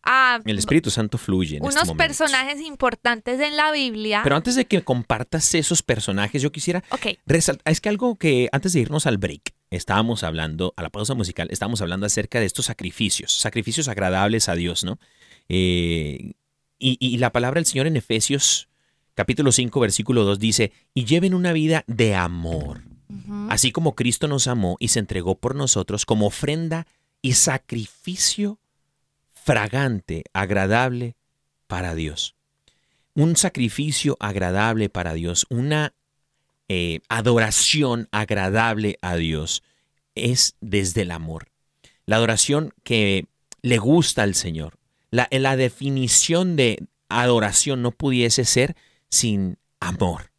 a 0.03 0.41
El 0.43 0.59
Espíritu 0.59 0.91
Santo 0.91 1.18
fluye 1.18 1.57
en 1.57 1.66
este 1.66 1.80
unos 1.80 1.95
personajes 1.95 2.59
importantes 2.59 3.39
en 3.39 3.55
la 3.55 3.72
Biblia. 3.72 4.20
Pero 4.24 4.36
antes 4.36 4.55
de 4.55 4.66
que 4.66 4.84
compartas 4.84 5.55
esos 5.55 5.82
personajes, 5.82 6.41
yo 6.41 6.51
quisiera 6.51 6.84
ok, 6.89 7.18
resaltar, 7.26 7.72
es 7.72 7.80
que 7.80 7.88
algo 7.88 8.18
que 8.18 8.49
antes 8.51 8.74
de 8.74 8.82
irnos 8.82 9.07
al 9.07 9.18
break, 9.18 9.53
estábamos 9.76 10.24
hablando, 10.24 10.74
a 10.78 10.82
la 10.82 10.90
pausa 10.90 11.14
musical, 11.14 11.48
estábamos 11.52 11.82
hablando 11.82 12.06
acerca 12.06 12.40
de 12.40 12.46
estos 12.46 12.66
sacrificios, 12.66 13.34
sacrificios 13.34 13.88
agradables 13.88 14.50
a 14.50 14.56
Dios, 14.56 14.84
¿no? 14.84 15.00
Eh, 15.50 16.34
y, 16.80 16.98
y 17.00 17.18
la 17.18 17.32
palabra 17.32 17.60
del 17.60 17.66
Señor 17.66 17.88
en 17.88 17.98
Efesios 17.98 18.68
capítulo 19.16 19.52
5, 19.52 19.80
versículo 19.80 20.24
2 20.24 20.40
dice, 20.40 20.72
y 20.94 21.06
lleven 21.06 21.34
una 21.34 21.54
vida 21.54 21.84
de 21.88 22.16
amor, 22.16 22.84
así 23.50 23.72
como 23.72 23.96
Cristo 23.96 24.28
nos 24.28 24.48
amó 24.48 24.78
y 24.80 24.90
se 24.90 25.00
entregó 25.00 25.36
por 25.36 25.56
nosotros 25.56 26.06
como 26.06 26.28
ofrenda 26.28 26.88
y 27.22 27.34
sacrificio 27.34 28.60
fragante, 29.34 30.24
agradable 30.34 31.16
para 31.68 31.96
Dios. 31.96 32.36
Un 33.14 33.36
sacrificio 33.36 34.18
agradable 34.20 34.90
para 34.90 35.14
Dios, 35.14 35.46
una 35.50 35.94
eh, 36.70 37.01
adoración 37.09 38.07
agradable 38.11 38.97
a 39.01 39.16
Dios 39.16 39.64
es 40.16 40.55
desde 40.61 41.01
el 41.01 41.11
amor. 41.11 41.49
La 42.05 42.18
adoración 42.18 42.74
que 42.84 43.28
le 43.61 43.78
gusta 43.78 44.24
al 44.24 44.36
Señor. 44.36 44.78
La, 45.09 45.28
la 45.32 45.55
definición 45.55 46.55
de 46.55 46.86
adoración 47.09 47.82
no 47.82 47.91
pudiese 47.91 48.45
ser 48.45 48.76
sin 49.09 49.57
amor. 49.80 50.32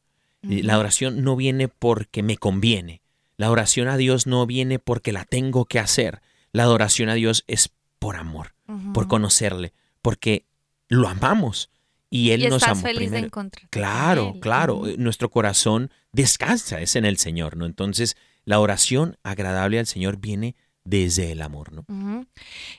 La 0.42 0.74
adoración 0.74 1.22
no 1.22 1.36
viene 1.36 1.68
porque 1.68 2.22
me 2.22 2.36
conviene. 2.36 3.00
La 3.36 3.46
adoración 3.46 3.88
a 3.88 3.96
Dios 3.96 4.26
no 4.26 4.46
viene 4.46 4.78
porque 4.78 5.12
la 5.12 5.24
tengo 5.24 5.64
que 5.64 5.78
hacer. 5.78 6.20
La 6.52 6.64
adoración 6.64 7.08
a 7.08 7.14
Dios 7.14 7.44
es 7.46 7.70
por 7.98 8.16
amor, 8.16 8.54
por 8.92 9.08
conocerle, 9.08 9.72
porque 10.02 10.44
lo 10.88 11.08
amamos. 11.08 11.70
Y 12.14 12.30
Él 12.30 12.44
y 12.44 12.46
nos 12.46 12.62
estás 12.62 12.78
amó 12.78 12.82
feliz 12.82 13.00
de 13.00 13.06
primero. 13.08 13.26
encontrar. 13.26 13.68
Claro, 13.70 14.36
claro. 14.40 14.82
Nuestro 14.98 15.30
corazón 15.30 15.90
descansa, 16.12 16.80
es 16.80 16.94
en 16.94 17.04
el 17.04 17.16
Señor, 17.16 17.56
¿no? 17.56 17.66
Entonces, 17.66 18.16
la 18.44 18.60
oración 18.60 19.18
agradable 19.24 19.80
al 19.80 19.86
Señor 19.86 20.18
viene 20.18 20.54
desde 20.84 21.32
el 21.32 21.42
amor, 21.42 21.72
¿no? 21.72 22.26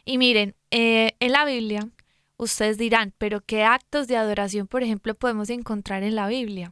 Y 0.05 0.17
miren, 0.17 0.55
eh, 0.71 1.17
en 1.19 1.33
la 1.33 1.43
Biblia, 1.43 1.89
ustedes 2.38 2.77
dirán, 2.77 3.13
pero 3.17 3.41
¿qué 3.41 3.65
actos 3.65 4.07
de 4.07 4.15
adoración, 4.15 4.67
por 4.67 4.83
ejemplo, 4.83 5.15
podemos 5.15 5.49
encontrar 5.49 6.03
en 6.03 6.15
la 6.15 6.29
Biblia? 6.29 6.71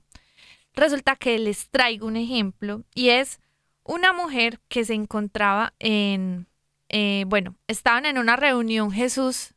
Resulta 0.74 1.18
que 1.18 1.38
les 1.40 1.70
traigo 1.70 2.08
un 2.08 2.16
ejemplo 2.16 2.86
y 2.96 3.10
es 3.10 3.42
una 3.84 4.14
mujer 4.14 4.62
que 4.70 4.86
se 4.86 4.94
encontraba 4.94 5.74
en, 5.80 6.48
eh, 6.88 7.26
bueno, 7.28 7.56
estaban 7.68 8.06
en 8.06 8.18
una 8.18 8.38
reunión 8.38 8.90
Jesús, 8.90 9.54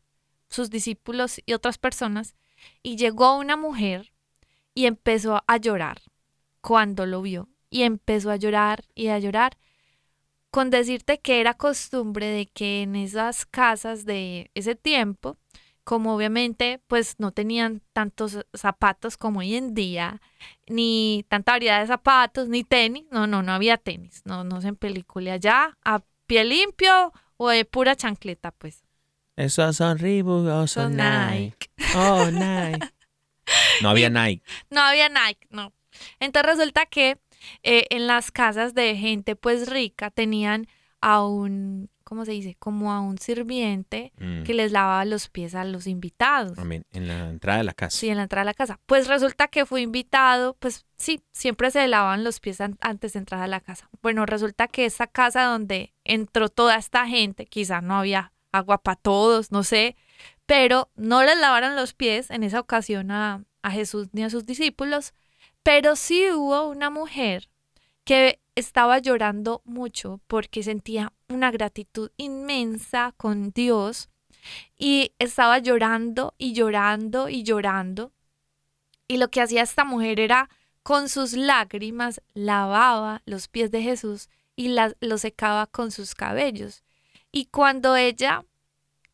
sus 0.51 0.71
discípulos 0.71 1.41
y 1.47 1.53
otras 1.53 1.79
personas, 1.79 2.35
y 2.83 2.97
llegó 2.97 3.37
una 3.37 3.57
mujer 3.57 4.13
y 4.75 4.87
empezó 4.87 5.43
a 5.47 5.57
llorar 5.57 6.03
cuando 6.61 7.07
lo 7.07 7.23
vio. 7.23 7.49
Y 7.69 7.83
empezó 7.83 8.31
a 8.31 8.37
llorar 8.37 8.85
y 8.95 9.09
a 9.09 9.19
llorar 9.19 9.57
con 10.51 10.71
decirte 10.71 11.19
que 11.19 11.41
era 11.41 11.55
costumbre 11.55 12.29
de 12.29 12.47
que 12.47 12.83
en 12.83 12.97
esas 12.97 13.45
casas 13.45 14.07
de 14.07 14.51
ese 14.55 14.75
tiempo, 14.75 15.37
como 15.85 16.15
obviamente 16.15 16.81
pues 16.87 17.17
no 17.19 17.33
tenían 17.33 17.83
tantos 17.93 18.39
zapatos 18.55 19.19
como 19.19 19.41
hoy 19.41 19.55
en 19.57 19.75
día, 19.75 20.23
ni 20.67 21.27
tanta 21.29 21.53
variedad 21.53 21.81
de 21.81 21.87
zapatos, 21.87 22.49
ni 22.49 22.65
tenis, 22.65 23.05
no, 23.11 23.27
no, 23.27 23.43
no 23.43 23.53
había 23.53 23.77
tenis, 23.77 24.23
no, 24.25 24.45
no 24.45 24.63
se 24.63 24.69
en 24.69 24.77
película 24.77 25.35
allá, 25.35 25.77
a 25.85 26.03
pie 26.27 26.45
limpio 26.45 27.13
o 27.37 27.49
de 27.51 27.65
pura 27.65 27.95
chancleta, 27.95 28.51
pues. 28.53 28.86
Esos 29.37 29.77
son 29.77 29.99
Reebok 29.99 30.47
o 30.47 30.67
son 30.67 30.97
Son 30.97 30.97
Nike. 30.97 31.69
Oh, 31.95 32.31
Nike. 32.31 32.89
No 33.83 33.91
había 33.91 34.11
Nike. 34.11 34.43
No 34.71 34.81
había 34.81 35.09
Nike, 35.09 35.47
no. 35.51 35.73
Entonces 36.19 36.57
resulta 36.57 36.87
que 36.87 37.19
eh, 37.63 37.87
en 37.91 38.07
las 38.07 38.33
casas 38.33 38.75
de 38.75 38.97
gente 38.97 39.37
pues 39.37 39.69
rica 39.71 40.11
tenían 40.11 40.67
a 41.01 41.25
un, 41.25 41.89
¿cómo 42.03 42.25
se 42.25 42.33
dice? 42.33 42.57
Como 42.59 42.93
a 42.93 43.01
un 43.01 43.19
sirviente 43.19 44.13
Mm, 44.19 44.43
que 44.43 44.55
les 44.55 44.73
lavaba 44.73 45.05
los 45.05 45.29
pies 45.29 45.55
a 45.55 45.65
los 45.65 45.87
invitados. 45.87 46.59
amén. 46.59 46.85
En 46.93 47.07
la 47.07 47.29
entrada 47.29 47.59
de 47.59 47.65
la 47.65 47.75
casa. 47.75 47.97
Sí, 47.97 48.09
en 48.09 48.17
la 48.17 48.25
entrada 48.25 48.43
a 48.43 48.47
la 48.47 48.55
casa. 48.55 48.81
Pues 48.87 49.07
resulta 49.07 49.47
que 49.49 49.65
fue 49.67 49.83
invitado, 49.83 50.57
pues 50.59 50.87
sí, 50.97 51.23
siempre 51.33 51.71
se 51.71 51.87
lavaban 51.87 52.25
los 52.25 52.41
pies 52.41 52.61
an- 52.61 52.79
antes 52.81 53.13
de 53.13 53.21
entrar 53.21 53.43
a 53.43 53.47
la 53.47 53.61
casa. 53.61 53.89
Bueno, 54.03 54.27
resulta 54.27 54.67
que 54.67 54.87
esa 54.87 55.07
casa 55.07 55.45
donde 55.45 55.95
entró 56.03 56.49
toda 56.49 56.77
esta 56.77 57.07
gente, 57.07 57.47
quizá 57.47 57.81
no 57.81 57.97
había 57.99 58.33
agua 58.53 58.79
para 58.79 58.97
todos, 58.97 59.53
no 59.53 59.63
sé, 59.65 59.97
pero 60.47 60.91
no 60.97 61.23
les 61.23 61.37
lavaron 61.39 61.77
los 61.77 61.93
pies 61.95 62.31
en 62.31 62.43
esa 62.43 62.61
ocasión 62.61 63.11
a, 63.11 63.45
a 63.63 63.71
Jesús 63.71 64.09
ni 64.13 64.23
a 64.25 64.31
sus 64.31 64.47
discípulos, 64.47 65.13
pero 65.63 65.97
sí 65.97 66.31
hubo 66.31 66.69
una 66.69 66.91
mujer 66.91 67.49
que 68.05 68.41
estaba 68.55 68.99
llorando 68.99 69.63
mucho 69.65 70.21
porque 70.29 70.63
sentía 70.63 71.13
una 71.29 71.51
gratitud 71.51 72.11
inmensa 72.17 73.13
con 73.17 73.51
Dios 73.51 74.09
y 74.79 75.13
estaba 75.19 75.59
llorando 75.59 76.35
y 76.39 76.53
llorando 76.53 77.29
y 77.29 77.43
llorando. 77.43 78.13
Y 79.09 79.19
lo 79.19 79.29
que 79.31 79.41
hacía 79.41 79.63
esta 79.63 79.85
mujer 79.85 80.21
era 80.21 80.49
con 80.85 81.09
sus 81.09 81.33
lágrimas 81.33 82.23
lavaba 82.33 83.23
los 83.27 83.49
pies 83.49 83.73
de 83.73 83.83
Jesús 83.83 84.29
y 84.55 84.69
las- 84.69 84.95
los 85.01 85.21
secaba 85.23 85.67
con 85.67 85.91
sus 85.91 86.15
cabellos. 86.15 86.85
Y 87.33 87.47
cuando 87.47 87.97
ella 87.97 88.45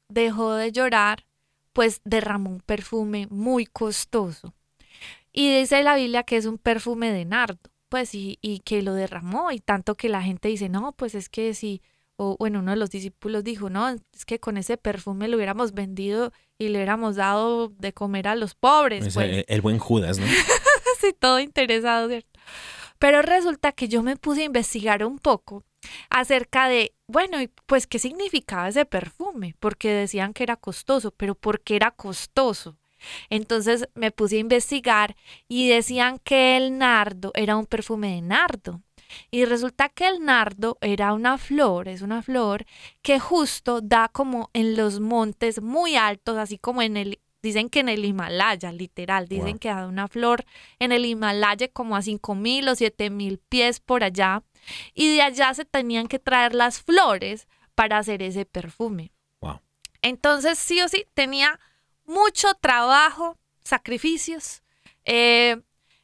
dejó 0.09 0.55
de 0.55 0.73
llorar, 0.73 1.27
pues 1.73 2.01
derramó 2.05 2.51
un 2.51 2.61
perfume 2.61 3.27
muy 3.31 3.67
costoso. 3.67 4.55
Y 5.33 5.59
dice 5.59 5.83
la 5.83 5.97
Biblia 5.97 6.23
que 6.23 6.37
es 6.37 6.47
un 6.47 6.59
perfume 6.59 7.11
de 7.11 7.25
nardo, 7.25 7.59
pues 7.89 8.15
y, 8.15 8.39
y 8.43 8.61
que 8.61 8.83
lo 8.83 8.95
derramó 8.95 9.51
y 9.51 9.61
tanto 9.61 9.95
que 9.95 10.09
la 10.09 10.23
gente 10.23 10.49
dice, 10.49 10.69
no, 10.69 10.93
pues 10.93 11.15
es 11.15 11.29
que 11.29 11.55
si, 11.55 11.81
o 12.17 12.37
bueno, 12.39 12.59
uno 12.59 12.73
de 12.73 12.77
los 12.77 12.91
discípulos 12.91 13.43
dijo, 13.43 13.71
no, 13.71 13.89
es 13.89 14.25
que 14.27 14.39
con 14.39 14.59
ese 14.59 14.77
perfume 14.77 15.29
lo 15.29 15.37
hubiéramos 15.37 15.73
vendido 15.73 16.33
y 16.59 16.69
le 16.69 16.79
hubiéramos 16.79 17.17
dado 17.17 17.69
de 17.79 17.93
comer 17.95 18.29
a 18.29 18.35
los 18.35 18.55
pobres. 18.55 19.07
Es, 19.07 19.15
pues 19.15 19.27
eh, 19.29 19.45
el 19.49 19.63
buen 19.63 19.79
Judas, 19.79 20.19
¿no? 20.19 20.27
así 20.99 21.15
todo 21.19 21.41
interesado, 21.41 22.09
¿cierto? 22.09 22.41
Pero 22.99 23.23
resulta 23.23 23.73
que 23.73 23.89
yo 23.89 24.03
me 24.03 24.17
puse 24.17 24.43
a 24.43 24.45
investigar 24.45 25.05
un 25.05 25.19
poco 25.19 25.65
acerca 26.11 26.69
de, 26.69 26.95
bueno, 27.07 27.41
y 27.41 27.49
pues 27.67 27.87
qué 27.87 27.99
significaba 27.99 28.69
ese 28.69 28.85
perfume, 28.85 29.55
porque 29.61 29.91
decían 29.93 30.33
que 30.33 30.43
era 30.43 30.57
costoso, 30.57 31.11
pero 31.13 31.35
¿por 31.35 31.61
qué 31.61 31.77
era 31.77 31.91
costoso? 31.91 32.77
Entonces 33.31 33.89
me 33.95 34.11
puse 34.13 34.37
a 34.37 34.41
investigar 34.41 35.17
y 35.49 35.69
decían 35.69 36.19
que 36.23 36.57
el 36.57 36.79
nardo 36.79 37.33
era 37.35 37.57
un 37.57 37.67
perfume 37.67 38.15
de 38.15 38.23
nardo. 38.23 38.81
Y 39.31 39.45
resulta 39.45 39.89
que 39.91 40.09
el 40.09 40.25
nardo 40.25 40.79
era 40.81 41.13
una 41.13 41.37
flor, 41.37 41.89
es 41.89 42.01
una 42.01 42.23
flor 42.23 42.65
que 43.03 43.19
justo 43.19 43.81
da 43.83 44.09
como 44.09 44.49
en 44.55 44.77
los 44.77 45.01
montes 45.01 45.61
muy 45.61 45.97
altos, 45.97 46.39
así 46.39 46.57
como 46.59 46.81
en 46.81 46.97
el, 46.97 47.19
dicen 47.43 47.69
que 47.69 47.81
en 47.81 47.91
el 47.91 48.05
Himalaya, 48.05 48.73
literal, 48.73 49.29
dicen 49.29 49.55
Wow. 49.55 49.59
que 49.59 49.69
da 49.69 49.87
una 49.87 50.09
flor 50.09 50.45
en 50.79 50.93
el 50.93 51.05
Himalaya 51.05 51.69
como 51.69 51.97
a 51.97 52.03
cinco 52.03 52.35
mil 52.35 52.69
o 52.69 52.75
siete 52.75 53.11
mil 53.11 53.39
pies 53.39 53.81
por 53.81 54.03
allá. 54.03 54.45
Y 54.95 55.17
de 55.17 55.23
allá 55.23 55.53
se 55.55 55.65
tenían 55.65 56.07
que 56.09 56.19
traer 56.19 56.55
las 56.55 56.81
flores 56.81 57.49
para 57.75 57.99
hacer 57.99 58.23
ese 58.23 58.45
perfume. 58.45 59.13
Wow. 59.41 59.61
Entonces, 60.03 60.59
sí 60.59 60.81
o 60.81 60.89
sí, 60.89 61.07
tenía 61.15 61.59
mucho 62.05 62.55
trabajo, 62.61 63.39
sacrificios, 63.65 64.63
eh, 65.05 65.61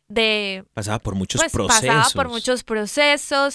de, 0.08 0.64
Pasaba 0.72 0.98
por 0.98 1.14
muchos 1.14 1.40
pues 1.40 1.52
procesos. 1.52 1.86
pasaba 1.86 2.10
por 2.14 2.28
muchos 2.28 2.64
procesos. 2.64 3.54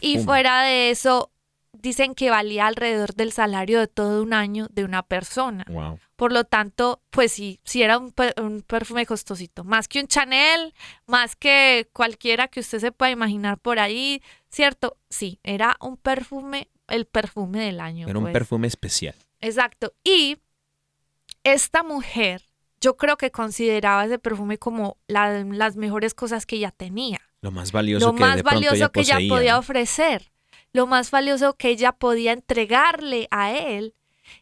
Y 0.00 0.18
fuera 0.18 0.62
de 0.62 0.90
eso, 0.90 1.30
dicen 1.72 2.14
que 2.14 2.30
valía 2.30 2.66
alrededor 2.66 3.14
del 3.14 3.32
salario 3.32 3.80
de 3.80 3.86
todo 3.88 4.22
un 4.22 4.34
año 4.34 4.68
de 4.70 4.84
una 4.84 5.02
persona. 5.02 5.64
Wow. 5.68 5.98
Por 6.16 6.32
lo 6.32 6.44
tanto, 6.44 7.00
pues 7.10 7.32
sí, 7.32 7.60
sí 7.64 7.82
era 7.82 7.98
un, 7.98 8.14
un 8.40 8.62
perfume 8.62 9.06
costosito. 9.06 9.64
Más 9.64 9.88
que 9.88 10.00
un 10.00 10.06
Chanel, 10.06 10.74
más 11.06 11.34
que 11.34 11.88
cualquiera 11.92 12.48
que 12.48 12.60
usted 12.60 12.78
se 12.78 12.92
pueda 12.92 13.10
imaginar 13.10 13.58
por 13.58 13.78
ahí, 13.78 14.22
¿cierto? 14.50 14.96
Sí, 15.10 15.40
era 15.42 15.76
un 15.80 15.96
perfume, 15.96 16.68
el 16.88 17.06
perfume 17.06 17.60
del 17.64 17.80
año. 17.80 18.06
Era 18.08 18.18
un 18.18 18.24
pues. 18.26 18.32
perfume 18.34 18.66
especial. 18.68 19.14
Exacto. 19.40 19.94
Y 20.04 20.36
esta 21.42 21.82
mujer, 21.82 22.42
yo 22.80 22.96
creo 22.96 23.16
que 23.16 23.30
consideraba 23.30 24.04
ese 24.04 24.18
perfume 24.18 24.58
como 24.58 24.98
la- 25.08 25.42
las 25.44 25.76
mejores 25.76 26.14
cosas 26.14 26.46
que 26.46 26.56
ella 26.56 26.70
tenía 26.70 27.20
Lo 27.40 27.50
más 27.50 27.72
valioso 27.72 28.06
lo 28.06 28.14
que 28.14 28.20
más 28.20 28.36
de 28.36 28.42
pronto 28.42 28.56
valioso 28.56 28.76
ella 28.76 28.88
que 28.90 29.00
ella 29.00 29.14
poseía, 29.14 29.34
podía 29.34 29.52
¿no? 29.54 29.58
ofrecer, 29.58 30.31
lo 30.72 30.86
más 30.86 31.10
valioso 31.10 31.54
que 31.54 31.68
ella 31.68 31.92
podía 31.92 32.32
entregarle 32.32 33.28
a 33.30 33.52
él. 33.52 33.94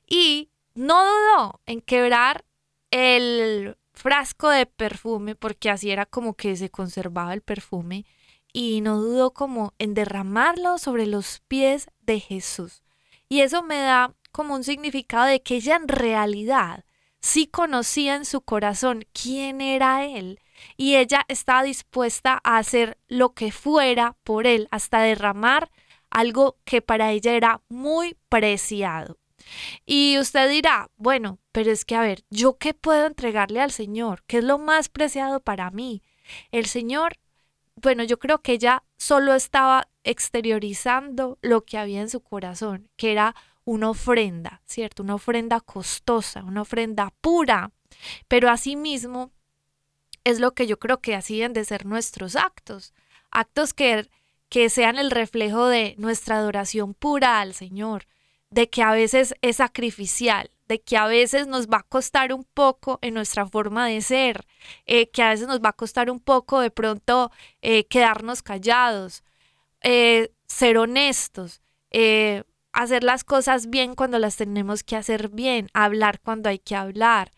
Y 0.06 0.50
no 0.74 1.04
dudó 1.04 1.60
en 1.66 1.80
quebrar 1.80 2.44
el 2.90 3.76
frasco 3.92 4.48
de 4.48 4.66
perfume, 4.66 5.34
porque 5.34 5.70
así 5.70 5.90
era 5.90 6.06
como 6.06 6.34
que 6.34 6.56
se 6.56 6.70
conservaba 6.70 7.34
el 7.34 7.42
perfume, 7.42 8.06
y 8.52 8.80
no 8.80 9.00
dudó 9.00 9.32
como 9.32 9.74
en 9.78 9.94
derramarlo 9.94 10.78
sobre 10.78 11.06
los 11.06 11.40
pies 11.46 11.88
de 12.00 12.20
Jesús. 12.20 12.82
Y 13.28 13.40
eso 13.40 13.62
me 13.62 13.78
da 13.78 14.14
como 14.32 14.54
un 14.54 14.64
significado 14.64 15.26
de 15.26 15.42
que 15.42 15.56
ella 15.56 15.76
en 15.76 15.88
realidad 15.88 16.84
sí 17.20 17.46
conocía 17.46 18.16
en 18.16 18.24
su 18.24 18.40
corazón 18.40 19.04
quién 19.12 19.60
era 19.60 20.04
él 20.04 20.40
y 20.76 20.96
ella 20.96 21.24
estaba 21.28 21.62
dispuesta 21.62 22.40
a 22.42 22.58
hacer 22.58 22.98
lo 23.08 23.34
que 23.34 23.52
fuera 23.52 24.16
por 24.24 24.46
él, 24.46 24.68
hasta 24.70 25.00
derramar 25.00 25.70
algo 26.10 26.58
que 26.64 26.82
para 26.82 27.12
ella 27.12 27.32
era 27.32 27.62
muy 27.68 28.16
preciado. 28.28 29.18
Y 29.86 30.18
usted 30.18 30.50
dirá, 30.50 30.90
bueno, 30.96 31.38
pero 31.52 31.70
es 31.70 31.84
que 31.84 31.96
a 31.96 32.02
ver, 32.02 32.24
¿yo 32.30 32.58
qué 32.58 32.74
puedo 32.74 33.06
entregarle 33.06 33.60
al 33.60 33.70
Señor? 33.70 34.22
¿Qué 34.26 34.38
es 34.38 34.44
lo 34.44 34.58
más 34.58 34.88
preciado 34.88 35.40
para 35.40 35.70
mí? 35.70 36.02
El 36.52 36.66
Señor, 36.66 37.14
bueno, 37.76 38.04
yo 38.04 38.18
creo 38.18 38.42
que 38.42 38.52
ella 38.52 38.84
solo 38.96 39.34
estaba 39.34 39.88
exteriorizando 40.04 41.38
lo 41.42 41.64
que 41.64 41.78
había 41.78 42.00
en 42.00 42.10
su 42.10 42.20
corazón, 42.20 42.88
que 42.96 43.12
era 43.12 43.34
una 43.64 43.90
ofrenda, 43.90 44.62
¿cierto? 44.66 45.02
Una 45.02 45.14
ofrenda 45.14 45.60
costosa, 45.60 46.42
una 46.44 46.62
ofrenda 46.62 47.12
pura, 47.20 47.72
pero 48.28 48.50
asimismo 48.50 49.32
es 50.24 50.40
lo 50.40 50.54
que 50.54 50.66
yo 50.66 50.78
creo 50.78 51.00
que 51.00 51.14
así 51.14 51.36
deben 51.36 51.52
de 51.52 51.64
ser 51.64 51.86
nuestros 51.86 52.36
actos, 52.36 52.94
actos 53.30 53.72
que, 53.74 54.08
que 54.50 54.70
sean 54.70 54.98
el 54.98 55.12
reflejo 55.12 55.68
de 55.68 55.96
nuestra 55.98 56.38
adoración 56.38 56.94
pura 56.94 57.40
al 57.40 57.54
Señor, 57.54 58.06
de 58.50 58.70
que 58.70 58.82
a 58.84 58.92
veces 58.92 59.34
es 59.42 59.58
sacrificial, 59.58 60.50
de 60.68 60.82
que 60.82 60.98
a 60.98 61.06
veces 61.06 61.48
nos 61.48 61.68
va 61.68 61.78
a 61.78 61.82
costar 61.84 62.34
un 62.34 62.44
poco 62.44 62.98
en 63.02 63.14
nuestra 63.14 63.46
forma 63.46 63.86
de 63.88 64.02
ser, 64.02 64.46
eh, 64.86 65.10
que 65.10 65.22
a 65.22 65.30
veces 65.30 65.48
nos 65.48 65.60
va 65.62 65.70
a 65.70 65.74
costar 65.74 66.10
un 66.10 66.20
poco 66.20 66.60
de 66.60 66.70
pronto 66.72 67.32
eh, 67.62 67.86
quedarnos 67.88 68.42
callados, 68.42 69.24
eh, 69.82 70.32
ser 70.46 70.78
honestos, 70.78 71.62
hacer 72.72 73.04
las 73.04 73.24
cosas 73.24 73.68
bien 73.70 73.94
cuando 73.94 74.18
las 74.18 74.36
tenemos 74.36 74.82
que 74.84 74.96
hacer 74.96 75.28
bien, 75.30 75.68
hablar 75.74 76.20
cuando 76.20 76.48
hay 76.48 76.58
que 76.58 76.76
hablar. 76.76 77.32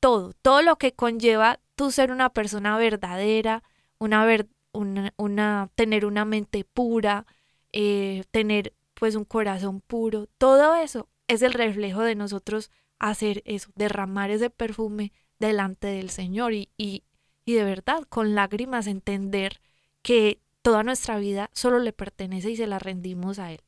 todo, 0.00 0.32
todo 0.42 0.62
lo 0.62 0.78
que 0.78 0.94
conlleva 0.94 1.60
tú 1.76 1.90
ser 1.92 2.12
una 2.12 2.30
persona 2.30 2.78
verdadera, 2.78 3.62
una, 3.98 4.24
ver- 4.26 4.48
una, 4.78 5.12
una- 5.16 5.70
tener 5.74 6.04
una 6.06 6.24
mente 6.24 6.64
pura, 6.64 7.26
eh, 7.72 8.24
tener 8.30 8.74
pues 8.94 9.14
un 9.14 9.24
corazón 9.24 9.80
puro, 9.80 10.26
todo 10.38 10.74
eso 10.76 11.08
es 11.28 11.42
el 11.42 11.52
reflejo 11.52 12.02
de 12.02 12.14
nosotros 12.14 12.70
hacer 12.98 13.42
eso, 13.44 13.70
derramar 13.76 14.30
ese 14.30 14.50
perfume 14.50 15.12
delante 15.38 15.86
del 15.86 16.10
Señor 16.10 16.52
y, 16.52 16.68
y, 16.76 17.04
y 17.44 17.52
de 17.54 17.64
verdad 17.64 18.02
con 18.08 18.34
lágrimas 18.34 18.86
entender 18.88 19.60
que 20.02 20.40
toda 20.62 20.82
nuestra 20.82 21.18
vida 21.18 21.48
solo 21.52 21.78
le 21.78 21.92
pertenece 21.92 22.50
y 22.50 22.56
se 22.56 22.66
la 22.66 22.78
rendimos 22.78 23.38
a 23.38 23.52
Él. 23.52 23.60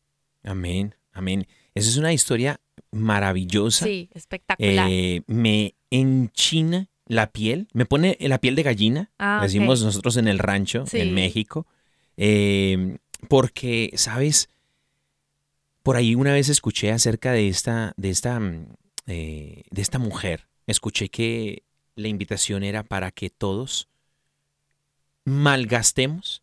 Amén, 0.42 0.96
amén. 1.12 1.46
Esa 1.74 1.88
es 1.90 1.96
una 1.96 2.12
historia 2.12 2.60
maravillosa. 2.90 3.84
Sí, 3.84 4.10
espectacular. 4.12 4.88
Eh, 4.90 5.22
me 5.28 5.74
enchina 5.90 6.88
la 7.10 7.32
piel, 7.32 7.66
me 7.72 7.86
pone 7.86 8.16
la 8.20 8.38
piel 8.38 8.54
de 8.54 8.62
gallina, 8.62 9.10
Ah, 9.18 9.40
decimos 9.42 9.82
nosotros 9.82 10.16
en 10.16 10.28
el 10.28 10.38
rancho, 10.38 10.86
Sí. 10.86 11.00
en 11.00 11.12
México, 11.12 11.66
eh, 12.16 12.98
porque, 13.28 13.90
¿sabes? 13.96 14.48
Por 15.82 15.96
ahí 15.96 16.14
una 16.14 16.32
vez 16.32 16.48
escuché 16.48 16.92
acerca 16.92 17.32
de 17.32 17.48
esta, 17.48 17.94
de 17.96 18.10
esta, 18.10 18.38
mm, 18.38 18.66
eh, 19.08 19.64
de 19.70 19.82
esta 19.82 19.98
mujer, 19.98 20.46
escuché 20.68 21.08
que 21.08 21.64
la 21.96 22.06
invitación 22.06 22.62
era 22.62 22.84
para 22.84 23.10
que 23.10 23.28
todos 23.28 23.88
malgastemos, 25.24 26.42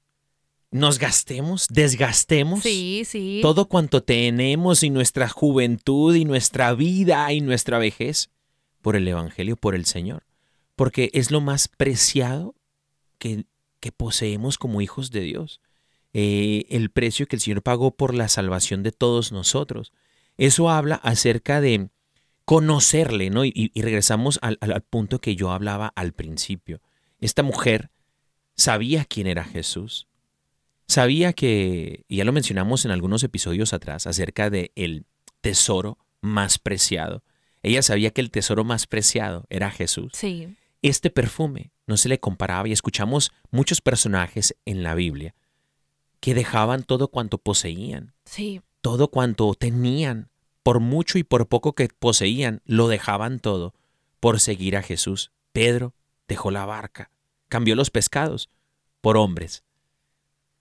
nos 0.70 0.99
gastemos, 0.99 1.68
desgastemos 1.70 2.61
Sí, 2.63 3.03
sí. 3.05 3.39
todo 3.41 3.70
cuanto 3.70 4.03
tenemos 4.03 4.84
y 4.84 4.89
nuestra 4.89 5.30
juventud 5.30 6.13
y 6.13 6.26
nuestra 6.26 6.74
vida 6.74 7.32
y 7.32 7.39
nuestra 7.39 7.80
vejez 7.80 8.30
por 8.82 8.95
el 8.97 9.07
Evangelio, 9.07 9.55
por 9.55 9.76
el 9.76 9.86
Señor. 9.86 10.24
Porque 10.78 11.09
es 11.13 11.30
lo 11.32 11.41
más 11.41 11.67
preciado 11.67 12.55
que, 13.17 13.43
que 13.82 13.91
poseemos 13.91 14.57
como 14.57 14.80
hijos 14.80 15.11
de 15.11 15.19
Dios. 15.21 15.59
Eh, 16.13 16.65
el 16.69 16.89
precio 16.89 17.28
que 17.28 17.36
el 17.36 17.41
Señor 17.41 17.61
pagó 17.63 17.91
por 17.97 18.13
la 18.13 18.30
salvación 18.30 18.82
de 18.84 18.93
todos 18.93 19.34
nosotros. 19.34 19.91
Eso 20.38 20.69
habla 20.69 20.95
acerca 20.95 21.59
de 21.59 21.89
conocerle, 22.45 23.30
¿no? 23.30 23.43
Y, 23.43 23.71
regresamos 23.75 24.39
al, 24.41 24.57
al- 24.61 24.82
punto 24.84 25.19
que 25.19 25.36
yo 25.36 25.51
hablaba 25.51 25.91
al 25.95 26.13
principio. 26.13 26.80
Esta 27.19 27.43
mujer 27.43 27.89
sabía 28.55 29.03
quién 29.03 29.28
era 29.28 29.43
Jesús. 29.43 30.07
Sabía 30.88 31.34
que, 31.34 32.05
y 32.07 32.17
ya 32.17 32.23
lo 32.23 32.32
mencionamos 32.32 32.86
en 32.86 32.91
algunos 32.91 33.21
episodios 33.23 33.73
atrás, 33.73 34.07
acerca 34.07 34.49
de 34.49 34.71
el 34.75 35.05
tesoro 35.41 35.97
más 36.21 36.57
preciado. 36.57 37.23
Ella 37.63 37.82
sabía 37.82 38.11
que 38.11 38.21
el 38.21 38.32
tesoro 38.32 38.63
más 38.63 38.88
preciado 38.88 39.45
era 39.49 39.69
Jesús. 39.69 40.13
Sí, 40.13 40.55
Este 40.82 41.09
perfume 41.09 41.71
no 41.88 41.97
se 41.97 42.09
le 42.09 42.19
comparaba 42.19 42.67
y 42.67 42.71
escuchamos 42.71 43.32
muchos 43.51 43.82
personajes 43.82 44.55
en 44.65 44.84
la 44.84 44.95
Biblia 44.95 45.36
que 46.19 46.34
dejaban 46.34 46.84
todo 46.84 47.09
cuanto 47.09 47.38
poseían, 47.38 48.13
sí, 48.25 48.61
todo 48.82 49.09
cuanto 49.09 49.53
tenían, 49.53 50.30
por 50.63 50.80
mucho 50.80 51.17
y 51.17 51.23
por 51.23 51.47
poco 51.47 51.73
que 51.73 51.88
poseían, 51.88 52.61
lo 52.65 52.88
dejaban 52.88 53.39
todo 53.39 53.73
por 54.19 54.39
seguir 54.39 54.75
a 54.78 54.82
Jesús. 54.82 55.32
Pedro 55.51 55.93
dejó 56.28 56.51
la 56.51 56.65
barca, 56.65 57.11
cambió 57.49 57.75
los 57.75 57.89
pescados 57.89 58.49
por 59.01 59.17
hombres. 59.17 59.63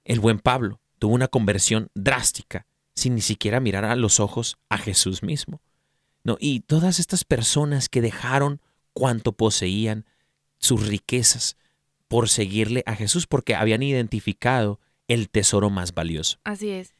El 0.04 0.20
buen 0.20 0.38
Pablo 0.38 0.80
tuvo 0.98 1.14
una 1.14 1.28
conversión 1.28 1.90
drástica 1.94 2.66
sin 2.94 3.14
ni 3.14 3.20
siquiera 3.20 3.60
mirar 3.60 3.84
a 3.84 3.96
los 3.96 4.20
ojos 4.20 4.56
a 4.68 4.78
Jesús 4.78 5.22
mismo. 5.22 5.60
No, 6.24 6.36
y 6.40 6.60
todas 6.60 6.98
estas 6.98 7.24
personas 7.24 7.88
que 7.88 8.00
dejaron 8.00 8.60
cuanto 8.98 9.32
poseían, 9.32 10.06
sus 10.58 10.86
riquezas, 10.88 11.58
por 12.08 12.30
seguirle 12.30 12.82
a 12.86 12.94
Jesús 12.96 13.26
porque 13.26 13.54
habían 13.54 13.82
identificado 13.82 14.80
el 15.06 15.28
tesoro 15.28 15.68
más 15.68 15.92
valioso. 15.92 16.38
así 16.44 16.70
es. 16.70 16.94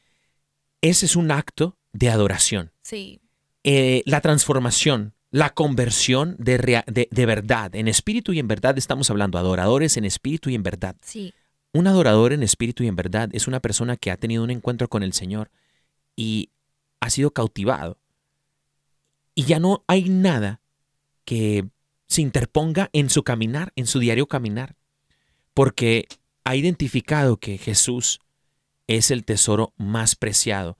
Ese 0.81 1.07
es 1.07 1.15
un 1.15 1.31
acto 1.31 1.75
de 1.91 2.09
adoración. 2.11 2.71
Sí, 2.83 3.19
Eh, 3.63 4.03
la 4.05 4.21
transformación, 4.21 5.13
la 5.31 5.49
conversión 5.55 6.35
de, 6.37 6.57
rea- 6.57 6.85
de, 6.87 7.07
de 7.11 7.25
verdad, 7.25 7.75
en 7.75 7.87
espíritu 7.87 8.31
y 8.31 8.37
en 8.39 8.47
verdad 8.47 8.77
estamos 8.77 9.09
hablando, 9.09 9.39
adoradores 9.39 9.97
en 9.97 10.05
espíritu 10.05 10.49
y 10.51 10.55
en 10.55 10.61
verdad. 10.63 10.95
sí, 11.01 11.33
Un 11.73 11.87
adorador 11.87 12.31
en 12.31 12.43
espíritu 12.43 12.83
y 12.83 12.87
en 12.87 12.95
verdad 12.95 13.29
es 13.33 13.47
una 13.47 13.59
persona 13.59 13.97
que 13.97 14.11
ha 14.11 14.17
tenido 14.17 14.43
un 14.43 14.51
encuentro 14.51 14.87
con 14.87 15.01
el 15.03 15.13
Señor 15.13 15.49
y 16.15 16.51
ha 17.01 17.09
sido 17.09 17.31
cautivado. 17.31 17.97
Y 19.35 19.43
ya 19.43 19.59
no 19.59 19.83
hay 19.87 20.07
nada 20.09 20.61
que 21.25 21.65
se 22.07 22.21
interponga 22.21 22.89
en 22.93 23.09
su 23.09 23.23
caminar, 23.23 23.73
en 23.75 23.85
su 23.85 23.99
diario 23.99 24.27
caminar, 24.27 24.75
porque 25.53 26.07
ha 26.43 26.55
identificado 26.55 27.37
que 27.37 27.57
Jesús 27.57 28.19
es 28.87 29.11
el 29.11 29.25
tesoro 29.25 29.73
más 29.77 30.15
preciado. 30.15 30.77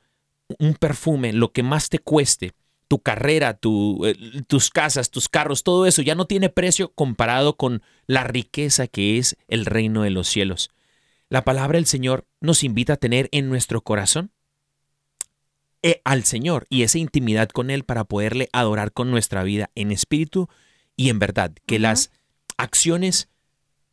Un 0.59 0.75
perfume, 0.75 1.33
lo 1.33 1.51
que 1.51 1.63
más 1.63 1.89
te 1.89 1.99
cueste, 1.99 2.53
tu 2.87 2.99
carrera, 2.99 3.59
eh, 3.61 4.43
tus 4.47 4.69
casas, 4.69 5.11
tus 5.11 5.27
carros, 5.27 5.63
todo 5.63 5.85
eso 5.85 6.01
ya 6.01 6.15
no 6.15 6.25
tiene 6.25 6.49
precio 6.49 6.93
comparado 6.93 7.57
con 7.57 7.83
la 8.05 8.23
riqueza 8.23 8.87
que 8.87 9.17
es 9.17 9.35
el 9.49 9.65
reino 9.65 10.03
de 10.03 10.09
los 10.09 10.27
cielos. 10.27 10.69
La 11.29 11.43
palabra 11.43 11.77
del 11.77 11.85
Señor 11.85 12.25
nos 12.39 12.63
invita 12.63 12.93
a 12.93 12.97
tener 12.97 13.27
en 13.33 13.49
nuestro 13.49 13.81
corazón 13.81 14.31
eh, 15.83 16.01
al 16.05 16.23
Señor 16.23 16.65
y 16.69 16.83
esa 16.83 16.97
intimidad 16.97 17.49
con 17.49 17.69
Él 17.69 17.83
para 17.83 18.05
poderle 18.05 18.49
adorar 18.53 18.93
con 18.93 19.11
nuestra 19.11 19.43
vida 19.43 19.69
en 19.75 19.91
espíritu 19.91 20.47
y 20.97 21.09
en 21.09 21.19
verdad. 21.19 21.53
Que 21.65 21.79
las 21.79 22.11
acciones 22.57 23.29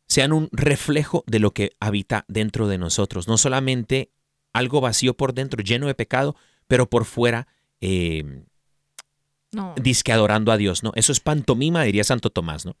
sean 0.07 0.33
un 0.33 0.49
reflejo 0.51 1.23
de 1.27 1.39
lo 1.39 1.51
que 1.51 1.71
habita 1.79 2.25
dentro 2.27 2.67
de 2.67 2.77
nosotros. 2.77 3.29
No 3.29 3.37
solamente 3.37 4.11
algo 4.51 4.81
vacío 4.81 5.15
por 5.15 5.33
dentro, 5.33 5.63
lleno 5.63 5.87
de 5.87 5.95
pecado, 5.95 6.35
pero 6.67 6.89
por 6.89 7.05
fuera 7.05 7.47
eh, 7.81 8.43
no. 9.51 9.73
disque 9.81 10.11
adorando 10.11 10.51
a 10.51 10.57
Dios, 10.57 10.83
¿no? 10.83 10.91
Eso 10.95 11.11
es 11.11 11.19
pantomima, 11.19 11.83
diría 11.83 12.03
Santo 12.03 12.29
Tomás, 12.29 12.65
¿no? 12.65 12.75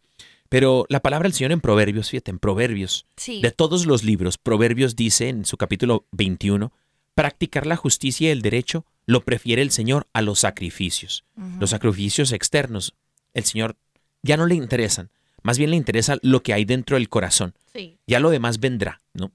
Pero 0.49 0.85
la 0.89 1.01
palabra 1.01 1.27
del 1.27 1.33
Señor 1.33 1.51
en 1.51 1.61
Proverbios, 1.61 2.11
fíjate, 2.11 2.31
en 2.31 2.39
Proverbios, 2.39 3.07
Sí, 3.17 3.41
de 3.41 3.51
todos 3.51 3.85
los 3.85 4.03
libros, 4.03 4.37
Proverbios 4.37 4.95
dice 4.95 5.29
en 5.29 5.45
su 5.45 5.57
capítulo 5.57 6.05
21, 6.11 6.71
practicar 7.15 7.65
la 7.65 7.75
justicia 7.75 8.27
y 8.27 8.31
el 8.31 8.41
derecho 8.41 8.85
lo 9.05 9.21
prefiere 9.21 9.61
el 9.61 9.71
Señor 9.71 10.07
a 10.13 10.21
los 10.21 10.39
sacrificios. 10.39 11.25
Los 11.59 11.71
sacrificios 11.71 12.31
externos, 12.31 12.95
el 13.33 13.43
Señor 13.43 13.77
ya 14.25 14.37
no 14.37 14.45
le 14.47 14.55
interesan, 14.55 15.09
más 15.43 15.57
bien 15.57 15.69
le 15.69 15.75
interesa 15.77 16.17
lo 16.21 16.41
que 16.41 16.53
hay 16.53 16.65
dentro 16.65 16.97
del 16.97 17.07
corazón. 17.09 17.53
sí, 17.73 17.97
Ya 18.07 18.19
lo 18.19 18.29
demás 18.31 18.59
vendrá, 18.59 19.01
¿no? 19.13 19.31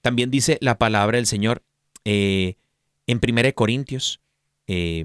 También 0.00 0.30
dice 0.30 0.58
la 0.60 0.78
palabra 0.78 1.16
del 1.16 1.26
Señor 1.26 1.62
eh, 2.04 2.54
en 3.06 3.20
1 3.22 3.52
Corintios, 3.54 4.20
eh, 4.68 5.04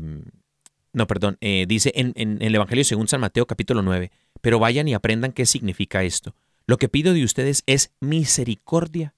no, 0.94 1.08
perdón, 1.08 1.38
eh, 1.42 1.66
dice 1.68 1.92
en, 1.96 2.14
en- 2.16 2.38
en 2.40 2.42
el 2.44 2.54
Evangelio 2.56 2.84
según 2.84 3.08
San 3.08 3.22
Mateo 3.22 3.48
capítulo 3.48 3.82
9, 3.82 4.12
pero 4.42 4.60
vayan 4.60 4.88
y 4.88 4.94
aprendan 4.94 5.32
qué 5.34 5.46
significa 5.46 6.04
esto. 6.04 6.36
Lo 6.68 6.78
que 6.78 6.88
pido 6.90 7.14
de 7.14 7.24
ustedes 7.24 7.64
es 7.66 7.92
misericordia 8.00 9.16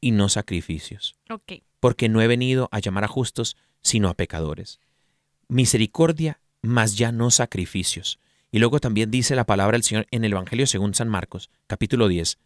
y 0.00 0.10
no 0.10 0.28
sacrificios, 0.28 1.16
porque 1.80 2.08
no 2.10 2.20
he 2.20 2.26
venido 2.26 2.68
a 2.72 2.78
llamar 2.80 3.04
a 3.04 3.08
justos, 3.08 3.56
sino 3.80 4.08
a 4.10 4.14
pecadores. 4.14 4.78
Misericordia, 5.48 6.40
más 6.62 6.96
ya 6.96 7.12
no 7.12 7.30
sacrificios. 7.30 8.18
Y 8.56 8.58
luego 8.58 8.80
también 8.80 9.10
dice 9.10 9.36
la 9.36 9.44
palabra 9.44 9.76
del 9.76 9.82
Señor 9.82 10.06
en 10.10 10.24
el 10.24 10.32
Evangelio 10.32 10.66
según 10.66 10.94
San 10.94 11.10
Marcos, 11.10 11.50
capítulo 11.66 12.08
10, 12.08 12.38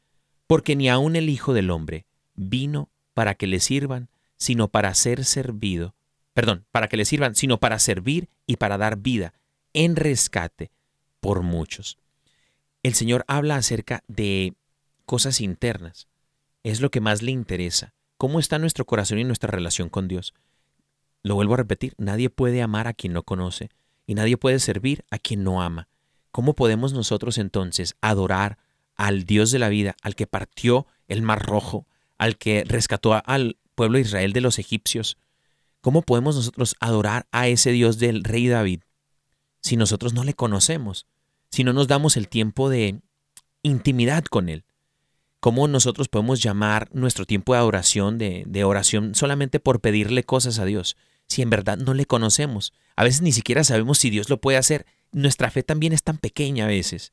porque 0.48 0.74
ni 0.74 0.88
aun 0.88 1.14
el 1.14 1.28
Hijo 1.28 1.54
del 1.54 1.70
Hombre 1.70 2.04
vino 2.34 2.90
para 3.14 3.36
que 3.36 3.46
le 3.46 3.61
sirvan, 3.61 4.08
sino 4.36 4.66
para 4.66 4.92
ser 4.94 5.24
servido, 5.24 5.94
perdón, 6.34 6.66
para 6.72 6.88
que 6.88 6.96
le 6.96 7.04
sirvan, 7.04 7.36
sino 7.36 7.61
para 7.61 7.78
servir 7.78 8.28
y 8.44 8.56
para 8.56 8.76
dar 8.76 8.96
vida 8.96 9.34
en 9.72 9.94
rescate 9.94 10.72
por 11.20 11.42
muchos. 11.42 11.96
El 12.82 12.94
Señor 12.94 13.24
habla 13.28 13.54
acerca 13.54 14.02
de 14.08 14.54
cosas 15.06 15.40
internas. 15.40 16.08
Es 16.64 16.80
lo 16.80 16.90
que 16.90 17.00
más 17.00 17.22
le 17.22 17.30
interesa. 17.30 17.94
¿Cómo 18.16 18.40
está 18.40 18.58
nuestro 18.58 18.84
corazón 18.84 19.20
y 19.20 19.24
nuestra 19.24 19.52
relación 19.52 19.88
con 19.88 20.08
Dios? 20.08 20.34
Lo 21.22 21.36
vuelvo 21.36 21.54
a 21.54 21.58
repetir, 21.58 21.94
nadie 21.98 22.30
puede 22.30 22.62
amar 22.62 22.88
a 22.88 22.94
quien 22.94 23.12
no 23.12 23.22
conoce 23.22 23.70
y 24.08 24.16
nadie 24.16 24.36
puede 24.36 24.58
servir 24.58 25.04
a 25.12 25.20
quien 25.20 25.44
no 25.44 25.62
ama. 25.62 25.86
¿Cómo 26.33 26.55
podemos 26.55 26.93
nosotros 26.93 27.39
entonces 27.39 27.97
adorar 28.01 28.59
al 28.97 29.24
Dios 29.24 29.51
de 29.51 29.59
la 29.59 29.68
vida, 29.68 29.97
al 30.03 30.14
que 30.14 30.26
partió 30.26 30.87
el 31.09 31.22
mar 31.22 31.45
rojo, 31.45 31.87
al 32.18 32.37
que 32.37 32.64
rescató 32.64 33.20
al 33.24 33.57
pueblo 33.74 33.97
de 33.97 34.03
Israel 34.03 34.33
de 34.33 34.41
los 34.41 34.59
egipcios? 34.59 35.16
¿Cómo 35.81 36.03
podemos 36.03 36.37
nosotros 36.37 36.76
adorar 36.81 37.26
a 37.33 37.49
ese 37.49 37.72
Dios 37.72 37.99
del 37.99 38.22
rey 38.22 38.49
David 38.49 38.83
si 39.62 39.76
nosotros 39.76 40.12
no 40.12 40.24
le 40.24 40.35
conocemos, 40.35 41.07
si 41.51 41.64
no 41.64 41.72
nos 41.72 41.89
damos 41.89 42.16
el 42.16 42.28
tiempo 42.28 42.68
de 42.68 43.01
intimidad 43.62 44.24
con 44.24 44.49
Él? 44.49 44.64
¿Cómo 45.41 45.66
nosotros 45.68 46.09
podemos 46.09 46.43
llamar 46.43 46.91
nuestro 46.93 47.24
tiempo 47.24 47.55
de 47.55 47.61
adoración, 47.61 48.18
de, 48.18 48.45
de 48.47 48.64
oración, 48.64 49.14
solamente 49.14 49.59
por 49.59 49.81
pedirle 49.81 50.22
cosas 50.22 50.59
a 50.59 50.66
Dios, 50.66 50.99
si 51.26 51.41
en 51.41 51.49
verdad 51.49 51.78
no 51.78 51.95
le 51.95 52.05
conocemos? 52.05 52.74
A 52.95 53.05
veces 53.05 53.22
ni 53.22 53.33
siquiera 53.33 53.64
sabemos 53.64 53.99
si 53.99 54.11
Dios 54.11 54.28
lo 54.28 54.43
puede 54.43 54.59
hacer. 54.59 54.85
Nuestra 55.12 55.50
fe 55.50 55.62
también 55.62 55.92
es 55.92 56.02
tan 56.02 56.18
pequeña 56.18 56.64
a 56.64 56.68
veces. 56.68 57.12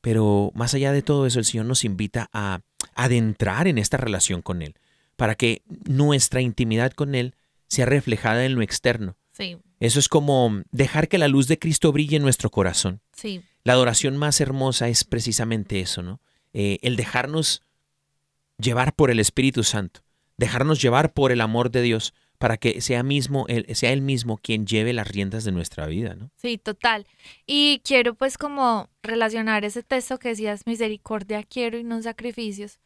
Pero 0.00 0.52
más 0.54 0.74
allá 0.74 0.92
de 0.92 1.02
todo 1.02 1.26
eso, 1.26 1.38
el 1.38 1.44
Señor 1.44 1.66
nos 1.66 1.84
invita 1.84 2.30
a 2.32 2.60
adentrar 2.94 3.66
en 3.66 3.78
esta 3.78 3.96
relación 3.96 4.42
con 4.42 4.62
Él, 4.62 4.74
para 5.16 5.34
que 5.34 5.62
nuestra 5.84 6.40
intimidad 6.40 6.92
con 6.92 7.14
Él 7.14 7.34
sea 7.66 7.86
reflejada 7.86 8.44
en 8.44 8.54
lo 8.54 8.62
externo. 8.62 9.16
Sí, 9.32 9.56
Eso 9.80 9.98
es 10.00 10.08
como 10.08 10.62
dejar 10.72 11.08
que 11.08 11.18
la 11.18 11.28
luz 11.28 11.46
de 11.46 11.58
Cristo 11.58 11.92
brille 11.92 12.16
en 12.16 12.22
nuestro 12.22 12.50
corazón. 12.50 13.00
sí, 13.12 13.42
La 13.64 13.74
adoración 13.74 14.16
más 14.16 14.40
hermosa 14.40 14.88
es 14.88 15.04
precisamente 15.04 15.80
eso, 15.80 16.02
¿no? 16.02 16.20
Eh, 16.52 16.78
el 16.82 16.96
dejarnos 16.96 17.62
llevar 18.56 18.94
por 18.94 19.10
el 19.10 19.20
Espíritu 19.20 19.62
Santo, 19.62 20.00
dejarnos 20.36 20.80
llevar 20.80 21.12
por 21.12 21.30
el 21.30 21.40
amor 21.40 21.70
de 21.70 21.82
Dios, 21.82 22.14
para 22.38 22.56
que 22.56 22.80
sea 22.80 23.02
mismo, 23.02 23.46
él, 23.48 23.66
sea 23.74 23.92
él 23.92 24.00
mismo 24.00 24.38
quien 24.38 24.66
lleve 24.66 24.92
las 24.92 25.08
riendas 25.08 25.44
de 25.44 25.52
nuestra 25.52 25.86
vida, 25.86 26.14
¿no? 26.14 26.30
sí, 26.36 26.56
total. 26.56 27.06
Y 27.46 27.80
quiero 27.84 28.14
pues 28.14 28.38
como 28.38 28.88
relacionar 29.02 29.64
ese 29.64 29.82
texto 29.82 30.18
que 30.18 30.30
decías, 30.30 30.66
misericordia 30.66 31.42
quiero 31.42 31.78
y 31.78 31.84
no 31.84 32.00
sacrificios, 32.00 32.78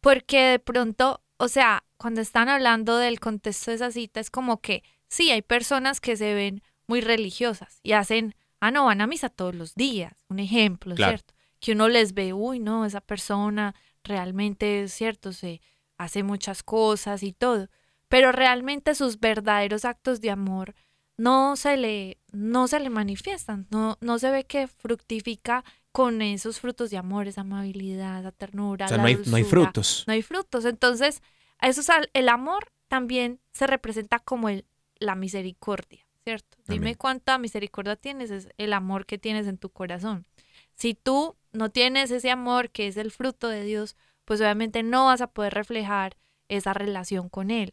porque 0.00 0.40
de 0.40 0.58
pronto, 0.58 1.22
o 1.36 1.48
sea, 1.48 1.84
cuando 1.96 2.20
están 2.20 2.48
hablando 2.48 2.98
del 2.98 3.20
contexto 3.20 3.70
de 3.70 3.76
esa 3.76 3.90
cita, 3.90 4.20
es 4.20 4.30
como 4.30 4.60
que 4.60 4.82
sí, 5.08 5.30
hay 5.30 5.42
personas 5.42 6.00
que 6.00 6.16
se 6.16 6.34
ven 6.34 6.62
muy 6.88 7.00
religiosas 7.00 7.80
y 7.82 7.92
hacen, 7.92 8.34
ah, 8.60 8.70
no, 8.70 8.86
van 8.86 9.00
a 9.00 9.06
misa 9.06 9.28
todos 9.28 9.54
los 9.54 9.74
días, 9.74 10.24
un 10.28 10.40
ejemplo, 10.40 10.94
Claro. 10.94 11.12
¿cierto? 11.12 11.34
Que 11.60 11.72
uno 11.72 11.88
les 11.88 12.12
ve, 12.12 12.32
uy, 12.32 12.58
no, 12.58 12.84
esa 12.84 13.00
persona 13.00 13.74
realmente 14.04 14.88
cierto, 14.88 15.32
se 15.32 15.60
hace 15.96 16.22
muchas 16.22 16.62
cosas 16.62 17.22
y 17.22 17.32
todo, 17.32 17.68
pero 18.08 18.32
realmente 18.32 18.94
sus 18.94 19.18
verdaderos 19.20 19.84
actos 19.84 20.20
de 20.20 20.30
amor 20.30 20.74
no 21.16 21.56
se 21.56 21.76
le, 21.76 22.18
no 22.32 22.68
se 22.68 22.78
le 22.80 22.90
manifiestan, 22.90 23.66
no, 23.70 23.96
no 24.00 24.18
se 24.18 24.30
ve 24.30 24.44
que 24.44 24.66
fructifica 24.68 25.64
con 25.92 26.20
esos 26.20 26.60
frutos 26.60 26.90
de 26.90 26.98
amor, 26.98 27.26
esa 27.26 27.40
amabilidad, 27.40 28.20
esa 28.20 28.32
ternura. 28.32 28.84
O 28.84 28.88
sea, 28.88 28.98
la 28.98 29.02
no 29.04 29.08
hay, 29.08 29.14
no 29.14 29.36
hay 29.36 29.42
dulzura. 29.42 29.62
frutos. 29.64 30.04
No 30.06 30.12
hay 30.12 30.22
frutos. 30.22 30.64
Entonces, 30.66 31.22
eso 31.62 31.80
es 31.80 31.88
al- 31.88 32.10
el 32.12 32.28
amor 32.28 32.70
también 32.88 33.40
se 33.52 33.66
representa 33.66 34.18
como 34.18 34.50
el, 34.50 34.66
la 34.98 35.14
misericordia, 35.14 36.06
¿cierto? 36.22 36.58
Dime 36.68 36.96
cuánta 36.96 37.38
misericordia 37.38 37.96
tienes, 37.96 38.30
es 38.30 38.48
el 38.58 38.74
amor 38.74 39.06
que 39.06 39.16
tienes 39.16 39.46
en 39.46 39.56
tu 39.56 39.70
corazón. 39.70 40.26
Si 40.74 40.94
tú 40.94 41.36
no 41.52 41.70
tienes 41.70 42.10
ese 42.10 42.30
amor 42.30 42.70
que 42.70 42.88
es 42.88 42.98
el 42.98 43.10
fruto 43.10 43.48
de 43.48 43.64
Dios, 43.64 43.96
pues 44.26 44.40
obviamente 44.42 44.82
no 44.82 45.06
vas 45.06 45.22
a 45.22 45.28
poder 45.28 45.54
reflejar 45.54 46.16
esa 46.48 46.74
relación 46.74 47.30
con 47.30 47.50
Él. 47.50 47.72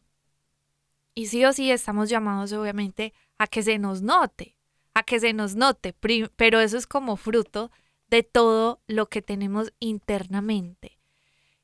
Y 1.15 1.27
sí 1.27 1.45
o 1.45 1.53
sí 1.53 1.71
estamos 1.71 2.09
llamados 2.09 2.51
obviamente 2.53 3.13
a 3.37 3.47
que 3.47 3.61
se 3.63 3.77
nos 3.77 4.01
note, 4.01 4.57
a 4.93 5.03
que 5.03 5.19
se 5.19 5.33
nos 5.33 5.55
note, 5.55 5.93
pero 6.35 6.59
eso 6.59 6.77
es 6.77 6.87
como 6.87 7.17
fruto 7.17 7.71
de 8.07 8.23
todo 8.23 8.81
lo 8.87 9.07
que 9.09 9.21
tenemos 9.21 9.73
internamente. 9.79 10.99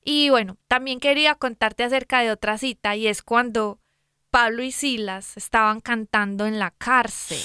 Y 0.03 0.29
bueno, 0.29 0.57
también 0.67 0.99
quería 0.99 1.35
contarte 1.35 1.83
acerca 1.83 2.21
de 2.21 2.31
otra 2.31 2.57
cita 2.57 2.95
y 2.95 3.07
es 3.07 3.21
cuando 3.21 3.79
Pablo 4.31 4.63
y 4.63 4.71
Silas 4.71 5.35
estaban 5.37 5.81
cantando 5.81 6.45
en 6.45 6.59
la 6.59 6.71
cárcel. 6.71 7.39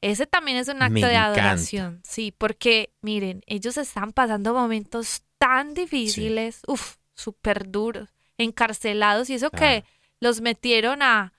Ese 0.00 0.26
también 0.26 0.58
es 0.58 0.68
un 0.68 0.82
acto 0.82 0.92
Me 0.92 1.00
de 1.00 1.14
encanta. 1.14 1.24
adoración, 1.40 2.00
sí, 2.04 2.32
porque 2.36 2.92
miren, 3.00 3.42
ellos 3.46 3.78
están 3.78 4.12
pasando 4.12 4.52
momentos 4.52 5.22
tan 5.38 5.72
difíciles, 5.72 6.60
uff, 6.66 6.96
súper 7.14 7.70
duros, 7.70 8.10
encarcelados 8.36 9.30
y 9.30 9.34
eso 9.34 9.50
que. 9.50 9.84
Los 10.24 10.40
metieron 10.40 11.02
a, 11.02 11.32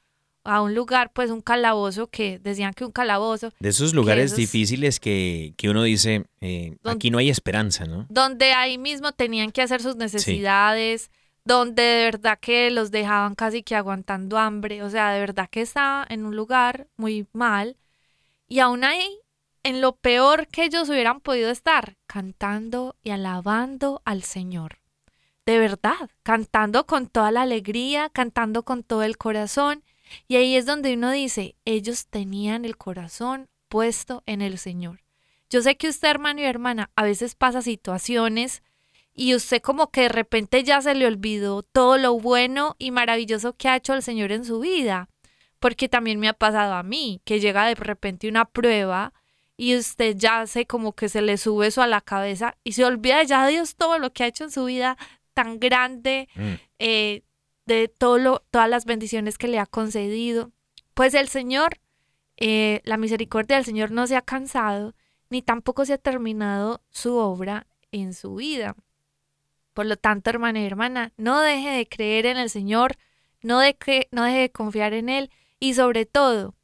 a 0.46 0.62
un 0.62 0.74
lugar, 0.76 1.12
pues 1.12 1.30
un 1.32 1.42
calabozo 1.42 2.08
que 2.08 2.40
decían 2.40 2.74
que 2.74 2.86
un 2.86 2.92
calabozo, 2.92 3.52
De 3.60 3.70
esos 3.70 3.94
lugares 3.94 4.26
esos- 4.28 4.38
difíciles 4.38 5.00
que, 5.00 5.54
que 5.58 5.70
uno 5.70 5.84
dice, 5.84 6.26
eh, 6.40 6.78
aquí 6.86 7.10
no 7.10 7.18
hay 7.18 7.30
esperanza, 7.30 7.86
¿no? 7.86 8.06
donde 8.10 8.54
ahí 8.54 8.78
mismo 8.78 9.12
tenían 9.12 9.52
que 9.52 9.62
hacer 9.64 9.82
sus 9.82 9.96
necesidades, 9.98 11.10
donde 11.44 11.82
de 11.84 12.04
verdad 12.06 12.40
que 12.40 12.72
los 12.72 12.90
dejaban 12.92 13.36
casi 13.36 13.62
que 13.64 13.76
aguantando 13.76 14.38
hambre, 14.38 14.82
o 14.84 14.90
sea, 14.90 15.12
de 15.12 15.20
verdad 15.20 15.50
que 15.50 15.62
estaba 15.62 16.06
en 16.10 16.26
un 16.26 16.36
lugar 16.36 16.88
muy 16.96 17.26
mal 17.34 17.76
y 18.48 18.60
aún 18.60 18.84
ahí 18.84 19.20
en 19.64 19.82
lo 19.82 19.96
peor 19.96 20.48
que 20.48 20.64
ellos 20.66 20.90
hubieran 20.90 21.20
podido 21.22 21.50
estar, 21.50 21.96
cantando 22.06 22.96
y 23.04 23.10
alabando 23.10 24.02
al 24.06 24.22
Señor. 24.22 24.78
De 25.46 25.60
verdad, 25.60 26.10
cantando 26.24 26.86
con 26.86 27.08
toda 27.08 27.32
la 27.32 27.44
alegría, 27.44 28.10
cantando 28.10 28.64
con 28.64 28.84
todo 28.84 29.04
el 29.04 29.18
corazón. 29.18 29.84
Y 30.28 30.38
ahí 30.38 30.56
es 30.56 30.66
donde 30.66 30.94
uno 30.94 31.12
dice, 31.12 31.56
ellos 31.66 32.08
tenían 32.08 32.66
el 32.66 32.78
corazón 32.78 33.48
puesto 33.68 34.24
en 34.26 34.42
el 34.42 34.58
Señor. 34.58 35.02
Yo 35.50 35.62
sé 35.62 35.78
que 35.78 35.88
usted, 35.88 36.10
hermano 36.10 36.42
y 36.42 36.46
hermana, 36.46 36.90
a 36.96 37.04
veces 37.04 37.36
pasa 37.36 37.62
situaciones 37.62 38.64
y 39.14 39.36
usted 39.36 39.62
como 39.62 39.92
que 39.92 40.02
de 40.02 40.10
repente 40.10 40.64
ya 40.64 40.82
se 40.82 40.96
le 40.96 41.06
olvidó 41.06 41.64
todo 41.64 41.98
lo 41.98 42.20
bueno 42.20 42.76
y 42.80 42.92
maravilloso 42.92 43.54
que 43.54 43.70
ha 43.70 43.76
hecho 43.76 43.94
el 43.94 44.02
Señor 44.02 44.32
en 44.32 44.46
su 44.46 44.60
vida. 44.60 45.10
Porque 45.60 45.88
también 45.88 46.20
me 46.20 46.28
ha 46.28 46.34
pasado 46.34 46.74
a 46.74 46.84
mí, 46.84 47.22
que 47.24 47.40
llega 47.40 47.68
de 47.68 47.76
repente 47.76 48.28
una 48.28 48.46
prueba 48.46 49.14
y 49.58 49.76
usted 49.78 50.16
ya 50.18 50.46
se 50.48 50.66
como 50.66 50.94
que 50.94 51.08
se 51.08 51.22
le 51.22 51.38
sube 51.38 51.68
eso 51.68 51.82
a 51.82 51.88
la 51.88 52.02
cabeza 52.02 52.58
y 52.64 52.74
se 52.74 52.84
olvida 52.84 53.24
ya 53.24 53.46
de 53.46 53.54
Dios 53.54 53.76
todo 53.76 54.00
lo 54.00 54.12
que 54.12 54.24
ha 54.24 54.28
hecho 54.28 54.44
en 54.44 54.52
su 54.52 54.66
vida 54.66 54.98
tan 55.36 55.60
grande, 55.60 56.28
Mm. 56.36 56.54
eh, 56.80 57.22
de 57.68 57.88
todo 57.88 58.18
lo, 58.18 58.44
todas 58.50 58.70
las 58.70 58.86
bendiciones 58.86 59.38
que 59.38 59.48
le 59.48 59.60
ha 59.60 59.66
concedido. 59.68 60.52
Pues 60.96 61.14
el 61.14 61.28
Señor, 61.28 61.80
eh, 62.38 62.82
la 62.86 62.98
misericordia 62.98 63.56
del 63.58 63.66
Señor 63.66 63.92
no 63.92 64.08
se 64.08 64.16
ha 64.16 64.22
cansado, 64.22 64.96
ni 65.30 65.42
tampoco 65.42 65.86
se 65.86 65.94
ha 65.94 65.98
terminado 65.98 66.82
su 66.92 67.16
obra 67.18 67.68
en 67.92 68.14
su 68.14 68.36
vida. 68.36 68.76
Por 69.74 69.86
lo 69.88 69.98
tanto, 69.98 70.30
hermana 70.30 70.62
y 70.62 70.66
hermana, 70.66 71.12
no 71.18 71.42
deje 71.42 71.70
de 71.70 71.88
creer 71.88 72.26
en 72.28 72.38
el 72.38 72.50
Señor, 72.50 72.96
no, 73.42 73.60
de 73.60 73.76
que, 73.76 74.08
no 74.12 74.24
deje 74.24 74.40
de 74.40 74.52
confiar 74.52 74.94
en 74.94 75.10
Él 75.10 75.30
y 75.60 75.74
sobre 75.74 76.06
todo, 76.06 76.56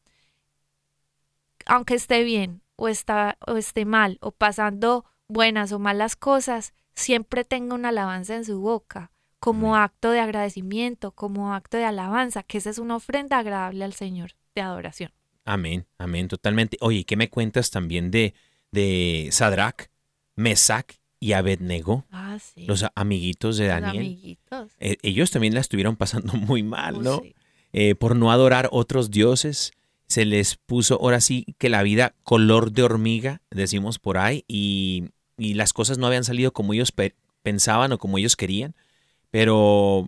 aunque 1.65 1.95
esté 1.95 2.23
bien 2.23 2.61
o, 2.75 2.87
está, 2.87 3.37
o 3.45 3.57
esté 3.57 3.85
mal 3.85 4.17
o 4.21 4.31
pasando 4.31 5.05
buenas 5.27 5.71
o 5.71 5.79
malas 5.79 6.15
cosas, 6.15 6.73
siempre 6.93 7.43
tenga 7.43 7.75
una 7.75 7.89
alabanza 7.89 8.35
en 8.35 8.45
su 8.45 8.59
boca 8.59 9.11
como 9.39 9.75
acto 9.75 10.11
de 10.11 10.19
agradecimiento, 10.19 11.11
como 11.11 11.53
acto 11.55 11.77
de 11.77 11.85
alabanza, 11.85 12.43
que 12.43 12.59
esa 12.59 12.69
es 12.69 12.77
una 12.77 12.95
ofrenda 12.97 13.39
agradable 13.39 13.83
al 13.83 13.93
Señor 13.93 14.33
de 14.53 14.61
adoración. 14.61 15.11
Amén, 15.45 15.87
amén, 15.97 16.27
totalmente. 16.27 16.77
Oye, 16.81 17.03
¿qué 17.05 17.15
me 17.15 17.29
cuentas 17.29 17.71
también 17.71 18.11
de, 18.11 18.35
de 18.71 19.29
Sadrach, 19.31 19.87
Mesach 20.35 20.93
y 21.19 21.33
Abednego, 21.33 22.05
Ah, 22.11 22.37
sí. 22.39 22.65
los 22.67 22.85
amiguitos 22.95 23.57
de 23.57 23.67
Los 23.69 23.81
Daniel? 23.81 24.05
amiguitos. 24.05 24.71
Eh, 24.79 24.97
ellos 25.01 25.31
también 25.31 25.53
la 25.55 25.59
estuvieron 25.61 25.95
pasando 25.95 26.33
muy 26.35 26.61
mal, 26.61 26.97
Oh, 26.97 27.01
¿no? 27.01 27.19
sí. 27.21 27.33
Eh, 27.73 27.95
por 27.95 28.15
no 28.15 28.31
adorar 28.31 28.69
otros 28.71 29.09
dioses, 29.11 29.71
se 30.07 30.25
les 30.25 30.57
puso 30.57 30.95
ahora 31.01 31.21
sí 31.21 31.45
que 31.57 31.69
la 31.69 31.81
vida 31.83 32.13
color 32.23 32.71
de 32.73 32.83
hormiga, 32.83 33.41
decimos 33.49 33.97
por 33.97 34.17
ahí, 34.17 34.43
y, 34.47 35.05
y 35.41 35.55
las 35.55 35.73
cosas 35.73 35.97
no 35.97 36.05
habían 36.05 36.23
salido 36.23 36.53
como 36.53 36.73
ellos 36.73 36.91
pe- 36.91 37.15
pensaban 37.41 37.91
o 37.91 37.97
como 37.97 38.19
ellos 38.19 38.35
querían, 38.35 38.75
pero 39.31 40.07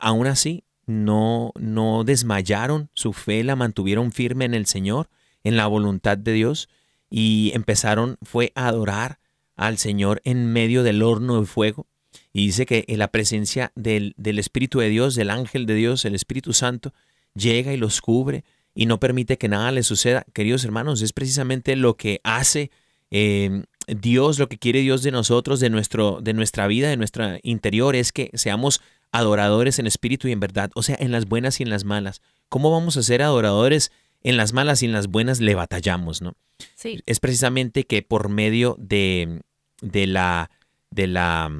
aún 0.00 0.26
así 0.26 0.64
no, 0.84 1.52
no 1.60 2.02
desmayaron, 2.02 2.90
su 2.92 3.12
fe 3.12 3.44
la 3.44 3.54
mantuvieron 3.54 4.10
firme 4.10 4.46
en 4.46 4.54
el 4.54 4.66
Señor, 4.66 5.10
en 5.44 5.56
la 5.56 5.68
voluntad 5.68 6.18
de 6.18 6.32
Dios, 6.32 6.68
y 7.08 7.52
empezaron, 7.54 8.18
fue 8.22 8.50
a 8.56 8.66
adorar 8.66 9.20
al 9.54 9.78
Señor 9.78 10.20
en 10.24 10.52
medio 10.52 10.82
del 10.82 11.02
horno 11.02 11.40
de 11.40 11.46
fuego. 11.46 11.86
Y 12.32 12.46
dice 12.46 12.66
que 12.66 12.84
en 12.88 12.98
la 12.98 13.08
presencia 13.08 13.70
del, 13.76 14.14
del 14.16 14.40
Espíritu 14.40 14.80
de 14.80 14.88
Dios, 14.88 15.14
del 15.14 15.30
ángel 15.30 15.66
de 15.66 15.74
Dios, 15.74 16.04
el 16.04 16.14
Espíritu 16.16 16.52
Santo, 16.52 16.92
llega 17.34 17.72
y 17.72 17.76
los 17.76 18.00
cubre 18.00 18.44
y 18.74 18.86
no 18.86 18.98
permite 18.98 19.38
que 19.38 19.48
nada 19.48 19.70
les 19.70 19.86
suceda. 19.86 20.24
Queridos 20.32 20.64
hermanos, 20.64 21.00
es 21.02 21.12
precisamente 21.12 21.76
lo 21.76 21.96
que 21.96 22.20
hace 22.24 22.70
eh, 23.10 23.62
Dios, 23.88 24.38
lo 24.38 24.48
que 24.48 24.58
quiere 24.58 24.80
Dios 24.80 25.02
de 25.02 25.10
nosotros, 25.10 25.60
de, 25.60 25.70
nuestro, 25.70 26.20
de 26.20 26.34
nuestra 26.34 26.66
vida, 26.66 26.88
de 26.88 26.96
nuestra 26.96 27.38
interior, 27.42 27.96
es 27.96 28.12
que 28.12 28.30
seamos 28.34 28.80
adoradores 29.12 29.78
en 29.78 29.86
espíritu 29.86 30.28
y 30.28 30.32
en 30.32 30.40
verdad, 30.40 30.70
o 30.74 30.82
sea, 30.82 30.96
en 31.00 31.12
las 31.12 31.26
buenas 31.26 31.60
y 31.60 31.62
en 31.62 31.70
las 31.70 31.84
malas. 31.84 32.20
¿Cómo 32.48 32.70
vamos 32.70 32.96
a 32.96 33.02
ser 33.02 33.22
adoradores 33.22 33.90
en 34.22 34.36
las 34.36 34.52
malas 34.52 34.82
y 34.82 34.86
en 34.86 34.92
las 34.92 35.08
buenas 35.08 35.40
le 35.40 35.54
batallamos, 35.54 36.22
¿no? 36.22 36.34
Sí, 36.74 37.00
es 37.06 37.20
precisamente 37.20 37.84
que 37.84 38.02
por 38.02 38.28
medio 38.28 38.76
de, 38.78 39.42
de 39.80 40.06
la 40.06 40.50
de 40.90 41.06
la 41.06 41.50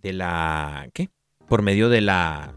de 0.00 0.12
la 0.12 0.88
¿qué? 0.92 1.10
Por 1.48 1.62
medio 1.62 1.88
de 1.88 2.00
la 2.00 2.54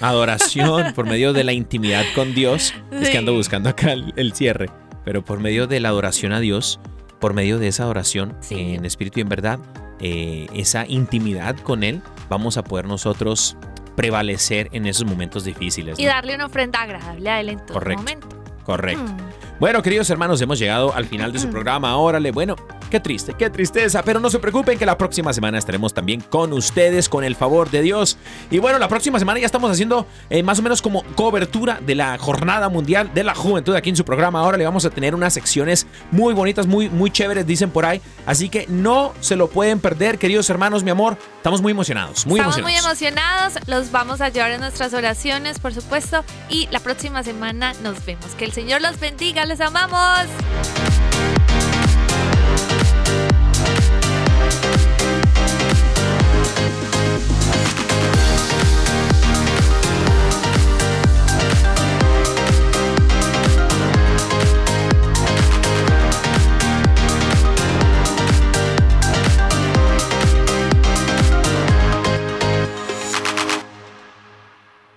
adoración, 0.00 0.94
por 0.94 1.06
medio 1.06 1.32
de 1.32 1.44
la 1.44 1.52
intimidad 1.52 2.04
con 2.14 2.34
Dios. 2.34 2.74
Es 2.90 3.10
que 3.10 3.18
ando 3.18 3.34
buscando 3.34 3.68
acá 3.68 3.92
el, 3.92 4.14
el 4.16 4.32
cierre, 4.32 4.70
pero 5.04 5.24
por 5.24 5.40
medio 5.40 5.66
de 5.66 5.80
la 5.80 5.90
adoración 5.90 6.32
a 6.32 6.40
Dios, 6.40 6.80
por 7.20 7.34
medio 7.34 7.58
de 7.58 7.68
esa 7.68 7.84
adoración 7.84 8.36
Sí. 8.40 8.74
en 8.74 8.84
espíritu 8.84 9.18
y 9.20 9.22
en 9.22 9.28
verdad, 9.28 9.58
eh, 10.00 10.46
esa 10.54 10.86
intimidad 10.86 11.56
con 11.58 11.82
Él, 11.84 12.02
vamos 12.28 12.56
a 12.56 12.64
poder 12.64 12.86
nosotros 12.86 13.56
prevalecer 13.96 14.68
en 14.72 14.86
esos 14.86 15.04
momentos 15.04 15.44
difíciles. 15.44 15.98
y 15.98 16.06
darle 16.06 16.34
una 16.34 16.46
ofrenda 16.46 16.80
agradable 16.80 17.28
a 17.30 17.40
Él 17.40 17.50
en 17.50 17.58
todo 17.58 17.74
Correcto. 17.74 18.02
momento. 18.02 18.28
Correcto. 18.64 19.02
Mm. 19.02 19.16
Bueno, 19.60 19.82
queridos 19.82 20.08
hermanos, 20.08 20.40
hemos 20.40 20.58
llegado 20.58 20.94
al 20.94 21.04
final 21.04 21.32
de 21.34 21.38
su 21.38 21.50
programa. 21.50 21.94
Órale, 21.98 22.30
bueno, 22.30 22.56
Qué 22.90 22.98
triste, 22.98 23.34
qué 23.38 23.48
tristeza, 23.50 24.02
pero 24.02 24.18
no 24.18 24.28
se 24.30 24.40
preocupen 24.40 24.76
que 24.76 24.84
la 24.84 24.98
próxima 24.98 25.32
semana 25.32 25.58
estaremos 25.58 25.94
también 25.94 26.20
con 26.22 26.52
ustedes 26.52 27.08
con 27.08 27.22
el 27.22 27.36
favor 27.36 27.70
de 27.70 27.82
Dios. 27.82 28.18
Y 28.50 28.58
bueno, 28.58 28.80
la 28.80 28.88
próxima 28.88 29.20
semana 29.20 29.38
ya 29.38 29.46
estamos 29.46 29.70
haciendo 29.70 30.08
eh, 30.28 30.42
más 30.42 30.58
o 30.58 30.62
menos 30.62 30.82
como 30.82 31.04
cobertura 31.14 31.78
de 31.80 31.94
la 31.94 32.18
Jornada 32.18 32.68
Mundial 32.68 33.14
de 33.14 33.22
la 33.22 33.36
Juventud 33.36 33.76
aquí 33.76 33.90
en 33.90 33.96
su 33.96 34.04
programa. 34.04 34.40
Ahora 34.40 34.58
le 34.58 34.64
vamos 34.64 34.84
a 34.86 34.90
tener 34.90 35.14
unas 35.14 35.32
secciones 35.32 35.86
muy 36.10 36.34
bonitas, 36.34 36.66
muy, 36.66 36.88
muy 36.88 37.12
chéveres, 37.12 37.46
dicen 37.46 37.70
por 37.70 37.86
ahí. 37.86 38.02
Así 38.26 38.48
que 38.48 38.66
no 38.66 39.12
se 39.20 39.36
lo 39.36 39.48
pueden 39.48 39.78
perder, 39.78 40.18
queridos 40.18 40.50
hermanos, 40.50 40.82
mi 40.82 40.90
amor. 40.90 41.16
Estamos 41.36 41.62
muy 41.62 41.70
emocionados, 41.70 42.26
muy 42.26 42.40
Estamos 42.40 42.58
emocionados. 42.58 42.82
muy 42.82 42.90
emocionados, 42.90 43.68
los 43.68 43.92
vamos 43.92 44.20
a 44.20 44.30
llevar 44.30 44.50
en 44.50 44.60
nuestras 44.60 44.92
oraciones, 44.94 45.60
por 45.60 45.72
supuesto, 45.72 46.24
y 46.48 46.66
la 46.72 46.80
próxima 46.80 47.22
semana 47.22 47.72
nos 47.84 48.04
vemos. 48.04 48.26
Que 48.36 48.44
el 48.44 48.52
Señor 48.52 48.82
los 48.82 48.98
bendiga, 48.98 49.46
les 49.50 49.60
amamos. 49.60 50.28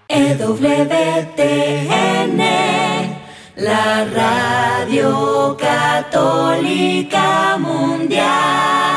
EWTN, 0.10 1.53
radio 4.02 5.56
católica 5.56 7.58
mundial. 7.60 8.93